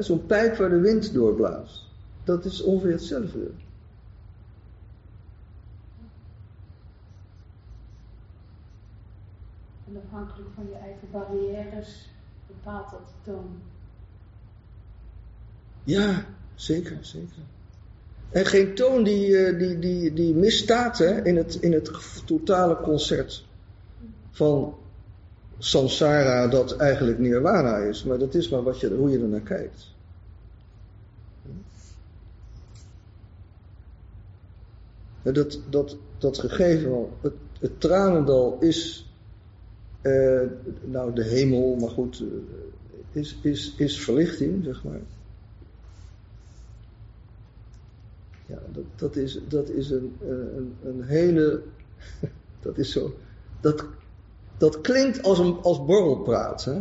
Zo'n 0.00 0.26
pijp 0.26 0.56
waar 0.56 0.68
de 0.68 0.80
wind 0.80 1.12
doorblaast. 1.12 1.88
Dat 2.24 2.44
is 2.44 2.62
ongeveer 2.62 2.92
hetzelfde. 2.92 3.50
En 9.88 10.00
afhankelijk 10.04 10.50
van 10.54 10.64
je 10.68 10.74
eigen 10.74 11.08
barrières 11.10 12.08
bepaalt 12.46 12.90
dat 12.90 13.00
de 13.06 13.30
toon. 13.30 13.60
Ja, 15.84 16.24
zeker, 16.54 16.98
zeker. 17.00 17.42
En 18.32 18.46
geen 18.46 18.74
toon 18.74 19.04
die, 19.04 19.36
eh, 19.36 19.58
die, 19.58 19.78
die, 19.78 20.12
die 20.12 20.34
misstaat 20.34 20.98
hè, 20.98 21.24
in, 21.24 21.36
het, 21.36 21.54
in 21.54 21.72
het 21.72 21.90
totale 22.24 22.76
concert 22.76 23.44
van 24.30 24.74
samsara 25.58 26.48
dat 26.48 26.76
eigenlijk 26.76 27.18
nirvana 27.18 27.76
is. 27.76 28.04
Maar 28.04 28.18
dat 28.18 28.34
is 28.34 28.48
maar 28.48 28.62
wat 28.62 28.80
je, 28.80 28.94
hoe 28.94 29.10
je 29.10 29.18
er 29.18 29.28
naar 29.28 29.40
kijkt. 29.40 29.90
Dat, 35.22 35.60
dat, 35.70 35.96
dat 36.18 36.38
gegeven, 36.38 37.08
het, 37.20 37.32
het 37.60 37.80
tranendal 37.80 38.56
is 38.60 39.10
uh, 40.02 40.40
nou 40.84 41.14
de 41.14 41.24
hemel, 41.24 41.76
maar 41.80 41.90
goed, 41.90 42.20
uh, 42.20 42.28
is, 43.12 43.36
is, 43.42 43.74
is 43.76 44.00
verlichting, 44.00 44.64
zeg 44.64 44.84
maar. 44.84 45.00
Ja, 48.46 48.58
dat, 48.72 48.84
dat 48.96 49.16
is, 49.16 49.38
dat 49.48 49.68
is 49.68 49.90
een, 49.90 50.16
een, 50.20 50.74
een 50.84 51.02
hele, 51.02 51.62
dat 52.62 52.78
is 52.78 52.92
zo, 52.92 53.14
dat, 53.60 53.84
dat 54.56 54.80
klinkt 54.80 55.22
als, 55.22 55.38
een, 55.38 55.56
als 55.62 55.84
borrelpraat, 55.84 56.64
hè? 56.64 56.80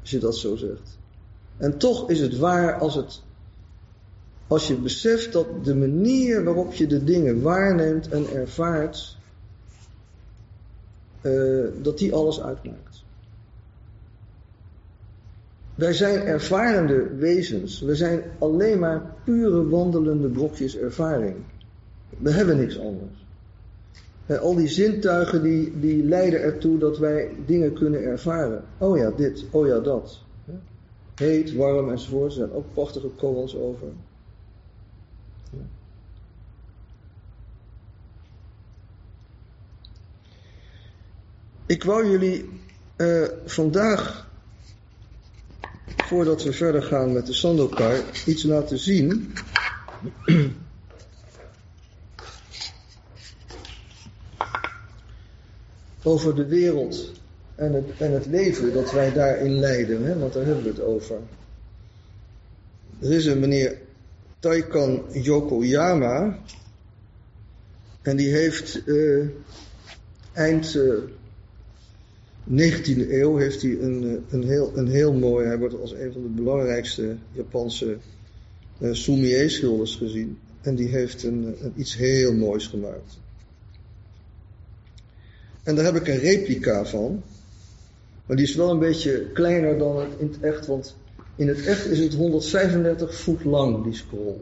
als 0.00 0.10
je 0.10 0.18
dat 0.18 0.36
zo 0.36 0.56
zegt. 0.56 0.98
En 1.56 1.78
toch 1.78 2.10
is 2.10 2.20
het 2.20 2.38
waar 2.38 2.78
als, 2.78 2.94
het, 2.94 3.22
als 4.46 4.68
je 4.68 4.76
beseft 4.76 5.32
dat 5.32 5.64
de 5.64 5.74
manier 5.74 6.44
waarop 6.44 6.72
je 6.72 6.86
de 6.86 7.04
dingen 7.04 7.42
waarneemt 7.42 8.08
en 8.08 8.30
ervaart, 8.32 9.16
uh, 11.22 11.68
dat 11.82 11.98
die 11.98 12.14
alles 12.14 12.40
uitmaakt. 12.40 13.02
Wij 15.74 15.92
zijn 15.92 16.20
ervarende 16.20 17.14
wezens. 17.16 17.80
We 17.80 17.94
zijn 17.94 18.22
alleen 18.38 18.78
maar 18.78 19.11
pure 19.24 19.68
wandelende 19.68 20.28
brokjes 20.28 20.76
ervaring. 20.76 21.36
We 22.18 22.30
hebben 22.30 22.56
niks 22.56 22.78
anders 22.78 23.22
al 24.40 24.54
die 24.54 24.68
zintuigen 24.68 25.42
die, 25.42 25.80
die 25.80 26.04
leiden 26.04 26.40
ertoe 26.40 26.78
dat 26.78 26.98
wij 26.98 27.30
dingen 27.46 27.72
kunnen 27.72 28.02
ervaren. 28.02 28.64
Oh 28.78 28.96
ja, 28.96 29.10
dit, 29.10 29.44
oh 29.50 29.66
ja, 29.66 29.78
dat. 29.78 30.20
Heet, 31.14 31.54
warm 31.54 31.90
enzovoort. 31.90 32.30
Er 32.30 32.36
zijn 32.36 32.52
ook 32.52 32.64
prachtige 32.72 33.08
koans 33.08 33.56
over. 33.56 33.88
Ik 41.66 41.84
wou 41.84 42.10
jullie 42.10 42.50
uh, 42.96 43.28
vandaag, 43.44 44.30
voordat 45.96 46.42
we 46.42 46.52
verder 46.52 46.82
gaan 46.82 47.12
met 47.12 47.26
de 47.26 47.32
Sandokai, 47.32 48.02
iets 48.26 48.42
laten 48.42 48.78
zien. 48.78 49.32
over 56.02 56.34
de 56.34 56.46
wereld 56.46 57.12
en 57.54 57.72
het, 57.72 57.84
en 57.98 58.12
het 58.12 58.26
leven 58.26 58.72
dat 58.72 58.92
wij 58.92 59.12
daarin 59.12 59.58
leiden, 59.58 60.04
hè? 60.04 60.18
want 60.18 60.32
daar 60.32 60.44
hebben 60.44 60.62
we 60.62 60.68
het 60.68 60.80
over. 60.80 61.18
Er 63.00 63.12
is 63.12 63.26
een 63.26 63.40
meneer 63.40 63.78
Taikan 64.38 65.04
Yokoyama 65.12 66.38
en 68.02 68.16
die 68.16 68.30
heeft 68.30 68.82
uh, 68.86 69.26
eind 70.32 70.74
eh, 70.74 70.92
19e 72.52 73.10
eeuw 73.10 73.36
heeft 73.36 73.62
hij 73.62 73.78
een, 73.80 74.04
eh, 74.04 74.32
een, 74.32 74.44
heel, 74.44 74.72
een 74.74 74.88
heel 74.88 75.12
mooi, 75.12 75.46
hij 75.46 75.58
wordt 75.58 75.80
als 75.80 75.92
een 75.92 76.12
van 76.12 76.22
de 76.22 76.28
belangrijkste 76.28 77.16
Japanse 77.32 77.96
uh, 78.78 78.92
sumie 78.92 79.48
schilders 79.48 79.96
gezien. 79.96 80.38
En 80.60 80.74
die 80.74 80.88
heeft 80.88 81.22
een, 81.22 81.56
een, 81.60 81.72
iets 81.76 81.96
heel 81.96 82.34
moois 82.34 82.66
gemaakt. 82.66 83.18
En 85.62 85.74
daar 85.74 85.84
heb 85.84 85.94
ik 85.94 86.08
een 86.08 86.18
replica 86.18 86.84
van. 86.84 87.22
Maar 88.26 88.36
die 88.36 88.46
is 88.46 88.54
wel 88.54 88.70
een 88.70 88.78
beetje 88.78 89.30
kleiner 89.32 89.78
dan 89.78 90.00
het 90.00 90.08
in 90.18 90.26
het 90.26 90.40
echt, 90.40 90.66
want 90.66 90.96
in 91.36 91.48
het 91.48 91.66
echt 91.66 91.86
is 91.86 91.98
het 91.98 92.14
135 92.14 93.14
voet 93.14 93.44
lang, 93.44 93.84
die 93.84 93.94
scroll. 93.94 94.36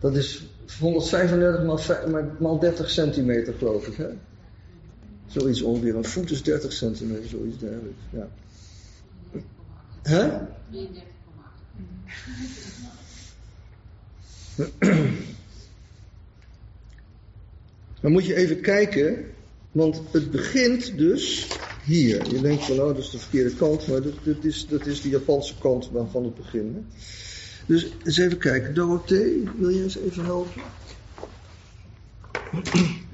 Dat 0.00 0.16
is 0.16 0.46
135 0.80 1.64
maal, 1.64 2.24
maal 2.38 2.58
30 2.58 2.90
centimeter, 2.90 3.54
geloof 3.54 3.86
ik. 3.86 3.96
Hè? 3.96 4.08
Zoiets 5.28 5.62
ongeveer. 5.62 5.96
Een 5.96 6.04
voet 6.04 6.30
is 6.30 6.42
30 6.42 6.72
centimeter, 6.72 7.28
zoiets 7.28 7.58
dergelijks. 7.58 8.02
Ja. 8.10 8.28
Hè? 10.02 10.38
Dan 18.00 18.12
moet 18.12 18.26
je 18.26 18.34
even 18.34 18.60
kijken, 18.60 19.24
want 19.72 20.02
het 20.10 20.30
begint 20.30 20.98
dus 20.98 21.46
hier. 21.84 22.30
Je 22.34 22.40
denkt 22.40 22.64
van, 22.64 22.76
nou, 22.76 22.94
dat 22.94 23.04
is 23.04 23.10
de 23.10 23.18
verkeerde 23.18 23.54
kant, 23.54 23.88
maar 23.88 24.00
dat, 24.02 24.44
is, 24.44 24.66
dat 24.66 24.86
is 24.86 25.00
de 25.00 25.08
Japanse 25.08 25.54
kant 25.58 25.90
van 26.10 26.24
het 26.24 26.34
begin. 26.34 26.74
Hè? 26.74 26.80
Dus 27.66 27.92
eens 28.04 28.18
even 28.18 28.38
kijken. 28.38 28.74
Dorothee, 28.74 29.48
wil 29.58 29.68
je 29.68 29.82
eens 29.82 29.98
even 29.98 30.24
helpen? 30.24 30.62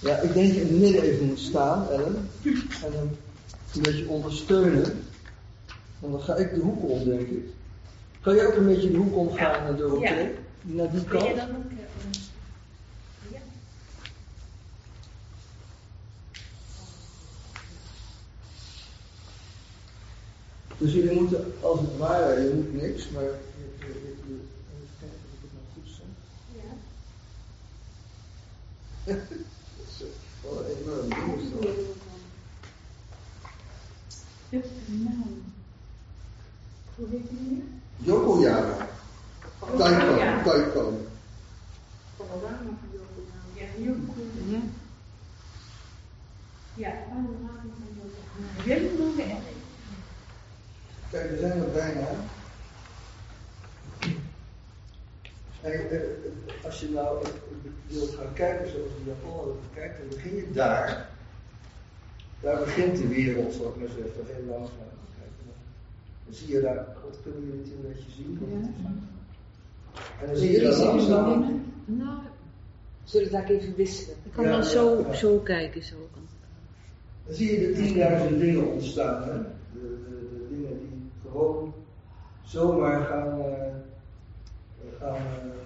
Ja, 0.00 0.16
ik 0.16 0.34
denk 0.34 0.46
dat 0.46 0.56
je 0.56 0.60
in 0.60 0.66
het 0.66 0.80
midden 0.80 1.02
even 1.02 1.26
moet 1.26 1.37
staan, 1.48 1.88
Ellen. 1.88 2.30
En 2.84 2.92
hem 2.92 3.16
een 3.74 3.82
beetje 3.82 4.08
ondersteunen. 4.08 4.84
En 6.02 6.10
dan 6.10 6.20
ga 6.20 6.34
ik 6.34 6.54
de 6.54 6.60
hoek 6.60 6.82
om, 6.90 7.04
denk 7.04 7.28
ik. 7.28 7.44
Kan 8.20 8.34
je 8.34 8.46
ook 8.46 8.54
een 8.54 8.66
beetje 8.66 8.90
de 8.90 8.96
hoek 8.96 9.16
omgaan 9.16 9.62
naar 9.62 9.76
de 9.76 9.96
Ja. 10.00 10.26
Naar 10.62 10.90
die 10.90 11.04
kant? 11.04 11.22
ook... 11.24 11.28
eh, 11.28 11.36
ja. 13.30 13.38
Dus 20.78 20.92
jullie 20.92 21.20
moeten, 21.20 21.52
als 21.60 21.80
het 21.80 21.96
ware, 21.96 22.40
je 22.40 22.54
moet 22.54 22.82
niks, 22.82 23.08
maar 23.08 23.22
even 23.22 23.38
kijken 23.78 24.00
of 24.00 24.06
ik 25.32 25.40
het 25.40 25.50
nou 25.52 25.64
goed 25.74 25.88
zeg. 25.96 26.06
Ja. 26.54 26.70
Dat 29.98 29.98
is 30.00 30.02
wel 30.42 30.58
een 30.58 30.66
enorm 30.82 31.08
ding. 31.08 31.40
is 31.42 31.50
dat. 31.50 31.62
Heb 34.48 34.64
een 34.88 35.02
naam. 35.02 35.42
Hoe 36.94 37.06
heet 37.10 37.28
die 37.28 37.38
meer? 37.40 37.62
Yokoyama. 37.96 38.86
Taipan, 39.76 40.42
Taipan. 40.44 40.96
Panorama 42.16 42.70
van 42.80 42.88
Yokohama. 42.92 43.44
Ja, 43.54 43.66
Yoko. 43.84 44.12
Ja. 44.48 44.60
Ja, 46.74 46.90
panorama 47.08 47.60
van 47.60 47.70
Yoko. 47.96 48.18
Helemaal 48.62 49.14
de 49.16 49.22
erg. 49.22 49.42
Kijk, 51.10 51.30
we 51.30 51.38
zijn 51.38 51.60
er 51.62 51.70
bijna. 51.70 52.06
En, 55.60 55.90
eh, 55.90 56.00
als 56.64 56.80
je 56.80 56.87
nou 56.98 57.22
eh, 57.22 57.30
wilt 57.86 58.10
gaan 58.10 58.32
kijken 58.32 58.68
zoals 58.70 58.90
de 58.96 59.10
Japaner 59.10 59.54
het 59.62 59.74
kijkt, 59.74 59.98
dan 59.98 60.08
begin 60.08 60.36
je 60.36 60.52
daar. 60.52 61.08
Daar 62.40 62.58
begint 62.58 62.96
de 62.96 63.08
wereld, 63.08 63.52
zou 63.52 63.68
ik 63.68 63.76
maar 63.76 63.88
zeggen, 63.88 64.34
heel 64.34 64.44
langzaam. 64.48 64.86
Dan 66.24 66.36
zie 66.36 66.54
je 66.54 66.60
daar, 66.60 66.86
wat 67.04 67.18
kunnen 67.22 67.44
jullie 67.44 67.60
het 67.60 67.70
een 67.70 67.92
beetje 67.92 68.10
zien? 68.10 68.38
En 70.20 70.26
dan 70.26 70.36
zie 70.36 70.50
je 70.50 70.60
daar 70.60 70.76
langzaam. 70.76 71.62
Nou, 71.84 72.18
zullen 73.04 73.26
we 73.26 73.32
daar 73.32 73.50
even 73.50 73.74
wisselen? 73.76 74.16
Ik 74.24 74.32
kan 74.32 74.44
Ja, 74.44 74.50
dan 74.50 74.64
zo, 74.64 75.00
ja. 75.00 75.12
zo 75.14 75.38
kijken. 75.38 75.82
Zo. 75.82 75.96
Dan 77.26 77.34
zie 77.34 77.60
je 77.60 77.66
de 77.66 77.72
tienduizend 77.72 78.40
dingen 78.40 78.66
ontstaan. 78.66 79.22
Hè? 79.22 79.32
De, 79.32 79.48
de, 79.72 80.28
de 80.30 80.46
dingen 80.50 80.78
die 80.78 81.10
gewoon 81.22 81.74
zomaar 82.44 83.04
gaan, 83.04 83.40
eh, 83.40 83.67
gaan, 85.00 85.16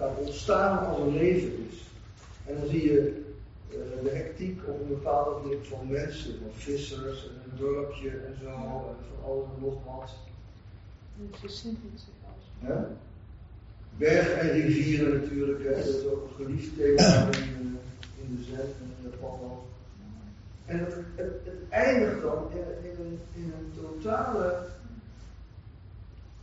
eh, 0.00 0.18
ontstaan 0.18 0.86
als 0.86 0.98
er 0.98 1.12
leven 1.12 1.68
is. 1.70 1.78
En 2.46 2.56
dan 2.60 2.68
zie 2.68 2.92
je 2.92 3.24
eh, 3.70 4.02
de 4.02 4.10
hectiek 4.10 4.60
op 4.66 4.80
een 4.80 4.88
bepaalde 4.88 5.48
plek 5.48 5.64
van 5.64 5.88
mensen, 5.88 6.38
van 6.38 6.50
vissers 6.54 7.28
en 7.28 7.50
een 7.50 7.58
dorpje 7.58 8.10
en 8.10 8.36
zo, 8.42 8.48
en 8.48 8.96
van 9.08 9.30
alles 9.30 9.44
en 9.56 9.62
nog 9.62 9.84
wat. 9.84 10.10
Het 11.40 11.50
zich 11.50 12.14
als. 12.22 12.44
Hè? 12.58 12.74
Bergen 13.96 14.40
en 14.40 14.50
rivieren 14.50 15.20
natuurlijk, 15.20 15.64
hè? 15.64 15.74
dat 15.74 15.86
is 15.86 16.04
ook 16.04 16.28
een 16.28 16.44
geliefd 16.44 16.76
thema 16.76 17.26
in, 17.26 17.32
eh, 17.32 18.24
in 18.24 18.36
de 18.36 18.42
zen 18.42 18.60
en 18.60 19.10
Japan 19.10 19.40
ook. 19.42 19.64
En 20.66 20.78
het, 20.78 20.94
het, 21.14 21.32
het 21.44 21.68
eindigt 21.68 22.22
dan 22.22 22.46
in, 22.50 22.90
in, 22.90 23.04
een, 23.04 23.18
in 23.34 23.52
een 23.58 23.82
totale 23.82 24.66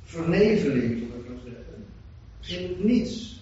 verneveling, 0.04 1.08
zou 1.08 1.20
ik 1.20 1.30
maar 1.30 1.38
zeggen. 1.44 1.69
In 2.50 2.70
het 2.70 2.84
niets. 2.84 3.41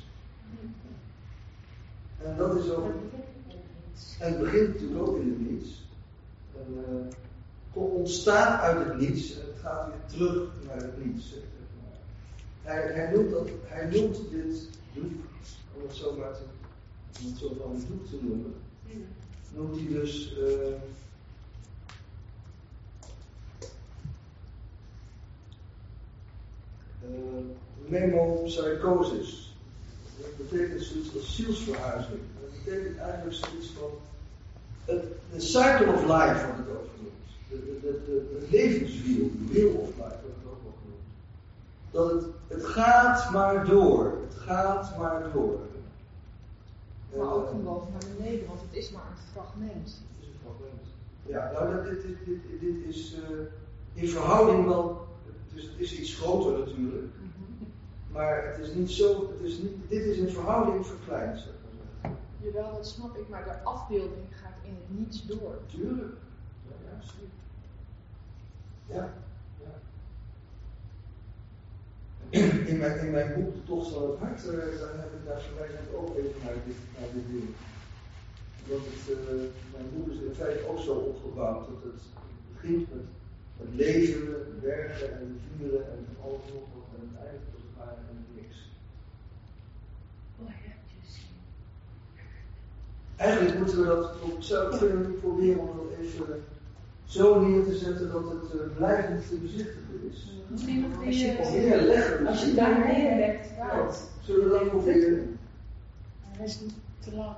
En 2.24 2.38
dat 2.38 2.56
is 2.56 2.70
ook. 2.70 2.92
En 4.20 4.28
het 4.32 4.40
begint 4.40 4.68
natuurlijk 4.68 5.08
ook 5.08 5.20
in 5.20 5.30
het 5.30 5.52
niets. 5.52 5.86
En, 6.56 6.84
eh, 6.88 7.82
ontstaat 7.82 8.62
uit 8.62 8.88
het 8.88 8.98
niets 8.98 9.40
en 9.40 9.46
het 9.46 9.60
gaat 9.62 9.88
weer 9.88 10.06
terug 10.18 10.50
naar 10.68 10.76
het 10.76 11.06
niets. 11.06 11.34
Hij, 12.62 12.94
hij, 12.94 13.12
noemt 13.14 13.32
dat, 13.32 13.50
hij 13.64 13.86
noemt 13.86 14.18
dit 14.32 14.70
doek, 14.94 15.12
om 15.76 15.82
het 15.82 15.96
zo 15.96 16.16
maar 16.18 16.34
te, 16.34 16.42
om 17.20 17.30
het 17.30 17.38
zo 17.38 17.56
van 17.62 17.84
doek 17.88 18.06
te 18.06 18.18
noemen, 18.22 18.54
noemt 19.56 19.76
hij 19.76 19.88
dus 19.88 20.38
eh 20.38 20.74
eh, 27.02 27.67
memopsychosis. 27.88 29.56
Dat 30.22 30.50
betekent 30.50 30.82
zoiets 30.82 31.16
als 31.16 31.36
zielsverhuizing. 31.36 32.20
Dat 32.42 32.64
betekent 32.64 32.98
eigenlijk 32.98 33.36
zoiets 33.36 33.68
van 33.68 33.90
het, 34.86 35.04
de 35.34 35.40
cycle 35.40 35.94
of 35.94 36.02
life 36.02 36.46
wordt 36.46 36.58
het 36.58 36.70
ook 36.70 36.88
genoemd. 36.96 37.28
De, 37.50 37.56
de, 37.56 37.80
de, 37.82 38.02
de, 38.06 38.38
het 38.40 38.50
levenswiel, 38.52 39.32
de 39.32 39.54
wheel 39.54 39.70
of 39.70 39.88
life 39.88 40.20
wordt 40.22 40.38
het 40.42 40.52
ook 40.52 40.64
wel 40.64 40.76
genoemd. 40.82 41.08
Dat 41.92 42.12
het, 42.12 42.26
het 42.48 42.66
gaat 42.66 43.32
maar 43.32 43.66
door. 43.66 44.18
Het 44.30 44.40
gaat 44.40 44.98
maar 44.98 45.32
door. 45.34 45.60
Maar 47.16 47.34
ook 47.34 47.44
Eh, 47.44 47.50
van 47.50 47.64
boven 47.64 47.92
naar 47.92 48.16
beneden, 48.18 48.48
want 48.48 48.60
het 48.62 48.78
is 48.78 48.92
maar 48.92 49.06
een 49.12 49.24
fragment. 49.34 49.86
het 49.86 50.22
is 50.22 50.28
een 50.28 50.40
fragment. 50.44 50.84
Ja, 51.26 51.52
nou, 51.52 51.84
dit, 51.84 52.02
dit, 52.26 52.62
dit 52.62 52.96
is 52.96 53.14
eh, 53.14 54.02
in 54.02 54.10
verhouding 54.10 54.66
wel. 54.66 55.08
Dus 55.54 55.64
het 55.64 55.74
is 55.78 56.00
iets 56.00 56.16
groter 56.16 56.60
natuurlijk. 56.60 57.06
Maar 58.18 58.48
het 58.48 58.58
is 58.68 58.74
niet 58.74 58.92
zo. 58.92 59.32
Het 59.32 59.42
is 59.42 59.58
niet, 59.58 59.90
dit 59.90 60.06
is 60.06 60.18
in 60.18 60.30
verhouding 60.30 60.86
verkleind, 60.86 61.40
zeg 61.40 61.54
maar. 62.02 62.12
Jawel, 62.42 62.74
dat 62.74 62.88
snap 62.88 63.18
ik, 63.18 63.30
maar 63.30 63.44
de 63.44 63.64
afbeelding 63.64 64.26
gaat 64.42 64.58
in 64.64 64.76
het 64.80 65.00
niets 65.00 65.26
door. 65.26 65.60
Tuurlijk. 65.66 66.16
Ja, 66.68 66.76
ja, 66.86 67.02
zeker. 67.02 67.38
Ja, 68.86 69.14
ja. 69.64 69.74
In 72.72 72.78
mijn, 72.78 73.00
in 73.00 73.12
mijn 73.12 73.34
boek 73.34 73.54
De 73.54 73.64
Tocht 73.64 73.92
van 73.92 74.10
het 74.10 74.20
Hart, 74.20 74.48
eh, 74.48 74.80
daar 74.80 74.98
heb 75.04 75.14
ik 75.18 75.26
daar 75.26 75.42
ook 75.96 76.18
even 76.18 76.42
naar 76.44 76.54
dit, 76.66 76.76
naar 77.00 77.10
dit 77.14 77.28
ding. 77.32 77.50
Dat 78.68 78.80
het, 78.90 79.18
eh, 79.18 79.34
mijn 79.74 79.90
boek 79.94 80.08
is 80.08 80.20
in 80.20 80.34
feite 80.34 80.68
ook 80.68 80.80
zo 80.80 80.94
opgebouwd 80.94 81.68
dat 81.68 81.84
het 81.84 82.02
begint 82.54 82.90
met 82.94 83.06
het 83.58 83.74
leven, 83.74 84.60
bergen 84.62 85.20
en 85.20 85.40
vuren 85.58 85.92
en 85.92 86.08
alles 86.24 86.42
nog 86.54 86.66
wat 86.74 86.88
en 86.96 87.08
het 87.08 87.26
eindigt 87.26 87.54
als 87.54 87.64
het 87.68 87.78
ware 87.78 88.02
in 88.12 88.18
het 88.24 88.36
niks. 88.42 88.58
Eigenlijk 93.18 93.58
moeten 93.58 93.80
we 93.80 93.86
dat, 93.86 94.12
zou 94.40 94.78
kunnen 94.78 95.20
proberen 95.20 95.60
om 95.60 95.68
dat 95.78 96.00
even 96.02 96.44
zo 97.06 97.40
neer 97.42 97.64
te 97.64 97.76
zetten 97.78 98.12
dat 98.12 98.24
het 98.24 98.52
eh, 98.62 98.76
blijvend 98.78 99.28
te 99.30 99.36
bezichtigen 99.36 100.10
is. 100.12 100.32
Misschien 100.48 100.82
nog 100.90 101.06
Als 101.06 101.20
je- 101.20 101.26
die, 101.32 101.40
Of 101.40 101.46
eh, 101.48 101.62
neerleggen. 101.62 102.28
Als 102.28 102.44
je 102.46 102.54
daar 102.54 102.78
neerlegt, 102.80 103.48
Ja, 103.58 103.88
Zullen 104.22 104.44
we 104.44 104.50
dat 104.60 104.70
proberen? 104.70 105.38
hij 106.38 106.46
is 106.46 106.60
niet 106.60 106.74
te 107.00 107.16
lang. 107.16 107.36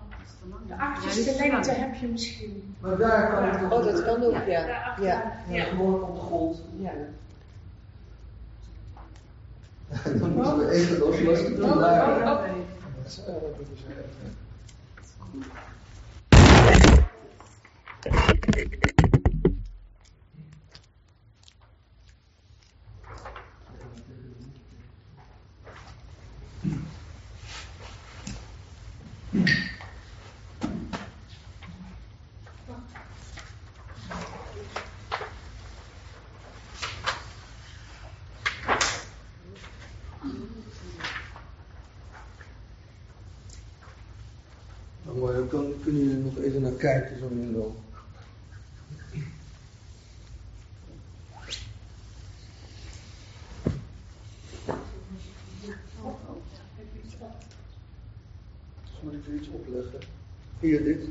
De 0.67 0.75
achterste 0.77 1.29
is 1.31 1.37
lengte 1.37 1.71
heb 1.71 1.95
je 1.95 2.07
misschien. 2.07 2.75
Maar 2.79 2.97
daar 2.97 3.31
kan 3.31 3.43
het 3.43 3.71
Oh, 3.73 3.83
dat 3.85 4.03
kan 4.03 4.23
ook, 4.23 4.33
ja. 4.33 4.95
Ja. 5.01 5.33
Ja, 5.49 5.63
gewoon 5.63 6.03
op 6.03 6.15
de 6.15 6.21
grond. 6.21 6.61
Ja. 6.79 6.91
Dan 10.19 10.31
moeten 10.31 10.57
we 10.57 10.69
even 10.69 10.97
loslaten. 10.99 11.63
Oh, 11.63 12.41
oh, 13.27 13.43
Thank 15.31 15.45
you. 18.83 18.88
Nog 46.81 46.91
even 46.91 47.01
naar 47.01 47.01
kijken 47.01 47.19
zo 47.19 47.29
nu 47.29 47.41
en 47.41 47.53
dan. 47.53 47.75
Dus 58.83 59.01
moet 59.01 59.13
ik 59.13 59.27
er 59.27 59.33
iets 59.33 59.47
opleggen. 59.47 59.99
Hier 60.59 60.83
dit. 60.83 61.09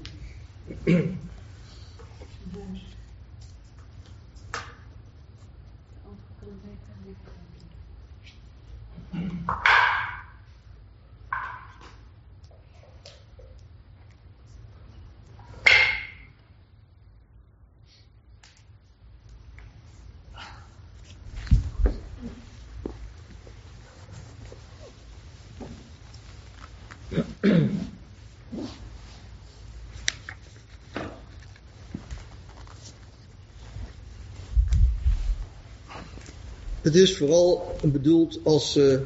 Het 36.89 36.97
is 36.97 37.17
vooral 37.17 37.77
bedoeld 37.83 38.41
als, 38.43 38.77
uh, 38.77 38.99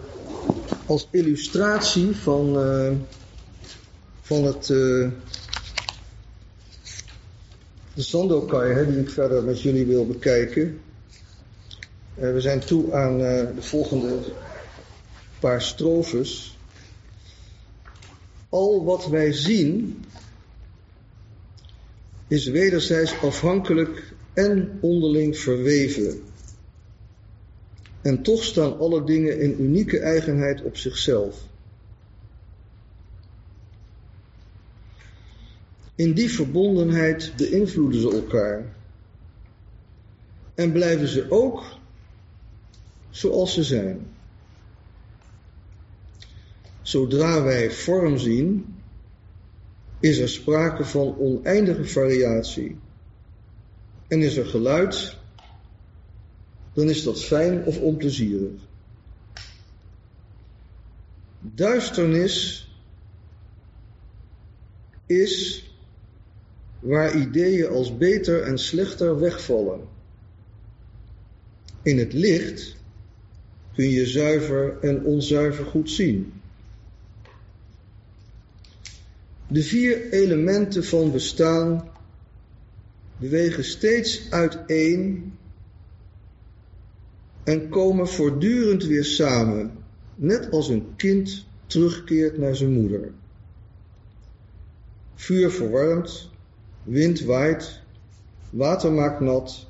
als 0.87 1.09
illustratie 1.11 2.17
van, 2.17 2.67
uh, 2.67 2.93
van 4.21 4.45
het 4.45 4.69
uh, 4.69 5.11
de 7.95 8.03
Sandokai, 8.03 8.73
hè, 8.73 8.87
die 8.87 9.01
ik 9.01 9.11
verder 9.11 9.43
met 9.43 9.63
jullie 9.63 9.87
wil 9.87 10.07
bekijken. 10.07 10.81
we 12.15 12.41
zijn 12.41 12.61
toe 12.61 12.93
aan 12.93 13.19
de 13.19 13.53
volgende 13.59 14.19
paar 15.39 15.63
strofes. 15.63 16.59
Al 18.49 18.85
wat 18.85 19.07
wij 19.07 19.33
zien 19.33 20.05
is 22.29 22.47
wederzijds 22.47 23.15
afhankelijk 23.23 24.13
en 24.33 24.79
onderling 24.81 25.39
verweven. 25.39 26.23
En 28.03 28.23
toch 28.23 28.45
staan 28.45 28.79
alle 28.79 29.05
dingen 29.05 29.41
in 29.41 29.63
unieke 29.63 29.99
eigenheid 29.99 30.63
op 30.63 30.77
zichzelf. 30.77 31.51
In 35.95 36.13
die 36.13 36.31
verbondenheid 36.31 37.33
beïnvloeden 37.37 38.01
ze 38.01 38.11
elkaar. 38.11 38.65
En 40.55 40.73
blijven 40.73 41.09
ze 41.09 41.27
ook 41.29 41.65
zoals 43.11 43.55
ze 43.55 43.63
zijn. 43.63 44.07
Zodra 46.83 47.43
wij 47.43 47.71
vorm 47.71 48.19
zien, 48.19 48.75
is 50.01 50.19
er 50.19 50.29
sprake 50.29 50.85
van 50.85 51.17
oneindige 51.19 51.85
variatie. 51.85 52.79
En 54.09 54.23
is 54.23 54.37
er 54.37 54.47
geluid 54.47 55.17
dan 56.73 56.89
is 56.89 57.03
dat 57.03 57.25
fijn 57.25 57.65
of 57.65 57.79
onplezierig. 57.79 58.61
Duisternis 61.41 62.69
is 65.07 65.65
waar 66.81 67.17
ideeën 67.17 67.69
als 67.69 67.97
beter 67.97 68.43
en 68.43 68.59
slechter 68.59 69.21
wegvallen. 69.21 69.81
In 71.83 71.99
het 71.99 72.13
licht 72.13 72.77
kun 73.75 73.89
je 73.89 74.07
zuiver 74.07 74.79
en 74.81 75.05
onzuiver 75.05 75.65
goed 75.65 75.91
zien. 75.91 76.33
De 79.49 79.63
vier 79.63 80.11
elementen 80.11 80.85
van 80.85 81.13
bestaan 81.13 81.91
bewegen 83.17 83.65
steeds 83.65 84.31
uiteen 84.31 85.33
en 87.45 87.69
komen 87.69 88.09
voortdurend 88.09 88.85
weer 88.85 89.05
samen, 89.05 89.71
net 90.15 90.51
als 90.51 90.69
een 90.69 90.97
kind 90.97 91.47
terugkeert 91.67 92.39
naar 92.39 92.57
zijn 92.57 92.73
moeder. 92.73 93.13
Vuur 95.15 95.51
verwarmt, 95.51 96.31
wind 96.83 97.21
waait, 97.21 97.81
water 98.51 98.93
maakt 98.93 99.21
nat 99.21 99.69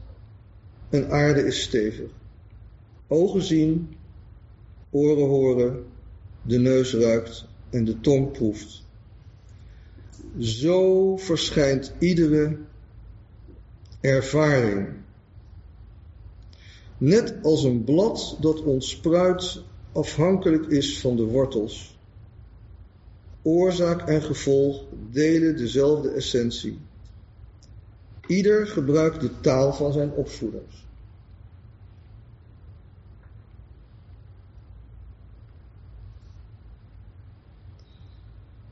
en 0.88 1.10
aarde 1.10 1.46
is 1.46 1.62
stevig. 1.62 2.10
Ogen 3.06 3.42
zien, 3.42 3.96
oren 4.90 5.26
horen, 5.26 5.84
de 6.42 6.58
neus 6.58 6.94
ruikt 6.94 7.46
en 7.70 7.84
de 7.84 8.00
tong 8.00 8.32
proeft. 8.32 8.82
Zo 10.38 11.16
verschijnt 11.16 11.92
iedere 11.98 12.56
ervaring 14.00 15.01
Net 17.02 17.34
als 17.42 17.64
een 17.64 17.84
blad 17.84 18.36
dat 18.40 18.62
ontspruit 18.62 19.62
afhankelijk 19.92 20.66
is 20.66 21.00
van 21.00 21.16
de 21.16 21.24
wortels. 21.24 21.98
Oorzaak 23.42 24.08
en 24.08 24.22
gevolg 24.22 24.84
delen 25.10 25.56
dezelfde 25.56 26.08
essentie. 26.08 26.78
Ieder 28.26 28.66
gebruikt 28.66 29.20
de 29.20 29.40
taal 29.40 29.72
van 29.72 29.92
zijn 29.92 30.10
opvoeders. 30.10 30.86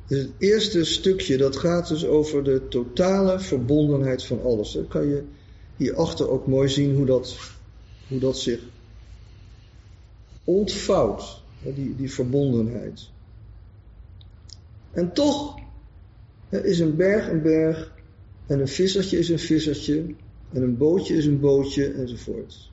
het 0.06 0.30
eerste 0.38 0.84
stukje 0.84 1.36
dat 1.36 1.56
gaat 1.56 1.88
dus 1.88 2.06
over 2.06 2.44
de 2.44 2.68
totale 2.68 3.40
verbondenheid 3.40 4.24
van 4.24 4.42
alles. 4.42 4.72
Dan 4.72 4.88
kan 4.88 5.08
je 5.08 5.22
hierachter 5.76 6.28
ook 6.28 6.46
mooi 6.46 6.68
zien 6.68 6.96
hoe 6.96 7.06
dat 7.06 7.58
hoe 8.10 8.18
dat 8.18 8.38
zich 8.38 8.60
ontvouwt, 10.44 11.42
die, 11.74 11.96
die 11.96 12.12
verbondenheid. 12.12 13.10
En 14.90 15.12
toch 15.12 15.58
is 16.48 16.78
een 16.78 16.96
berg 16.96 17.28
een 17.28 17.42
berg, 17.42 17.94
en 18.46 18.60
een 18.60 18.68
vissertje 18.68 19.18
is 19.18 19.28
een 19.28 19.38
vissertje, 19.38 20.14
en 20.52 20.62
een 20.62 20.76
bootje 20.76 21.16
is 21.16 21.26
een 21.26 21.40
bootje, 21.40 21.92
enzovoort. 21.92 22.70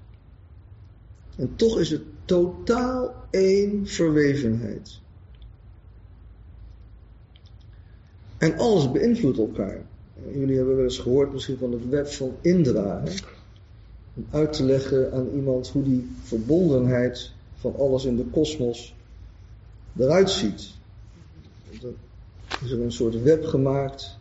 En 1.36 1.56
toch 1.56 1.80
is 1.80 1.90
het 1.90 2.02
totaal 2.26 3.28
één 3.30 3.88
verwevenheid. 3.88 5.00
En 8.38 8.58
alles 8.58 8.92
beïnvloedt 8.92 9.38
elkaar. 9.38 9.86
Jullie 10.32 10.56
hebben 10.56 10.76
wel 10.76 10.84
eens 10.84 11.00
gehoord 11.00 11.34
misschien 11.34 11.58
van 11.58 11.72
het 11.72 11.90
web 11.90 12.08
van 12.08 12.36
Indra. 12.42 13.04
Om 14.18 14.26
uit 14.30 14.54
te 14.54 14.64
leggen 14.64 15.14
aan 15.14 15.30
iemand 15.36 15.70
hoe 15.70 15.84
die 15.84 16.10
verbondenheid 16.22 17.32
van 17.56 17.76
alles 17.76 18.06
in 18.06 18.16
de 18.16 18.26
kosmos 18.26 18.96
eruit 19.98 20.30
ziet. 20.30 20.70
Dan 21.82 21.96
is 22.64 22.72
er 22.72 22.82
een 22.82 22.92
soort 22.92 23.22
web 23.24 23.46
gemaakt 23.46 24.18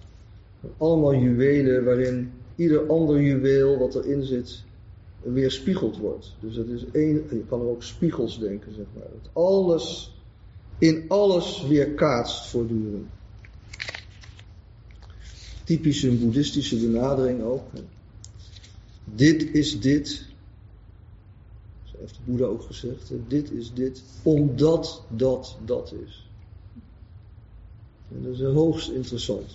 allemaal 0.78 1.14
juwelen 1.14 1.84
waarin 1.84 2.32
ieder 2.57 2.86
ander 2.86 3.22
juweel 3.22 3.78
wat 3.78 3.94
erin 3.94 4.22
zit 4.22 4.64
weer 5.22 5.51
spiegeld 5.51 5.97
wordt. 5.97 6.34
Dus 6.40 6.57
het 6.57 6.68
is 6.68 6.84
één, 6.92 7.22
je 7.30 7.44
kan 7.49 7.61
er 7.61 7.66
ook 7.66 7.82
spiegels 7.82 8.38
denken, 8.38 8.74
zeg 8.74 8.86
maar. 8.94 9.07
Dat 9.22 9.30
alles, 9.32 10.14
in 10.78 11.05
alles 11.09 11.66
weer 11.68 11.90
kaatst 11.90 12.47
voortdurend. 12.47 13.07
Typisch 15.64 16.03
een 16.03 16.20
boeddhistische 16.20 16.76
benadering 16.76 17.42
ook. 17.42 17.62
Dit 19.14 19.54
is 19.54 19.80
dit. 19.80 20.26
Zo 21.84 21.96
heeft 21.98 22.14
de 22.14 22.20
Boeddha 22.24 22.44
ook 22.46 22.62
gezegd. 22.62 23.12
Dit 23.28 23.50
is 23.50 23.72
dit. 23.72 24.02
Omdat 24.22 25.02
dat 25.09 25.57
dat 25.64 25.92
is. 26.07 26.28
En 28.12 28.22
dat 28.22 28.32
is 28.32 28.40
hoogst 28.40 28.90
interessant. 28.90 29.52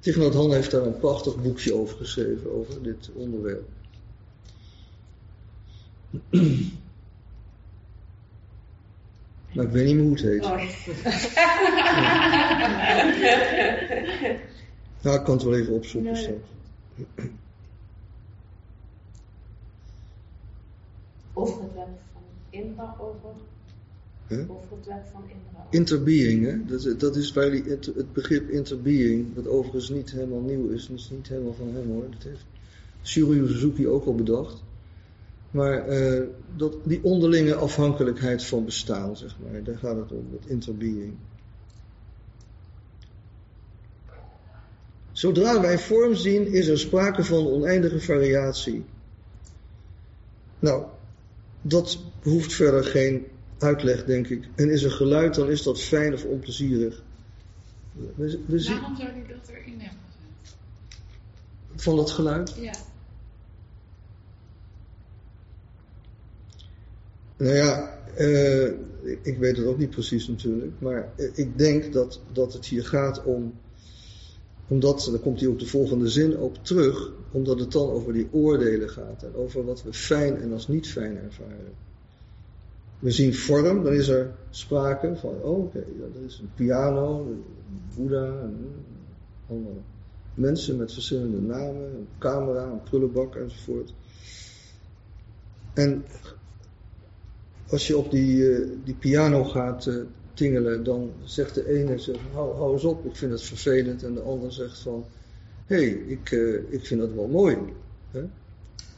Tignoot 0.00 0.34
Han 0.34 0.52
heeft 0.52 0.70
daar 0.70 0.86
een 0.86 0.98
prachtig 0.98 1.42
boekje 1.42 1.74
over 1.74 1.96
geschreven, 1.96 2.52
over 2.52 2.82
dit 2.82 3.10
onderwerp. 3.14 3.68
Maar 9.54 9.64
ik 9.64 9.70
weet 9.70 9.86
niet 9.86 9.94
meer 9.94 10.04
hoe 10.04 10.12
het 10.14 10.22
heet. 10.22 10.44
Oh. 10.44 10.60
Ja, 15.00 15.14
ik 15.14 15.24
kan 15.24 15.34
het 15.34 15.42
wel 15.42 15.54
even 15.54 15.74
opzoeken 15.74 16.12
nee. 16.12 16.22
straks. 16.22 16.40
Over 21.32 21.62
het 21.62 21.74
web 21.74 21.88
van 22.12 22.22
Indra 22.50 22.96
over 23.00 23.30
Hè? 24.26 24.36
Bijvoorbeeld 24.36 24.86
werk 24.86 25.06
van 25.12 25.22
Indra. 25.22 25.66
Interbeing, 25.70 26.44
hè? 26.44 26.64
Dat, 26.64 26.84
is- 26.84 26.96
dat 26.98 27.16
is 27.16 27.32
waar 27.32 27.50
die, 27.50 27.62
het, 27.62 27.86
het 27.86 28.12
begrip 28.12 28.48
interbeing, 28.50 29.34
dat 29.34 29.46
overigens 29.46 29.88
niet 29.88 30.10
helemaal 30.10 30.40
nieuw 30.40 30.68
is, 30.68 30.86
dat 30.86 30.98
is 30.98 31.10
niet 31.10 31.28
helemaal 31.28 31.54
van 31.54 31.74
hem 31.74 31.90
hoor. 31.90 32.10
Dat 32.10 32.22
heeft 32.22 32.44
Shiryu 33.02 33.46
Suzuki 33.48 33.88
ook 33.88 34.06
al 34.06 34.14
bedacht. 34.14 34.62
Maar 35.54 35.86
eh, 35.88 36.22
dat, 36.56 36.76
die 36.84 37.04
onderlinge 37.04 37.54
afhankelijkheid 37.54 38.44
van 38.44 38.64
bestaan, 38.64 39.16
zeg 39.16 39.36
maar, 39.38 39.62
daar 39.62 39.78
gaat 39.78 39.96
het 39.96 40.12
om, 40.12 40.26
met 40.30 40.46
interbeing. 40.46 41.14
Zodra 45.12 45.60
wij 45.60 45.78
vorm 45.78 46.14
zien, 46.14 46.46
is 46.46 46.66
er 46.66 46.78
sprake 46.78 47.24
van 47.24 47.46
oneindige 47.46 48.00
variatie. 48.00 48.84
Nou, 50.58 50.84
dat 51.62 51.98
behoeft 52.22 52.52
verder 52.52 52.84
geen 52.84 53.26
uitleg, 53.58 54.04
denk 54.04 54.28
ik. 54.28 54.48
En 54.54 54.70
is 54.70 54.82
er 54.82 54.90
geluid, 54.90 55.34
dan 55.34 55.50
is 55.50 55.62
dat 55.62 55.80
fijn 55.80 56.12
of 56.14 56.24
onplezierig. 56.24 57.02
We, 57.92 58.40
Waarom 58.46 58.96
zou 58.96 59.12
die 59.12 59.26
dat 59.26 59.48
erin 59.48 59.80
hebben 59.80 59.98
gezet? 60.10 60.56
van 61.76 61.96
dat 61.96 62.10
geluid. 62.10 62.54
Ja. 62.60 62.72
Nou 67.36 67.54
ja, 67.54 67.98
eh, 68.16 68.66
ik- 69.22 69.36
weet 69.38 69.56
het 69.56 69.66
ook 69.66 69.78
niet 69.78 69.90
precies 69.90 70.28
natuurlijk. 70.28 70.72
Maar 70.78 71.12
eh, 71.16 71.28
ik 71.34 71.58
denk 71.58 71.92
dat, 71.92 72.20
dat 72.32 72.52
het 72.52 72.66
hier 72.66 72.84
gaat 72.84 73.24
om. 73.24 73.52
Omdat, 74.68 75.08
daar 75.10 75.20
komt 75.20 75.40
hij 75.40 75.48
ook 75.48 75.58
de 75.58 75.66
volgende 75.66 76.08
zin 76.08 76.38
op 76.38 76.64
terug. 76.64 77.12
Omdat 77.30 77.60
het 77.60 77.72
dan 77.72 77.90
over 77.90 78.12
die 78.12 78.28
oordelen 78.32 78.90
gaat. 78.90 79.22
En 79.22 79.34
over 79.34 79.64
wat 79.64 79.82
we 79.82 79.92
fijn 79.92 80.40
en 80.40 80.52
als 80.52 80.68
niet 80.68 80.88
fijn 80.88 81.16
ervaren. 81.16 81.72
We 82.98 83.10
zien 83.10 83.34
vorm, 83.34 83.82
dan 83.84 83.92
is 83.92 84.08
er 84.08 84.30
sprake 84.50 85.16
van, 85.16 85.34
oh 85.42 85.58
oké, 85.58 85.78
er 85.78 86.24
is 86.26 86.38
een 86.38 86.50
piano, 86.54 87.20
een 87.20 87.44
Boeddha, 87.96 88.40
en 88.40 88.56
allemaal 89.48 89.82
mensen 90.34 90.76
met 90.76 90.92
verschillende 90.92 91.40
namen, 91.40 91.82
een 91.82 92.08
camera, 92.18 92.64
een 92.64 92.82
prullenbak 92.82 93.34
enzovoort. 93.36 93.94
En 95.74 96.04
als 97.74 97.86
je 97.86 97.98
op 97.98 98.10
die, 98.10 98.54
eh, 98.54 98.68
die 98.84 98.94
piano 98.94 99.44
gaat 99.44 99.86
eh, 99.86 99.94
tingelen, 100.34 100.84
dan 100.84 101.12
zegt 101.24 101.54
de 101.54 101.68
ene, 101.68 101.98
zegt, 101.98 102.18
hou, 102.32 102.72
eens 102.72 102.84
op, 102.84 103.04
ik 103.04 103.16
vind 103.16 103.32
het 103.32 103.42
vervelend. 103.42 104.02
En 104.02 104.14
de 104.14 104.20
ander 104.20 104.52
zegt 104.52 104.78
van, 104.78 105.04
hé, 105.66 105.76
hey, 105.76 105.88
ik, 105.88 106.30
eh, 106.30 106.72
ik 106.72 106.86
vind 106.86 107.00
dat 107.00 107.12
wel 107.12 107.26
mooi. 107.26 107.56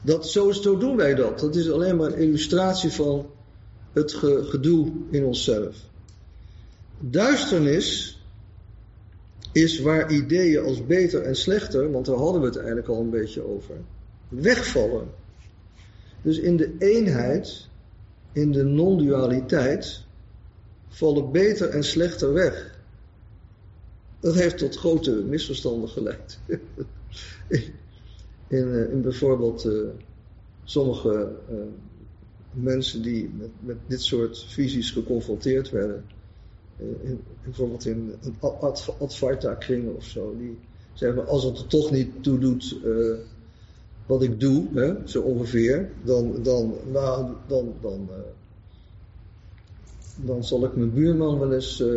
Dat, 0.00 0.28
zo, 0.28 0.52
zo 0.52 0.78
doen 0.78 0.96
wij 0.96 1.14
dat. 1.14 1.40
Dat 1.40 1.56
is 1.56 1.70
alleen 1.70 1.96
maar 1.96 2.12
een 2.12 2.18
illustratie 2.18 2.90
van 2.90 3.26
het 3.92 4.14
ge- 4.14 4.44
gedoe 4.44 4.92
in 5.10 5.24
onszelf. 5.24 5.76
Duisternis 6.98 8.20
is 9.52 9.80
waar 9.80 10.12
ideeën 10.12 10.64
als 10.64 10.86
beter 10.86 11.22
en 11.22 11.36
slechter, 11.36 11.90
want 11.90 12.06
daar 12.06 12.16
hadden 12.16 12.40
we 12.40 12.46
het 12.46 12.56
eigenlijk 12.56 12.88
al 12.88 13.00
een 13.00 13.10
beetje 13.10 13.42
over, 13.42 13.74
wegvallen. 14.28 15.08
Dus 16.22 16.38
in 16.38 16.56
de 16.56 16.74
eenheid, 16.78 17.68
in 18.37 18.53
de 18.53 18.64
non-dualiteit, 18.64 20.05
vallen 20.89 21.32
beter 21.32 21.68
en 21.68 21.84
slechter 21.84 22.32
weg. 22.32 22.78
Dat 24.20 24.34
heeft 24.34 24.59
tot 24.59 24.76
grote 24.76 25.11
misverstanden 25.11 25.89
geleid. 25.89 26.39
in, 27.49 28.72
eh, 28.74 28.91
in 28.93 29.03
bijvoorbeeld 29.03 29.64
eh, 29.64 29.72
sommige 30.64 31.37
eh, 31.49 31.57
mensen 32.51 33.03
die 33.03 33.28
met, 33.28 33.51
met 33.59 33.76
dit 33.87 34.03
soort 34.03 34.45
visies 34.45 34.91
geconfronteerd 34.91 35.70
werden. 35.70 36.05
eh, 36.76 36.87
in, 37.03 37.20
bijvoorbeeld 37.45 37.84
in 37.87 38.14
een 38.22 38.37
Ad- 38.41 38.95
Advaita-kringen 38.99 39.97
of 39.97 40.05
zo. 40.05 40.37
Die 40.39 40.59
zeggen, 40.93 41.26
als 41.26 41.45
het 41.45 41.59
er 41.59 41.66
toch 41.66 41.91
niet 41.91 42.22
toe 42.22 42.39
doet 42.39 42.80
eh, 42.84 43.18
wat 44.07 44.22
ik 44.22 44.40
doe, 44.40 44.66
hè, 44.74 44.94
zo 45.04 45.20
ongeveer, 45.20 45.90
dan, 46.04 46.42
dan, 46.42 46.74
dan, 46.92 47.36
dan, 47.80 48.09
eh, 48.11 48.16
dan 50.16 50.44
zal 50.44 50.64
ik 50.64 50.76
mijn 50.76 50.92
buurman 50.92 51.38
wel 51.38 51.52
eens 51.52 51.80
eh, 51.80 51.88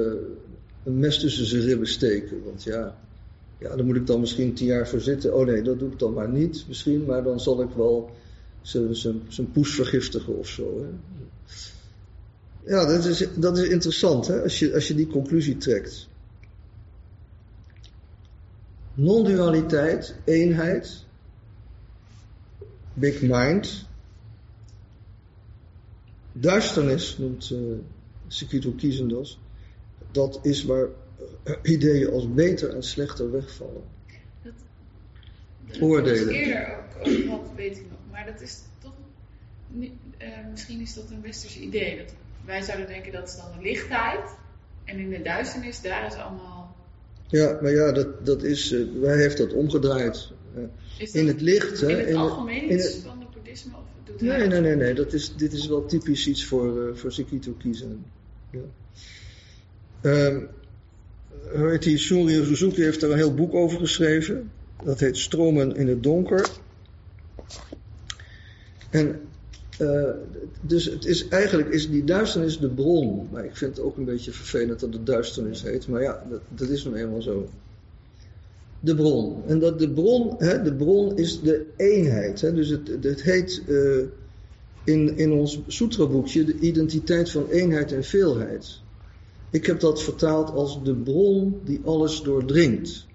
een 0.84 1.00
mes 1.00 1.20
tussen 1.20 1.46
zijn 1.46 1.62
ribben 1.62 1.88
steken. 1.88 2.44
Want 2.44 2.64
ja, 2.64 2.98
ja, 3.60 3.76
daar 3.76 3.86
moet 3.86 3.96
ik 3.96 4.08
dan 4.08 4.20
misschien 4.20 4.54
tien 4.54 4.68
jaar 4.68 4.88
voor 4.88 5.02
zitten. 5.02 5.36
Oh 5.36 5.46
nee, 5.46 5.62
dat 5.62 5.80
doe 5.80 5.92
ik 5.92 6.00
dan 6.00 6.14
maar 6.14 6.30
niet 6.30 6.66
misschien, 6.68 7.06
maar 7.06 7.24
dan 7.24 7.40
zal 7.40 7.62
ik 7.62 7.70
wel 7.76 8.10
zijn 9.32 9.52
poes 9.54 9.76
vergiftigen 9.76 10.38
of 10.38 10.48
zo. 10.48 10.82
Hè. 10.82 10.88
Ja, 12.66 12.86
dat 12.86 13.06
is, 13.06 13.28
dat 13.36 13.58
is 13.58 13.68
interessant 13.68 14.28
hè, 14.28 14.42
als, 14.42 14.60
je, 14.60 14.74
als 14.74 14.88
je 14.88 14.96
die 14.96 15.08
conclusie 15.08 15.58
trekt. 15.58 16.08
Non-dualiteit, 18.94 20.16
eenheid, 20.24 21.06
big 23.00 23.22
mind. 23.22 23.88
Duisternis 26.32 27.18
noemt 27.18 27.50
uh, 27.50 27.60
Sekito 28.28 28.72
Kiezendos. 28.72 29.40
Dat 30.12 30.40
is 30.42 30.64
waar 30.64 30.88
eh, 31.44 31.56
ideeën 31.64 32.12
als 32.12 32.34
beter 32.34 32.76
en 32.76 32.84
slechter 32.84 33.32
wegvallen. 33.32 33.84
Dat, 34.44 35.82
Oordelen. 35.82 36.26
Dat 36.26 36.34
is 36.34 36.40
eerder 36.40 36.78
ook 36.78 37.08
over 37.08 37.28
wat 37.28 37.52
weet 37.56 37.78
ik 37.78 37.86
nog. 37.90 38.00
Maar 38.12 38.26
dat 38.26 38.42
is 38.42 38.60
toch. 38.82 38.94
eh, 40.18 40.28
misschien 40.52 40.82
is 40.82 40.94
dat 40.94 41.10
een 41.10 41.22
westers 41.22 41.60
idee. 41.60 41.98
Dat 41.98 42.14
wij 42.46 42.62
zouden 42.62 42.88
denken 42.88 43.12
dat 43.12 43.28
is 43.28 43.36
dan 43.36 43.46
de 43.58 43.62
lichtheid. 43.62 44.30
En 44.84 45.00
in 45.00 45.10
de 45.10 45.22
duisternis, 45.22 45.82
daar 45.82 46.06
is 46.06 46.14
allemaal. 46.14 46.76
Ja, 47.28 47.60
maar 47.62 47.72
ja, 47.72 47.92
dat, 47.92 48.26
dat 48.26 48.44
is, 48.44 48.72
eh, 48.72 48.82
wij 49.02 49.18
heeft 49.18 49.38
dat 49.38 49.54
omgedraaid. 49.54 50.32
Eh, 50.64 51.00
dat 51.06 51.10
in 51.16 51.28
het 51.28 51.42
licht, 51.42 51.82
hè. 51.82 51.90
in 51.92 51.98
het 51.98 52.08
in 52.08 52.16
algemeen 52.16 52.70
in 52.70 52.78
het- 52.78 53.02
van 53.06 53.20
het 53.20 53.32
boeddhisme? 53.32 53.72
Of 53.76 53.84
doet 54.04 54.22
Nee, 54.22 54.48
nee, 54.48 54.60
nee, 54.62 54.76
nee. 54.76 54.94
Dat 54.94 55.14
is, 55.14 55.36
dit 55.36 55.54
is 55.54 55.68
wel 55.68 55.86
typisch 55.86 56.28
iets 56.28 56.46
voor, 56.46 56.88
eh, 56.88 56.96
voor 56.96 57.12
Sekito 57.12 57.52
kiezen. 57.52 58.06
Ja. 58.52 58.60
Hoe 61.56 61.70
heet 61.70 61.84
die? 61.84 61.98
Shunryu 61.98 62.46
Suzuki 62.46 62.82
heeft 62.82 63.02
daar 63.02 63.10
een 63.10 63.18
heel 63.18 63.34
boek 63.34 63.54
over 63.54 63.80
geschreven. 63.80 64.52
Dat 64.84 65.00
heet 65.00 65.18
Stromen 65.18 65.76
in 65.76 65.88
het 65.88 66.04
donker. 66.04 66.50
En 68.90 69.22
eh, 69.78 70.10
dus 70.62 70.86
het 70.86 71.06
is, 71.06 71.28
eigenlijk 71.28 71.70
is 71.70 71.90
die 71.90 72.04
duisternis 72.04 72.60
de 72.60 72.70
bron. 72.70 73.28
Maar 73.32 73.46
ik 73.46 73.56
vind 73.56 73.76
het 73.78 73.86
ook 73.86 73.98
een 73.98 74.06
beetje 74.06 74.32
vervelend 74.32 74.80
dat 74.80 74.94
het 74.94 75.06
duisternis 75.06 75.62
heet. 75.64 75.88
Maar 75.88 76.02
ja, 76.02 76.24
dat, 76.30 76.42
dat 76.56 76.70
is 76.70 76.84
nou 76.84 76.96
eenmaal 76.96 77.22
zo. 77.22 77.50
De 78.80 78.96
bron. 78.96 79.44
En 79.48 79.60
dat 79.60 79.80
de 79.80 79.90
bron, 79.90 80.36
hè, 80.38 80.62
de 80.62 80.74
bron 80.74 81.18
is 81.18 81.42
de 81.42 81.66
eenheid. 81.78 82.42
Hè, 82.42 82.54
dus 82.54 82.70
het, 82.70 82.88
het 83.02 83.24
heet 83.24 83.64
eh, 83.68 84.06
in, 84.84 85.18
in 85.18 85.32
ons 85.32 85.60
Sutra-boekje 85.68 86.44
de 86.44 86.60
identiteit 86.60 87.32
van 87.32 87.48
eenheid 87.48 87.92
en 87.92 88.04
veelheid. 88.04 88.82
Ik 89.50 89.66
heb 89.66 89.80
dat 89.80 90.04
vertaald 90.04 90.50
als 90.50 90.84
de 90.84 90.96
bron 90.96 91.62
die 91.64 91.82
alles 91.84 92.22
doordringt. 92.22 93.08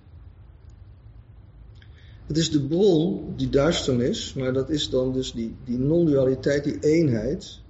Het 2.27 2.37
is 2.37 2.51
de 2.51 2.61
bron, 2.61 3.33
die 3.37 3.49
duisternis, 3.49 4.35
maar 4.35 4.53
dat 4.53 4.71
is 4.71 4.91
dan 4.91 5.13
dus 5.13 5.33
die, 5.33 5.55
die 5.65 5.79
non-dualiteit, 5.79 6.65
die 6.65 6.79
eenheid, 6.81 7.61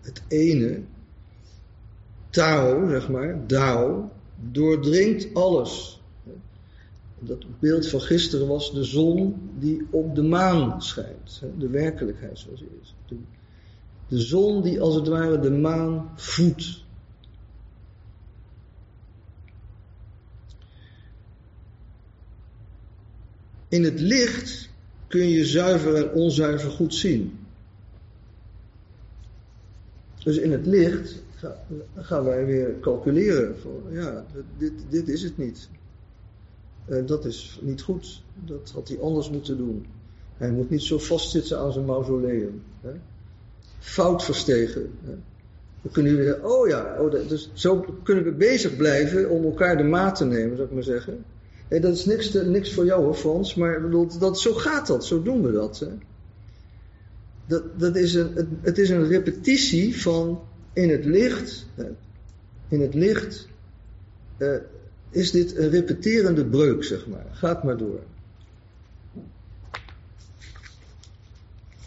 het 0.00 0.22
ene, 0.28 0.80
Tao, 2.30 2.88
zeg 2.88 3.08
maar, 3.08 3.46
Dao, 3.46 4.10
doordringt 4.52 5.34
alles. 5.34 6.01
Dat 7.24 7.60
beeld 7.60 7.88
van 7.88 8.00
gisteren 8.00 8.46
was 8.46 8.72
de 8.72 8.84
zon 8.84 9.50
die 9.58 9.86
op 9.90 10.14
de 10.14 10.22
maan 10.22 10.82
schijnt. 10.82 11.42
De 11.58 11.68
werkelijkheid 11.68 12.38
zoals 12.38 12.60
die 12.60 12.78
is. 12.82 12.94
De, 14.08 14.18
zon 14.18 14.62
die 14.62 14.80
als 14.80 14.94
het 14.94 15.08
ware 15.08 15.40
de 15.40 15.50
maan 15.50 16.12
voedt. 16.16 16.84
In 23.68 23.84
het 23.84 24.00
licht 24.00 24.68
kun 25.06 25.28
je 25.28 25.44
zuiver 25.44 25.94
en 25.94 26.12
onzuiver 26.12 26.70
goed 26.70 26.94
zien. 26.94 27.38
Dus 30.24 30.36
in 30.36 30.52
het 30.52 30.66
licht 30.66 31.22
ga- 31.36 31.64
gaan 31.96 32.24
wij 32.24 32.46
weer 32.46 32.80
calculeren. 32.80 33.58
Van, 33.60 33.82
ja, 33.90 34.26
dit, 34.58 34.72
dit 34.88 35.08
is 35.08 35.22
het 35.22 35.38
niet. 35.38 35.68
Eh, 36.84 37.06
dat 37.06 37.24
is 37.24 37.58
niet 37.62 37.82
goed. 37.82 38.22
Dat 38.44 38.70
had 38.74 38.88
hij 38.88 39.00
anders 39.00 39.30
moeten 39.30 39.56
doen. 39.56 39.86
Hij 40.36 40.50
moet 40.50 40.70
niet 40.70 40.82
zo 40.82 40.98
vastzitten 40.98 41.58
aan 41.58 41.72
zijn 41.72 41.84
mausoleum. 41.84 42.62
Hè? 42.80 42.90
Fout 43.78 44.24
verstegen. 44.24 44.90
Hè? 45.04 45.14
Dan 45.82 45.92
kunnen 45.92 46.12
jullie 46.12 46.26
zeggen, 46.26 46.50
oh 46.50 46.68
ja, 46.68 46.96
oh, 47.00 47.10
dat- 47.10 47.28
dus 47.28 47.50
zo 47.52 47.84
kunnen 48.02 48.24
we 48.24 48.32
bezig 48.32 48.76
blijven 48.76 49.30
om 49.30 49.44
elkaar 49.44 49.76
de 49.76 49.82
maat 49.82 50.16
te 50.16 50.24
nemen, 50.24 50.56
zou 50.56 50.68
ik 50.68 50.74
maar 50.74 50.82
zeggen. 50.82 51.24
Hey, 51.68 51.80
dat 51.80 51.94
is 51.94 52.04
niks, 52.04 52.32
niks 52.32 52.72
voor 52.72 52.84
jou 52.84 53.04
hoor, 53.04 53.14
Frans, 53.14 53.54
maar 53.54 53.90
dat, 54.18 54.40
zo 54.40 54.52
gaat 54.52 54.86
dat, 54.86 55.04
zo 55.04 55.22
doen 55.22 55.42
we 55.42 55.52
dat. 55.52 55.78
Hè? 55.78 55.88
Dat, 57.46 57.62
dat 57.80 57.96
is 57.96 58.14
een, 58.14 58.30
het, 58.34 58.46
het 58.60 58.78
is 58.78 58.90
een 58.90 59.06
repetitie 59.06 60.00
van 60.02 60.40
in 60.72 60.90
het 60.90 61.04
licht, 61.04 61.66
eh, 61.74 61.84
in 62.68 62.80
het 62.80 62.94
licht 62.94 63.48
eh, 64.36 64.54
is 65.12 65.30
dit 65.30 65.56
een 65.56 65.70
repeterende 65.70 66.44
breuk, 66.44 66.84
zeg 66.84 67.06
maar. 67.06 67.26
Gaat 67.32 67.64
maar 67.64 67.76
door. 67.76 68.00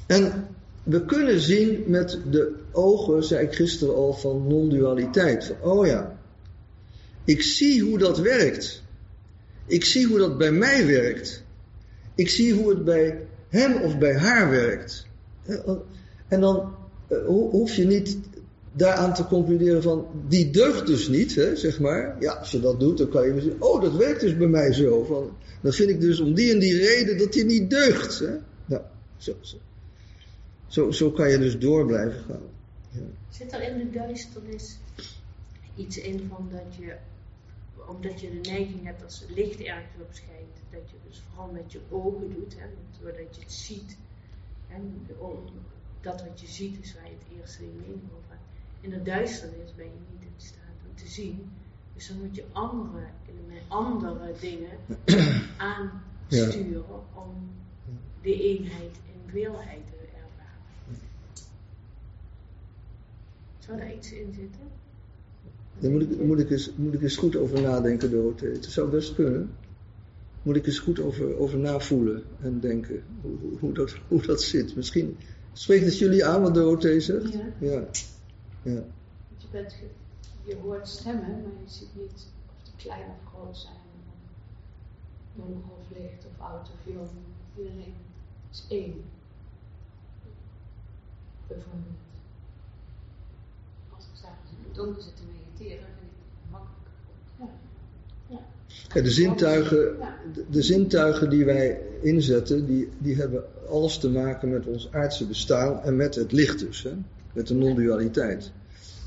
En 0.06 0.48
we 0.84 1.06
kunnen 1.06 1.40
zien 1.40 1.84
met 1.88 2.20
de 2.30 2.56
ogen, 2.72 3.24
zei 3.24 3.46
ik 3.46 3.56
gisteren 3.56 3.96
al, 3.96 4.14
van 4.14 4.48
non-dualiteit. 4.48 5.46
Van, 5.46 5.72
oh 5.72 5.86
ja, 5.86 6.20
ik 7.24 7.42
zie 7.42 7.82
hoe 7.82 7.98
dat 7.98 8.20
werkt. 8.20 8.84
Ik 9.66 9.86
zie 9.86 10.08
hoe 10.08 10.18
dat 10.18 10.38
bij 10.38 10.52
mij 10.52 10.86
werkt. 10.86 11.44
Ik 12.16 12.30
zie 12.30 12.54
hoe 12.54 12.70
het 12.70 12.84
bij 12.84 13.26
hem 13.50 13.82
of 13.82 13.98
bij 13.98 14.18
haar 14.18 14.50
werkt. 14.50 15.08
En 16.28 16.40
dan 16.40 16.74
eh, 17.08 17.18
hoef 17.28 17.76
je 17.76 17.86
niet 17.86 18.18
daaraan 18.76 19.14
te 19.14 19.26
concluderen 19.26 19.82
van, 19.82 20.08
die 20.28 20.50
deugt 20.50 20.88
dus 20.88 21.08
niet, 21.08 21.36
hè, 21.36 21.56
zeg 21.56 21.80
maar. 21.80 22.16
Ja, 22.20 22.34
als 22.34 22.52
je 22.52 22.60
dat 22.60 22.80
doet, 22.80 22.98
dan 22.98 23.10
kan 23.10 23.26
je 23.28 23.42
zeggen, 23.42 23.62
oh, 23.62 23.82
dat 23.82 23.96
werkt 23.96 24.22
dus 24.22 24.38
bij 24.38 24.48
mij 24.48 24.74
zo. 24.74 25.04
Van, 25.04 25.38
dan 25.62 25.74
vind 25.74 25.90
ik 25.90 26.02
dus 26.02 26.20
om 26.20 26.34
die 26.34 26.54
en 26.54 26.60
die 26.60 26.78
reden 26.78 27.18
dat 27.18 27.34
die 27.34 27.46
niet 27.46 27.70
deugt. 27.70 28.20
Hè. 28.20 28.38
Nou, 28.66 28.82
zo, 29.18 29.36
zo. 30.68 30.92
Zo, 30.92 31.12
kan 31.12 31.30
je 31.30 31.38
dus 31.38 31.60
door 31.60 31.86
blijven 31.86 32.24
gaan. 32.28 32.42
Ja. 32.92 33.02
Zit 33.30 33.54
er 33.54 33.62
in 33.62 33.78
de 33.78 33.90
duisternis 33.90 34.78
iets 35.76 35.98
in 35.98 36.28
van 36.30 36.50
dat 36.52 36.76
je, 36.80 36.96
omdat 37.88 38.22
je 38.22 38.30
de 38.30 38.50
neiging 38.50 38.84
hebt 38.84 39.04
als 39.04 39.20
het 39.20 39.30
licht 39.36 39.60
ergens 39.60 40.02
op 40.02 40.10
schijnt, 40.12 40.56
dat 40.72 40.90
je 40.90 40.96
dus 41.08 41.24
vooral 41.30 41.52
met 41.52 41.72
je 41.72 41.80
ogen 41.90 42.34
doet, 42.34 42.56
hè, 42.58 42.68
doordat 43.02 43.36
je 43.36 43.42
het 43.42 43.52
ziet. 43.52 43.98
En 44.70 45.08
dat 46.02 46.22
wat 46.22 46.40
je 46.40 46.48
ziet 46.48 46.78
is 46.82 46.94
waar 46.94 47.04
je 47.04 47.18
het 47.20 47.40
eerste 47.40 47.64
in 47.64 47.76
mening. 47.76 48.02
In 48.86 48.92
de 48.92 49.02
duisternis 49.04 49.76
ben 49.76 49.86
je 49.86 50.00
niet 50.12 50.22
in 50.22 50.34
staat 50.38 50.78
om 50.90 50.96
te 50.96 51.08
zien. 51.08 51.52
Dus 51.96 52.08
dan 52.08 52.18
moet 52.22 52.36
je 52.36 52.44
andere, 52.52 53.04
andere 53.68 54.32
dingen 54.40 54.70
aansturen 55.58 56.86
om 57.14 57.50
de 58.22 58.44
eenheid 58.44 58.96
in 59.14 59.32
veelheid 59.32 59.86
te 59.86 59.96
Zou 63.66 63.78
daar 63.78 63.94
iets 63.94 64.12
in 64.12 64.34
zitten? 64.34 64.62
Daar 65.80 65.92
moet 65.92 66.02
ik, 66.02 66.24
moet, 66.24 66.40
ik 66.40 66.50
eens, 66.50 66.72
moet 66.76 66.94
ik 66.94 67.02
eens 67.02 67.16
goed 67.16 67.36
over 67.36 67.62
nadenken, 67.62 68.12
Dorothee. 68.12 68.52
Het 68.52 68.66
zou 68.66 68.90
best 68.90 69.16
kunnen. 69.16 69.50
Moet 70.42 70.56
ik 70.56 70.66
eens 70.66 70.80
goed 70.80 71.00
over, 71.00 71.38
over 71.38 71.58
navoelen 71.58 72.24
en 72.42 72.60
denken 72.60 73.04
hoe, 73.22 73.38
hoe, 73.60 73.74
dat, 73.74 73.96
hoe 74.08 74.22
dat 74.22 74.42
zit. 74.42 74.76
Misschien 74.76 75.18
spreekt 75.54 75.86
het 75.86 75.98
jullie 75.98 76.26
aan 76.26 76.42
wat 76.42 76.54
Dorothee 76.54 77.00
zegt? 77.00 77.34
Ja. 77.34 77.40
ja. 77.60 77.88
Ja. 78.74 78.84
Je, 79.38 79.48
bent, 79.52 79.76
je 80.44 80.56
hoort 80.56 80.88
stemmen, 80.88 81.42
maar 81.42 81.62
je 81.64 81.70
ziet 81.70 81.96
niet 81.96 82.28
of 82.48 82.64
die 82.64 82.74
klein 82.78 83.10
of 83.10 83.30
groot 83.32 83.58
zijn. 83.58 83.76
Donker 85.36 85.72
of 85.72 85.98
licht 85.98 86.26
of 86.26 86.46
oud 86.46 86.70
of 86.70 86.94
jong. 86.94 87.10
Iedereen 87.58 87.94
is 88.52 88.66
één. 88.70 89.04
Bijvoorbeeld 91.48 92.04
donker 94.76 95.02
zit 95.02 95.16
te 95.16 95.22
mediteren, 95.32 95.86
vind 96.00 96.12
ik 96.12 96.52
makkelijk. 96.52 96.90
Ja. 98.28 98.40
Ja. 98.96 99.02
de, 99.02 99.12
zintuigen, 99.12 99.98
de, 100.50 100.62
zintuigen 100.62 101.30
die 101.30 101.46
wij 101.46 101.82
inzetten, 102.02 102.66
die, 102.66 102.90
die 102.98 103.16
hebben 103.16 103.44
alles 103.70 103.98
te 103.98 104.10
maken 104.10 104.50
met 104.50 104.66
ons 104.66 104.92
aardse 104.92 105.28
bestaan 105.28 105.82
en 105.82 105.96
met 105.96 106.16
het 106.16 106.32
licht 106.32 106.60
dus, 106.60 106.84
hè? 106.84 106.94
Met 107.36 107.48
de 107.48 107.54
non-dualiteit. 107.54 108.52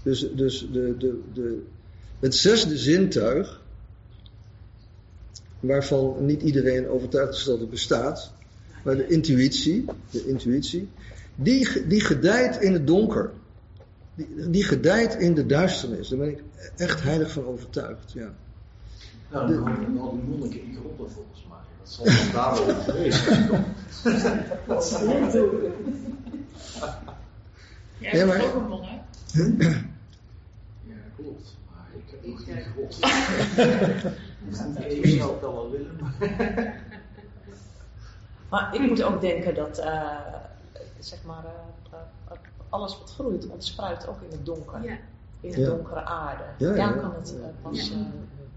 Dus, 0.02 0.28
dus 0.34 0.68
de, 0.72 0.94
de, 0.98 1.20
de, 1.32 1.62
het 2.18 2.34
zesde 2.34 2.78
zintuig, 2.78 3.62
waarvan 5.60 6.16
niet 6.26 6.42
iedereen 6.42 6.88
overtuigd 6.88 7.34
is 7.34 7.44
dat 7.44 7.60
het 7.60 7.70
bestaat, 7.70 8.32
maar 8.84 8.96
de 8.96 9.06
intuïtie, 9.06 9.84
de 10.10 10.26
intuïtie 10.26 10.88
die, 11.34 11.86
die 11.86 12.00
gedijt 12.00 12.60
in 12.60 12.72
het 12.72 12.86
donker 12.86 13.30
die, 14.14 14.50
die 14.50 14.64
gedijt 14.64 15.14
in 15.14 15.34
de 15.34 15.46
duisternis. 15.46 16.08
Daar 16.08 16.18
ben 16.18 16.28
ik 16.28 16.42
echt 16.76 17.02
heilig 17.02 17.30
van 17.30 17.44
overtuigd. 17.44 18.12
Ja. 18.12 18.34
Nou, 19.30 19.52
dan 19.52 19.62
hadden 19.62 19.98
al 19.98 20.10
die 20.10 20.22
monniken 20.22 20.62
in 20.62 20.74
geroepen 20.74 21.10
volgens 21.10 21.46
mij. 21.48 21.58
Dat 21.78 21.88
zal 21.88 22.04
dan 22.04 22.32
daar 22.32 22.54
wel 22.66 22.82
geweest 22.82 23.24
zijn. 24.20 24.44
Dat 24.66 24.84
is 24.84 24.90
Jij 28.00 28.16
ja, 28.18 28.26
maar... 28.26 28.44
ook 28.44 28.54
een 28.54 28.68
monnik? 28.68 29.00
Ja, 30.86 30.94
klopt. 31.16 31.56
Maar 31.70 31.86
ik 31.96 32.10
heb 32.10 32.26
nog 32.26 32.46
niet 32.46 32.64
gerold. 32.64 32.98
Ik 35.02 35.06
zou 35.06 35.40
wel 35.40 35.52
wel 35.52 35.70
willen. 35.70 36.14
Maar 38.48 38.74
ik 38.74 38.80
moet 38.80 39.02
ook 39.02 39.20
denken 39.20 39.54
dat, 39.54 39.78
uh, 39.78 40.18
zeg 40.98 41.24
maar, 41.24 41.44
uh, 41.92 41.98
alles 42.68 42.98
wat 42.98 43.10
groeit 43.10 43.48
ontspruit 43.48 44.08
ook 44.08 44.20
in 44.22 44.30
het 44.30 44.46
donker. 44.46 44.84
Ja. 44.84 44.96
In 45.40 45.50
de 45.50 45.64
donkere 45.64 46.02
aarde. 46.02 46.44
Ja, 46.58 46.72
Daar 46.72 46.96
kan 46.98 47.14
het 47.14 47.34
uh, 47.38 47.44
pas... 47.62 47.88
Ja. 47.88 47.96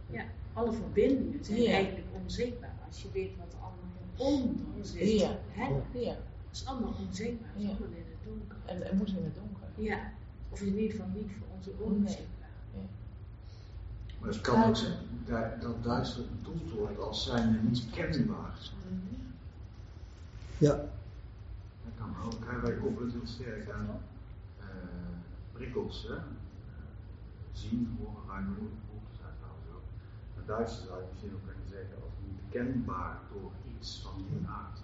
ja. 0.10 0.24
alle 0.54 0.72
verbindingen 0.72 1.46
zijn 1.46 1.66
eigenlijk 1.66 2.08
onzichtbaar. 2.24 2.74
Als 2.88 3.02
je 3.02 3.08
weet 3.14 3.32
wat 3.38 3.54
er 3.54 3.60
allemaal 3.60 4.34
onder 4.36 4.86
zit. 4.86 5.20
Ja. 5.20 5.30
Hè? 5.50 5.68
ja. 6.00 6.14
Dat 6.14 6.62
is 6.62 6.66
allemaal 6.66 6.94
onzichtbaar. 7.08 7.50
Het 7.54 7.64
is 7.64 7.70
allemaal 7.70 7.88
in 7.88 7.96
het 7.96 8.11
donker. 8.38 8.58
En 8.66 8.82
het 8.82 8.94
moet 8.94 9.10
in 9.10 9.24
het 9.24 9.36
donker. 9.36 9.68
Ja. 9.76 10.12
Of 10.50 10.62
in 10.62 10.76
ieder 10.76 10.92
geval 10.92 11.08
niet 11.14 11.32
voor 11.38 11.48
onze 11.56 11.72
ogen. 11.82 12.02
Nee. 12.02 12.28
Maar 14.20 14.30
het 14.30 14.42
kan 14.42 14.64
ook 14.64 14.76
zijn 14.76 14.98
dat 15.60 15.84
duister 15.84 16.24
bedoeld 16.36 16.72
wordt 16.72 17.00
als 17.00 17.26
zijn 17.26 17.60
niet 17.64 17.90
kenbaar. 17.90 18.60
Ja 20.58 20.90
kan 22.02 22.16
ook. 22.26 22.62
Wij 22.62 22.74
koppelen 22.74 23.04
het 23.04 23.14
heel 23.14 23.28
sterk 23.28 23.70
aan 23.72 23.90
uh, 24.60 24.66
prikkels. 25.52 26.04
Hè? 26.08 26.16
Uh, 26.16 26.22
zien, 27.52 27.98
horen, 28.00 28.24
ruimen, 28.28 28.56
proeven 28.88 29.16
zijn 29.20 29.34
trouwens 29.40 29.68
ook. 29.76 29.88
Maar 30.36 30.46
Duitsers 30.46 30.88
zou 30.88 31.00
je 31.00 31.08
misschien 31.10 31.34
ook 31.36 31.46
kunnen 31.46 31.70
zeggen 31.76 31.96
als 32.04 32.16
niet 32.26 32.42
kenbaar 32.50 33.20
door 33.32 33.52
iets 33.72 34.02
van 34.04 34.18
die 34.18 34.48
aard. 34.48 34.80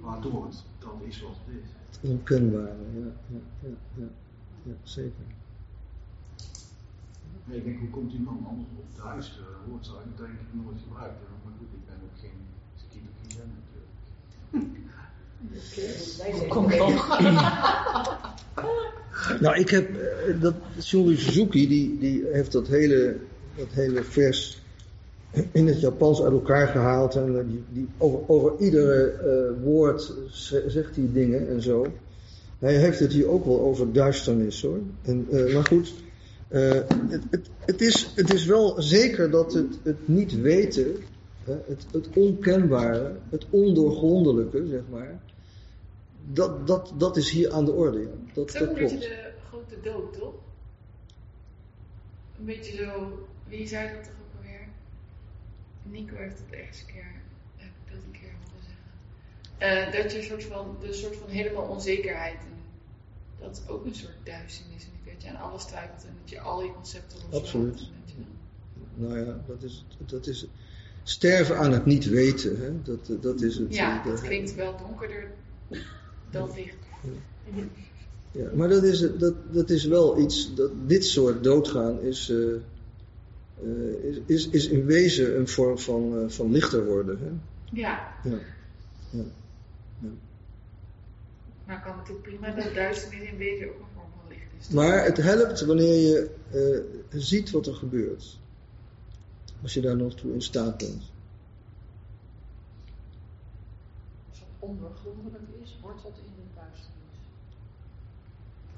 Waardoor 0.00 0.44
het 0.44 0.64
dan 0.80 1.02
is 1.06 1.20
wat 1.20 1.36
het 1.44 1.62
is. 1.62 2.10
Onkenbaar, 2.10 2.68
ja, 2.94 3.12
ja, 3.32 3.40
ja, 3.62 3.68
ja, 3.94 4.08
ja, 4.62 4.72
zeker. 4.82 5.24
Nee, 7.44 7.58
ik 7.58 7.64
denk, 7.64 7.78
hoe 7.78 7.90
komt 7.90 8.10
die 8.10 8.20
man 8.20 8.46
anders 8.48 8.68
op 8.78 9.04
duister? 9.04 9.50
woord 9.68 9.86
zou 9.86 9.98
ik 9.98 10.16
denk 10.16 10.30
ik 10.30 10.64
nooit 10.64 10.78
gebruiken. 10.82 11.20
Maar 11.44 11.52
goed, 11.58 11.68
ik 11.78 11.86
ben 11.86 11.96
ook 12.06 12.16
geen 12.20 12.40
skidokie 12.76 13.30
natuurlijk. 13.54 13.90
Komt 16.48 16.68
nou, 19.44 19.58
ik 19.58 19.70
heb 19.70 19.96
eh, 19.96 20.40
dat 20.40 20.54
Shuri 20.80 21.16
Suzuki, 21.16 21.68
die, 21.68 21.98
die 21.98 22.24
heeft 22.32 22.52
dat 22.52 22.66
hele, 22.66 23.16
dat 23.56 23.68
hele 23.70 24.04
vers 24.04 24.59
in 25.52 25.66
het 25.66 25.80
Japans 25.80 26.22
uit 26.22 26.32
elkaar 26.32 26.68
gehaald. 26.68 27.14
En 27.14 27.38
eh, 27.38 27.44
die, 27.46 27.62
die, 27.72 27.88
over, 27.98 28.20
over 28.26 28.52
iedere 28.58 29.14
uh, 29.24 29.64
woord 29.64 30.12
zegt 30.66 30.96
hij 30.96 31.08
dingen 31.12 31.48
en 31.48 31.62
zo. 31.62 31.86
Hij 32.58 32.76
heeft 32.76 32.98
het 32.98 33.12
hier 33.12 33.28
ook 33.28 33.44
wel 33.44 33.60
over 33.60 33.92
duisternis 33.92 34.62
hoor. 34.62 34.78
En, 35.02 35.26
uh, 35.30 35.54
maar 35.54 35.64
goed, 35.64 35.94
uh, 36.50 36.70
het, 37.08 37.22
het, 37.30 37.48
het, 37.64 37.80
is, 37.80 38.12
het 38.14 38.32
is 38.32 38.44
wel 38.44 38.82
zeker 38.82 39.30
dat 39.30 39.52
het, 39.52 39.78
het 39.82 40.08
niet 40.08 40.40
weten, 40.40 40.96
het, 41.44 41.86
het 41.92 42.08
onkenbare, 42.14 43.12
het 43.28 43.46
ondoorgrondelijke, 43.50 44.66
zeg 44.70 44.82
maar, 44.90 45.20
dat, 46.32 46.66
dat, 46.66 46.92
dat 46.96 47.16
is 47.16 47.30
hier 47.30 47.52
aan 47.52 47.64
de 47.64 47.72
orde. 47.72 47.98
Ja. 47.98 48.06
Dat, 48.32 48.52
het 48.52 48.54
is 48.54 48.68
ook 48.68 48.68
een 48.68 48.74
beetje 48.74 48.98
de 48.98 49.32
grote 49.48 49.74
dood, 49.82 50.12
toch? 50.12 50.34
Een 52.38 52.44
beetje 52.44 52.76
zo, 52.76 53.18
wie 53.48 53.66
zei 53.66 53.88
dat? 53.96 54.19
Nico 55.90 56.16
heeft 56.16 56.38
het 56.38 56.58
ergens 56.58 56.80
een 56.80 56.86
keer, 56.86 57.12
heb 57.56 57.68
ik 57.68 57.92
dat 57.92 58.02
een 58.04 58.20
keer 58.20 58.32
horen 58.42 58.64
zeggen. 58.70 59.88
Uh, 59.88 60.02
dat 60.02 60.12
je 60.12 60.18
een 60.18 60.24
soort 60.24 60.44
van, 60.44 60.76
de 60.80 60.92
soort 60.92 61.16
van 61.16 61.28
helemaal 61.28 61.68
onzekerheid 61.68 62.38
en 62.38 62.58
dat 63.38 63.62
ook 63.68 63.84
een 63.84 63.94
soort 63.94 64.16
duisternis 64.24 64.84
en 64.84 65.12
dat 65.12 65.22
je 65.22 65.28
aan 65.28 65.50
alles 65.50 65.64
twijfelt 65.64 66.04
en 66.04 66.14
dat 66.20 66.30
je 66.30 66.40
al 66.40 66.62
je 66.62 66.72
concepten 66.72 67.18
loslaat. 67.18 67.40
Absoluut. 67.42 67.90
Nou 68.94 69.18
ja, 69.18 69.40
dat 69.46 69.62
is, 69.62 69.84
dat 70.06 70.26
is 70.26 70.46
sterven 71.02 71.58
aan 71.58 71.72
het 71.72 71.86
niet 71.86 72.04
weten. 72.04 72.60
Hè? 72.60 72.82
Dat, 72.82 73.22
dat 73.22 73.40
is 73.40 73.56
het. 73.56 73.74
Ja, 73.74 74.02
dat 74.02 74.20
klinkt 74.20 74.54
wel 74.54 74.76
donkerder 74.76 75.30
dan 76.30 76.50
licht. 76.54 76.76
Ja, 78.32 78.50
maar 78.54 78.68
dat 78.68 78.82
is, 78.82 79.00
dat, 79.18 79.34
dat 79.50 79.70
is 79.70 79.84
wel 79.84 80.18
iets, 80.18 80.54
dat 80.54 80.70
dit 80.86 81.04
soort 81.04 81.44
doodgaan 81.44 82.00
is, 82.00 82.28
uh, 82.28 82.56
uh, 83.62 84.16
is, 84.26 84.48
is 84.48 84.68
in 84.68 84.84
wezen 84.84 85.38
een 85.38 85.48
vorm 85.48 85.78
van, 85.78 86.14
uh, 86.14 86.28
van 86.28 86.50
lichter 86.50 86.84
worden. 86.84 87.18
Hè? 87.18 87.30
Ja. 87.80 88.14
ja. 88.24 88.38
ja. 89.10 89.22
ja. 89.98 90.08
Maar 91.66 91.82
kan 91.82 91.96
natuurlijk 91.96 92.22
prima 92.22 92.50
dat 92.50 92.74
duisternis 92.74 93.28
in 93.28 93.36
wezen 93.36 93.68
ook 93.68 93.78
een 93.78 93.86
vorm 93.94 94.10
van 94.18 94.28
licht 94.28 94.72
Maar 94.72 95.04
het 95.04 95.16
helpt 95.16 95.64
wanneer 95.64 95.94
je 95.94 96.30
uh, 97.12 97.20
ziet 97.20 97.50
wat 97.50 97.66
er 97.66 97.74
gebeurt. 97.74 98.38
Als 99.62 99.74
je 99.74 99.80
daar 99.80 99.96
nog 99.96 100.14
toe 100.14 100.32
in 100.32 100.42
staat 100.42 100.78
bent. 100.78 101.02
Als 104.28 104.38
het 104.38 104.48
ondoorgrondelijk 104.58 105.44
is, 105.62 105.78
wortelt 105.82 106.16
in 106.16 106.32
de 106.36 106.60
duisternis. 106.60 107.18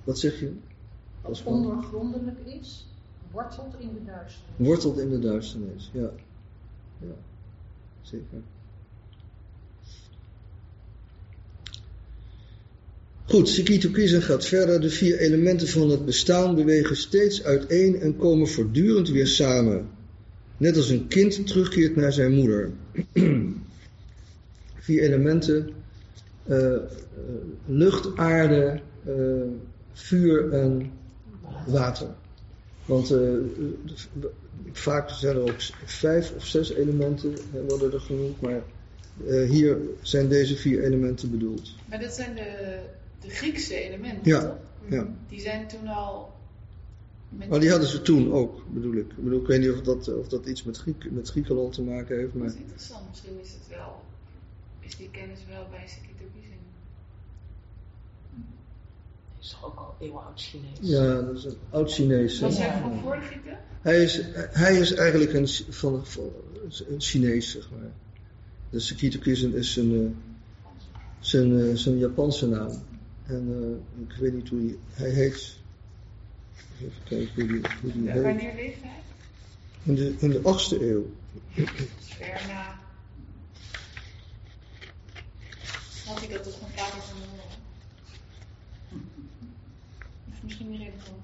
Wat 0.05 0.19
zeg 0.19 0.41
je? 0.41 0.53
Als 1.23 1.39
het 1.39 1.49
ondoorgrondelijk 1.49 2.39
is, 2.47 2.87
wortelt 3.33 3.75
in 3.79 3.91
de 3.95 4.05
duisternis. 4.05 4.57
Wortelt 4.57 4.99
in 4.99 5.11
de 5.11 5.19
duisternis, 5.19 5.91
ja. 5.93 6.11
Ja, 6.99 7.15
zeker. 8.01 8.43
Goed, 13.25 13.49
Sikito 13.49 13.91
Kiezen 13.91 14.23
gaat 14.23 14.47
verder. 14.47 14.81
De 14.81 14.91
vier 14.91 15.19
elementen 15.19 15.69
van 15.69 15.91
het 15.91 16.05
bestaan 16.05 16.55
bewegen 16.55 16.97
steeds 16.97 17.45
uiteen 17.45 18.01
en 18.01 18.17
komen 18.17 18.49
voortdurend 18.49 19.09
weer 19.09 19.27
samen. 19.27 19.89
Net 20.57 20.77
als 20.77 20.89
een 20.89 21.09
kind 21.09 21.47
terugkeert 21.47 21.97
naar 21.97 22.13
zijn 22.13 22.33
moeder. 22.33 22.71
vier 24.87 25.03
elementen. 25.03 25.71
Uh, 26.49 26.77
lucht, 27.67 28.17
aarde, 28.17 28.81
uh, 29.07 29.43
vuur 29.93 30.53
en 30.53 30.91
water. 31.67 32.15
Want 32.87 33.13
uh, 33.13 33.39
vaak 34.73 35.11
zijn 35.11 35.37
er 35.37 35.43
ook 35.43 35.61
vijf 35.85 36.33
of 36.37 36.47
zes 36.47 36.73
elementen 36.73 37.35
worden 37.69 37.93
er 37.93 38.01
genoemd, 38.01 38.41
maar 38.41 38.63
hier 39.49 39.79
zijn 40.01 40.29
deze 40.29 40.57
vier 40.57 40.83
elementen 40.83 41.31
bedoeld. 41.31 41.75
Maar 41.89 42.01
dat 42.01 42.13
zijn 42.13 42.35
de 42.35 42.81
de 43.23 43.31
Griekse 43.31 43.75
elementen, 43.75 44.33
ja, 44.33 44.41
toch? 44.41 44.57
Ja. 44.89 45.07
Die 45.29 45.41
zijn 45.41 45.69
toen 45.69 45.87
al... 45.87 46.33
Maar 47.49 47.61
die 47.61 47.71
hadden 47.71 47.89
ze 47.89 48.03
toen 48.03 48.33
ook, 48.33 48.63
bedoel 48.69 48.93
ik. 48.93 49.11
Ik, 49.11 49.25
bedoel, 49.25 49.41
ik 49.41 49.47
weet 49.47 49.61
niet 49.61 49.71
of 49.71 49.81
dat, 49.81 50.17
of 50.17 50.29
dat 50.29 50.47
iets 50.47 50.63
met, 50.63 50.77
Griek, 50.77 51.11
met 51.11 51.29
Griekenland 51.29 51.73
te 51.73 51.83
maken 51.83 52.17
heeft. 52.17 52.35
Maar... 52.35 52.47
Dat 52.47 52.55
is 52.55 52.61
interessant. 52.61 53.09
Misschien 53.09 53.41
is 53.41 53.53
het 53.53 53.69
wel... 53.69 54.03
Is 54.81 54.97
die 54.97 55.11
kennis 55.11 55.39
wel 55.49 55.67
bij 55.71 55.87
Sekitokizing? 55.87 56.62
Dat 59.43 59.51
is 59.51 59.57
toch 59.61 59.71
ook 59.71 59.79
al 59.79 59.95
eeuwenoud 60.01 60.41
Chinees? 60.41 60.79
Ja, 60.81 61.21
dat 61.21 61.37
is 61.37 61.45
een 61.45 61.59
oud 61.71 61.93
Chinees. 61.93 62.41
Was 62.41 62.59
hij 62.59 62.81
van 62.81 63.01
voor 63.01 63.15
de 63.15 63.21
Grieken? 63.21 63.59
Hij 63.81 64.03
is, 64.03 64.21
hij 64.35 64.77
is 64.77 64.95
eigenlijk 64.95 65.33
een, 65.33 65.49
van, 65.69 66.07
van, 66.07 66.31
een 66.89 67.01
Chinees, 67.01 67.51
zeg 67.51 67.71
maar. 67.71 67.91
De 68.71 68.81
Sekitokizing 68.81 69.55
is 69.55 69.73
zijn, 69.73 70.23
zijn, 71.21 71.79
zijn 71.79 71.99
Japanse 71.99 72.49
naam. 72.49 72.83
En 73.27 73.49
uh, 73.99 74.07
ik 74.09 74.17
weet 74.17 74.33
niet 74.33 74.49
hoe 74.49 74.59
hij, 74.59 74.77
hij 74.93 75.11
heet. 75.11 75.57
Even 76.81 76.93
kijken 77.05 77.35
hoe 77.35 77.47
die, 77.47 77.61
hoe 77.81 77.93
die 77.93 78.03
ja, 78.03 78.13
heet. 78.13 78.23
Wanneer 78.23 78.55
leeft 78.55 78.83
hij? 78.83 79.01
In 79.83 79.95
de, 79.95 80.15
in 80.19 80.31
de 80.31 80.39
8e 80.39 80.81
eeuw. 80.81 81.11
Ver 81.99 82.45
na. 82.49 82.81
Had 86.07 86.19
hij 86.19 86.29
dat 86.29 86.43
toch 86.43 86.61
een 86.61 86.77
vader 86.77 87.03
van 87.03 87.17
misschien 90.43 90.71
niet 90.71 90.79
relevant. 90.79 91.21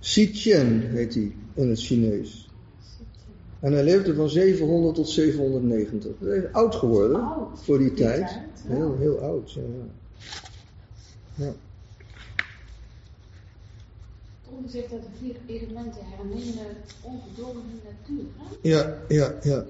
Xi 0.00 0.30
Qian 0.30 0.80
heet 0.80 1.14
hij 1.14 1.32
in 1.54 1.68
het 1.68 1.80
Chinees. 1.80 2.48
En 3.60 3.72
hij 3.72 3.84
leefde 3.84 4.14
van 4.14 4.28
700 4.28 4.94
tot 4.94 5.08
790. 5.08 6.12
Hij 6.18 6.36
is 6.36 6.52
oud 6.52 6.74
geworden 6.74 7.20
oud, 7.20 7.62
voor 7.62 7.78
die, 7.78 7.86
die 7.86 7.96
tijd. 7.96 8.28
tijd, 8.28 8.64
ja. 8.68 8.74
Heel, 8.74 8.96
heel 8.98 9.18
oud. 9.18 9.52
Ja. 9.52 9.62
ja. 11.34 11.52
Zegt 14.66 14.90
dat 14.90 15.02
de 15.02 15.08
vier 15.18 15.36
elementen 15.46 16.00
hernemen 16.04 16.76
ongedwongen 17.00 17.62
natuur. 17.84 18.24
Hè? 18.36 18.68
Ja, 18.68 18.98
ja, 19.08 19.34
ja. 19.42 19.60
Ik 19.60 19.66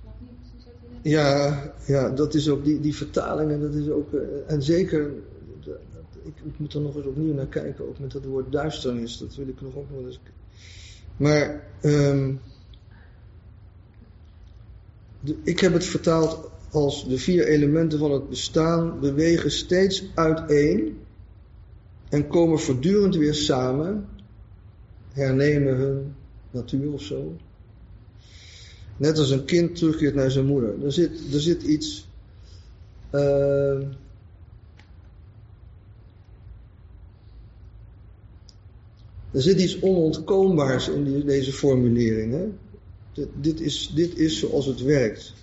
snap 0.00 0.14
niet 0.20 0.36
precies 0.40 0.64
wat 0.64 0.74
hij 0.80 0.88
net 0.89 0.89
Ja, 1.02 1.62
ja, 1.86 2.10
dat 2.10 2.34
is 2.34 2.48
ook 2.48 2.64
die, 2.64 2.80
die 2.80 2.96
vertalingen, 2.96 3.60
dat 3.60 3.74
is 3.74 3.88
ook, 3.88 4.12
uh, 4.12 4.20
en 4.46 4.62
zeker, 4.62 5.12
ik, 6.22 6.34
ik, 6.44 6.58
moet 6.58 6.74
er 6.74 6.80
nog 6.80 6.96
eens 6.96 7.06
opnieuw 7.06 7.34
naar 7.34 7.46
kijken, 7.46 7.88
ook 7.88 7.98
met 7.98 8.12
dat 8.12 8.24
woord 8.24 8.52
duisternis, 8.52 9.18
dat 9.18 9.34
wil 9.34 9.48
ik 9.48 9.60
nog 9.60 9.76
ook 9.76 9.90
nog 9.90 10.04
eens. 10.06 10.20
Maar, 11.16 11.64
de, 15.20 15.36
ik 15.42 15.60
heb 15.60 15.72
het 15.72 15.84
vertaald 15.84 16.50
als 16.70 17.08
de 17.08 17.18
vier 17.18 17.46
elementen 17.46 17.98
van 17.98 18.12
het 18.12 18.28
bestaan 18.28 19.00
bewegen 19.00 19.50
steeds 19.50 20.04
uiteen 20.14 20.98
en 22.08 22.26
komen 22.26 22.58
voortdurend 22.58 23.16
weer 23.16 23.34
samen, 23.34 24.08
hernemen 25.12 25.76
hun 25.76 26.14
natuur 26.50 26.92
of 26.92 27.02
zo. 27.02 27.36
Net 29.00 29.18
als 29.18 29.30
een 29.30 29.44
kind 29.44 29.76
terugkeert 29.76 30.14
naar 30.14 30.30
zijn 30.30 30.46
moeder. 30.46 30.84
Er 30.84 30.92
zit, 30.92 31.10
er 31.32 31.40
zit 31.40 31.62
iets. 31.62 32.08
Uh, 33.12 33.80
er 39.30 39.42
zit 39.42 39.60
iets 39.60 39.80
onontkoombaars 39.80 40.88
in 40.88 41.26
deze 41.26 41.52
formulering. 41.52 42.32
Hè? 42.32 42.48
Dit, 43.12 43.28
dit, 43.40 43.60
is, 43.60 43.92
dit 43.94 44.18
is 44.18 44.38
zoals 44.38 44.66
het 44.66 44.82
werkt. 44.82 45.34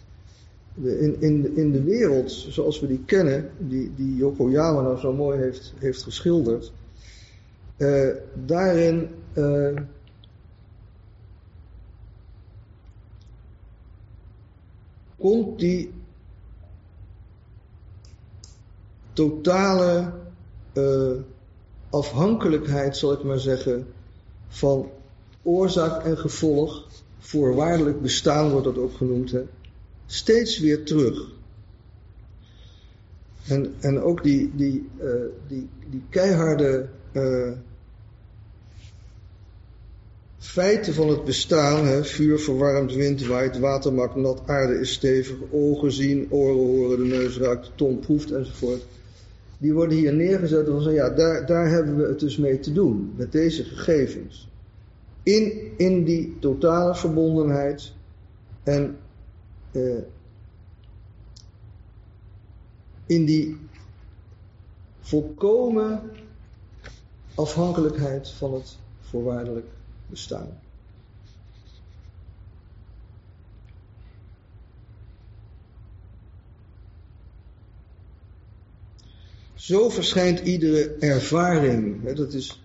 In, 0.82 1.16
in, 1.20 1.56
in 1.56 1.72
de 1.72 1.84
wereld 1.84 2.32
zoals 2.32 2.80
we 2.80 2.88
die 2.88 3.04
kennen, 3.06 3.50
die, 3.58 3.92
die 3.96 4.16
Yokoyama 4.16 4.82
nou 4.82 4.98
zo 4.98 5.14
mooi 5.14 5.40
heeft, 5.40 5.74
heeft 5.78 6.04
geschilderd. 6.04 6.72
Uh, 7.78 8.10
daarin. 8.46 9.08
Uh, 9.34 9.78
komt 15.18 15.60
die 15.60 15.94
totale 19.14 20.14
uh, 20.74 21.12
afhankelijkheid, 21.90 22.98
zal 22.98 23.14
ik 23.14 23.24
maar 23.24 23.40
zeggen, 23.40 23.88
van 24.48 24.90
oorzaak 25.44 26.04
en 26.04 26.18
gevolg, 26.18 26.88
voorwaardelijk 27.20 28.02
bestaan 28.02 28.50
wordt 28.50 28.66
dat 28.66 28.78
ook 28.78 28.94
genoemd, 28.94 29.32
hè, 29.32 29.42
steeds 30.06 30.60
weer 30.60 30.86
terug. 30.86 31.36
En, 33.48 33.74
en 33.80 34.02
ook 34.02 34.24
die, 34.24 34.56
die, 34.56 34.90
uh, 35.02 35.12
die, 35.48 35.70
die 35.90 36.04
keiharde 36.10 36.90
uh, 37.12 37.52
feiten 40.38 40.94
van 40.94 41.10
het 41.10 41.24
bestaan, 41.24 41.86
hè, 41.86 42.04
vuur 42.04 42.40
verwarmt, 42.40 42.94
wind 42.94 43.26
waait, 43.26 43.60
water 43.60 43.94
maakt 43.94 44.16
nat, 44.16 44.42
aarde 44.46 44.80
is 44.80 44.92
stevig, 44.94 45.36
ogen 45.52 45.92
zien, 45.92 46.28
oren 46.30 46.56
horen, 46.56 46.98
de 46.98 47.06
neus 47.06 47.38
ruikt, 47.38 47.66
de 47.66 47.72
tong 47.76 48.00
proeft 48.00 48.32
enzovoort. 48.32 48.86
Die 49.58 49.74
worden 49.74 49.98
hier 49.98 50.14
neergezet 50.14 50.68
van 50.68 50.82
zo, 50.82 50.92
ja, 50.92 51.10
daar, 51.10 51.46
daar 51.46 51.70
hebben 51.70 51.98
we 51.98 52.08
het 52.08 52.20
dus 52.20 52.38
mee 52.38 52.60
te 52.60 52.74
doen, 52.74 53.14
met 53.16 53.32
deze 53.32 53.64
gegevens. 53.64 54.50
In, 55.24 55.72
in 55.78 56.04
die 56.04 56.38
totale 56.40 56.96
verbondenheid 56.96 57.94
en 58.64 58.98
uh, 59.72 60.00
in 63.06 63.26
die 63.26 63.58
volkomen 65.00 66.02
afhankelijkheid 67.36 68.30
van 68.30 68.54
het 68.54 68.78
voorwaardelijk 69.02 69.66
bestaan. 70.10 70.60
Zo 79.56 79.90
verschijnt 79.90 80.40
iedere 80.40 80.96
ervaring. 81.00 82.14
Dat 82.14 82.34
is, 82.34 82.62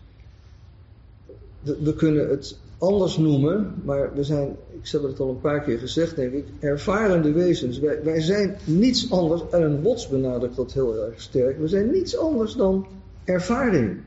we 1.63 1.95
kunnen 1.95 2.29
het 2.29 2.59
anders 2.79 3.17
noemen, 3.17 3.75
maar 3.85 4.15
we 4.15 4.25
zijn, 4.25 4.57
ik 4.83 4.89
heb 4.89 5.03
het 5.03 5.21
al 5.21 5.29
een 5.29 5.41
paar 5.41 5.63
keer 5.63 5.79
gezegd, 5.79 6.17
denk 6.17 6.33
ik, 6.33 6.45
ervarende 6.61 7.33
wezens. 7.33 7.79
Wij, 7.79 8.03
wij 8.03 8.21
zijn 8.21 8.57
niets 8.65 9.11
anders, 9.11 9.43
en 9.51 9.83
bots 9.83 10.09
benadrukt 10.09 10.57
dat 10.57 10.73
heel 10.73 11.05
erg 11.05 11.21
sterk, 11.21 11.59
we 11.59 11.69
zijn 11.69 11.91
niets 11.91 12.17
anders 12.17 12.55
dan 12.55 12.87
ervaring. 13.25 14.01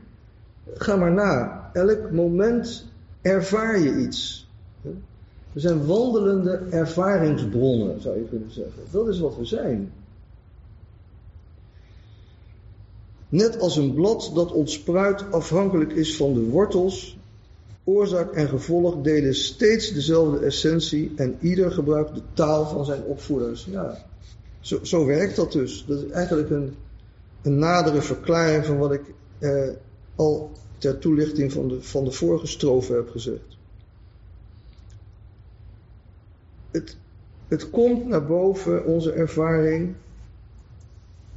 Ga 0.74 0.96
maar 0.96 1.12
na. 1.12 1.70
Elk 1.72 2.10
moment 2.10 2.84
ervaar 3.26 3.78
je 3.78 3.96
iets. 3.96 4.48
We 5.52 5.60
zijn 5.60 5.86
wandelende 5.86 6.62
ervaringsbronnen, 6.70 8.00
zou 8.00 8.16
je 8.16 8.28
kunnen 8.28 8.52
zeggen. 8.52 8.82
Dat 8.90 9.08
is 9.08 9.18
wat 9.18 9.36
we 9.36 9.44
zijn. 9.44 9.92
Net 13.28 13.60
als 13.60 13.76
een 13.76 13.94
blad 13.94 14.30
dat 14.34 14.52
ontspruit 14.52 15.32
afhankelijk 15.32 15.92
is 15.92 16.16
van 16.16 16.34
de 16.34 16.40
wortels, 16.40 17.18
oorzaak 17.84 18.32
en 18.32 18.48
gevolg 18.48 19.02
delen 19.02 19.34
steeds 19.34 19.92
dezelfde 19.92 20.44
essentie 20.44 21.12
en 21.16 21.36
ieder 21.40 21.72
gebruikt 21.72 22.14
de 22.14 22.22
taal 22.32 22.66
van 22.66 22.84
zijn 22.84 23.02
opvoeders. 23.02 23.66
Ja, 23.70 24.04
zo, 24.60 24.78
zo 24.82 25.06
werkt 25.06 25.36
dat 25.36 25.52
dus. 25.52 25.84
Dat 25.88 26.02
is 26.02 26.10
eigenlijk 26.10 26.50
een, 26.50 26.76
een 27.42 27.58
nadere 27.58 28.02
verklaring 28.02 28.64
van 28.64 28.78
wat 28.78 28.92
ik 28.92 29.02
eh, 29.38 29.68
al 30.16 30.50
ter 30.78 30.98
toelichting 30.98 31.52
van 31.52 31.68
de, 31.68 31.82
van 31.82 32.04
de 32.04 32.10
vorige 32.10 32.46
strofe 32.46 32.92
heb 32.92 33.10
gezegd. 33.10 33.56
Het, 36.70 36.96
het 37.48 37.70
komt 37.70 38.06
naar 38.06 38.26
boven, 38.26 38.84
onze 38.84 39.12
ervaring. 39.12 39.94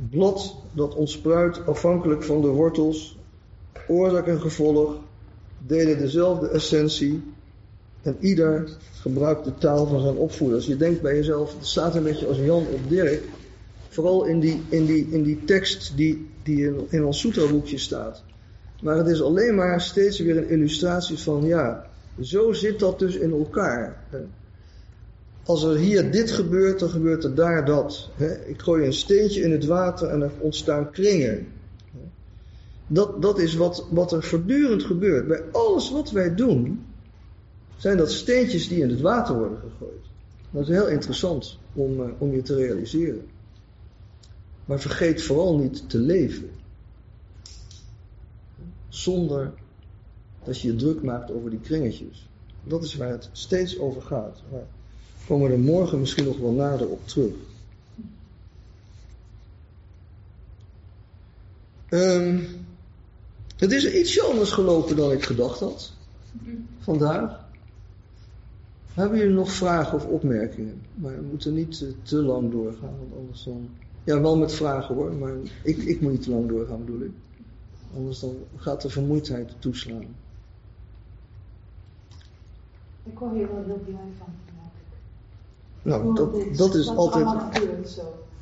Blad 0.09 0.55
dat 0.73 0.95
ontspruit 0.95 1.65
afhankelijk 1.65 2.23
van 2.23 2.41
de 2.41 2.47
wortels, 2.47 3.17
oorzaak 3.87 4.27
en 4.27 4.41
gevolg, 4.41 4.95
delen 5.65 5.97
dezelfde 5.97 6.47
essentie 6.47 7.23
en 8.01 8.17
ieder 8.19 8.77
gebruikt 8.91 9.43
de 9.45 9.57
taal 9.57 9.87
van 9.87 10.01
zijn 10.01 10.15
opvoeders. 10.15 10.65
Je 10.65 10.77
denkt 10.77 11.01
bij 11.01 11.15
jezelf, 11.15 11.53
het 11.57 11.65
staat 11.67 11.95
een 11.95 12.03
beetje 12.03 12.27
als 12.27 12.37
Jan 12.37 12.65
op 12.73 12.79
Dirk, 12.89 13.23
vooral 13.89 14.25
in 14.25 14.39
die, 14.39 14.61
in 14.69 14.85
die, 14.85 15.07
in 15.09 15.23
die 15.23 15.43
tekst 15.45 15.93
die, 15.95 16.27
die 16.43 16.73
in, 16.89 17.05
ons 17.05 17.19
Soetra-boekje 17.19 17.77
staat. 17.77 18.23
Maar 18.82 18.97
het 18.97 19.07
is 19.07 19.21
alleen 19.21 19.55
maar 19.55 19.82
steeds 19.82 20.19
weer 20.19 20.38
een 20.38 20.49
illustratie 20.49 21.17
van, 21.17 21.45
ja, 21.45 21.86
zo 22.21 22.53
zit 22.53 22.80
dat 22.80 22.99
dus 22.99 23.15
in 23.15 23.32
elkaar. 23.32 24.03
Als 25.43 25.63
er 25.63 25.77
hier 25.77 26.11
dit 26.11 26.32
gebeurt, 26.32 26.80
dan 26.80 26.89
gebeurt 26.89 27.23
er 27.23 27.36
daar 27.36 27.65
dat. 27.65 28.09
Ik 28.47 28.61
gooi 28.61 28.86
een 28.86 28.93
steentje 28.93 29.41
in 29.41 29.51
het 29.51 29.65
water 29.65 30.07
en 30.07 30.21
er 30.21 30.32
ontstaan 30.39 30.91
kringen. 30.91 31.47
Dat, 32.88 33.21
dat 33.21 33.39
is 33.39 33.55
wat, 33.55 33.88
wat 33.91 34.11
er 34.11 34.23
voortdurend 34.23 34.84
gebeurt. 34.84 35.27
Bij 35.27 35.43
alles 35.51 35.91
wat 35.91 36.11
wij 36.11 36.36
doen, 36.36 36.86
zijn 37.77 37.97
dat 37.97 38.11
steentjes 38.11 38.67
die 38.67 38.82
in 38.82 38.89
het 38.89 39.01
water 39.01 39.38
worden 39.38 39.57
gegooid. 39.57 40.05
Dat 40.51 40.61
is 40.61 40.67
heel 40.67 40.88
interessant 40.88 41.57
om, 41.73 42.01
eh, 42.01 42.07
om 42.17 42.34
je 42.34 42.41
te 42.41 42.55
realiseren. 42.55 43.27
Maar 44.65 44.80
vergeet 44.80 45.23
vooral 45.23 45.57
niet 45.57 45.89
te 45.89 45.97
leven. 45.97 46.49
Zonder 48.89 49.53
dat 50.43 50.61
je 50.61 50.67
je 50.67 50.75
druk 50.75 51.03
maakt 51.03 51.31
over 51.31 51.49
die 51.49 51.59
kringetjes. 51.59 52.27
Dat 52.63 52.83
is 52.83 52.95
waar 52.95 53.09
het 53.09 53.29
steeds 53.31 53.79
over 53.79 54.01
gaat. 54.01 54.41
Maar 54.51 54.67
komen 55.27 55.47
we 55.47 55.53
er 55.53 55.59
morgen 55.59 55.99
misschien 55.99 56.25
nog 56.25 56.37
wel 56.37 56.51
nader 56.51 56.87
op 56.87 57.07
terug. 57.07 57.33
Um, 61.89 62.47
het 63.57 63.71
is 63.71 63.93
iets 63.93 64.23
anders 64.23 64.51
gelopen 64.51 64.95
dan 64.95 65.11
ik 65.11 65.23
gedacht 65.23 65.59
had. 65.59 65.93
Vandaag. 66.79 67.47
Hebben 68.93 69.17
jullie 69.17 69.33
nog 69.33 69.51
vragen 69.51 69.93
of 69.93 70.05
opmerkingen? 70.05 70.81
Maar 70.95 71.15
we 71.15 71.21
moeten 71.29 71.53
niet 71.53 71.81
eh, 71.81 71.89
te 72.01 72.15
lang 72.15 72.51
doorgaan, 72.51 72.95
want 72.99 73.19
anders 73.19 73.43
dan... 73.43 73.69
Ja, 74.03 74.21
wel 74.21 74.37
met 74.37 74.51
vragen 74.51 74.95
hoor, 74.95 75.13
maar 75.13 75.33
ik, 75.63 75.77
ik 75.77 76.01
moet 76.01 76.11
niet 76.11 76.21
te 76.21 76.29
lang 76.29 76.49
doorgaan 76.49 76.85
bedoel 76.85 77.01
ik. 77.01 77.11
Anders 77.95 78.19
dan 78.19 78.35
gaat 78.55 78.81
de 78.81 78.89
vermoeidheid 78.89 79.51
toeslaan. 79.59 80.15
Ik 83.03 83.19
word 83.19 83.33
hier 83.33 83.47
wel 83.47 83.63
heel 83.65 83.81
blij 83.85 83.99
van. 84.17 84.27
Nou, 85.81 86.15
dat, 86.15 86.57
dat 86.57 86.75
is 86.75 86.87
altijd. 86.87 87.25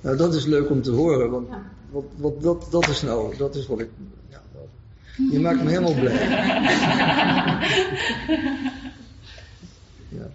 Nou, 0.02 0.18
dat 0.18 0.34
is 0.34 0.46
leuk 0.46 0.70
om 0.70 0.82
te 0.82 0.92
horen, 0.92 1.32
want 1.32 1.50
wat, 1.90 2.04
wat, 2.16 2.42
dat, 2.42 2.68
dat 2.70 2.88
is 2.88 3.02
nou, 3.02 3.38
dat 3.38 3.56
is 3.56 3.68
wat 3.68 3.80
ik. 3.80 3.90
Ja, 4.30 4.42
je 5.32 5.40
maakt 5.40 5.64
me 5.64 5.70
helemaal 5.70 5.94
blij. 5.94 6.14
ja. 10.20 10.30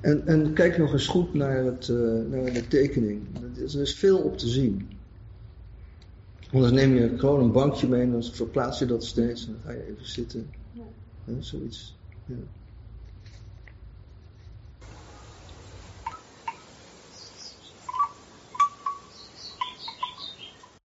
En, 0.00 0.26
en 0.26 0.52
kijk 0.52 0.78
nog 0.78 0.92
eens 0.92 1.06
goed 1.06 1.34
naar, 1.34 1.64
het, 1.64 1.88
uh, 1.88 1.98
naar 2.30 2.52
de 2.52 2.68
tekening. 2.68 3.22
Er 3.56 3.80
is 3.80 3.94
veel 3.94 4.18
op 4.18 4.38
te 4.38 4.48
zien. 4.48 4.88
Anders 6.52 6.72
neem 6.72 6.94
je 6.94 7.18
gewoon 7.18 7.40
een 7.40 7.52
bankje 7.52 7.88
mee 7.88 8.02
en 8.02 8.12
dan 8.12 8.22
verplaats 8.22 8.78
je 8.78 8.86
dat 8.86 9.04
steeds 9.04 9.46
en 9.46 9.52
dan 9.52 9.60
ga 9.62 9.72
je 9.72 9.86
even 9.86 10.08
zitten. 10.08 10.50
Ja. 10.72 10.82
zoiets. 11.40 11.96
Ja. 12.24 12.34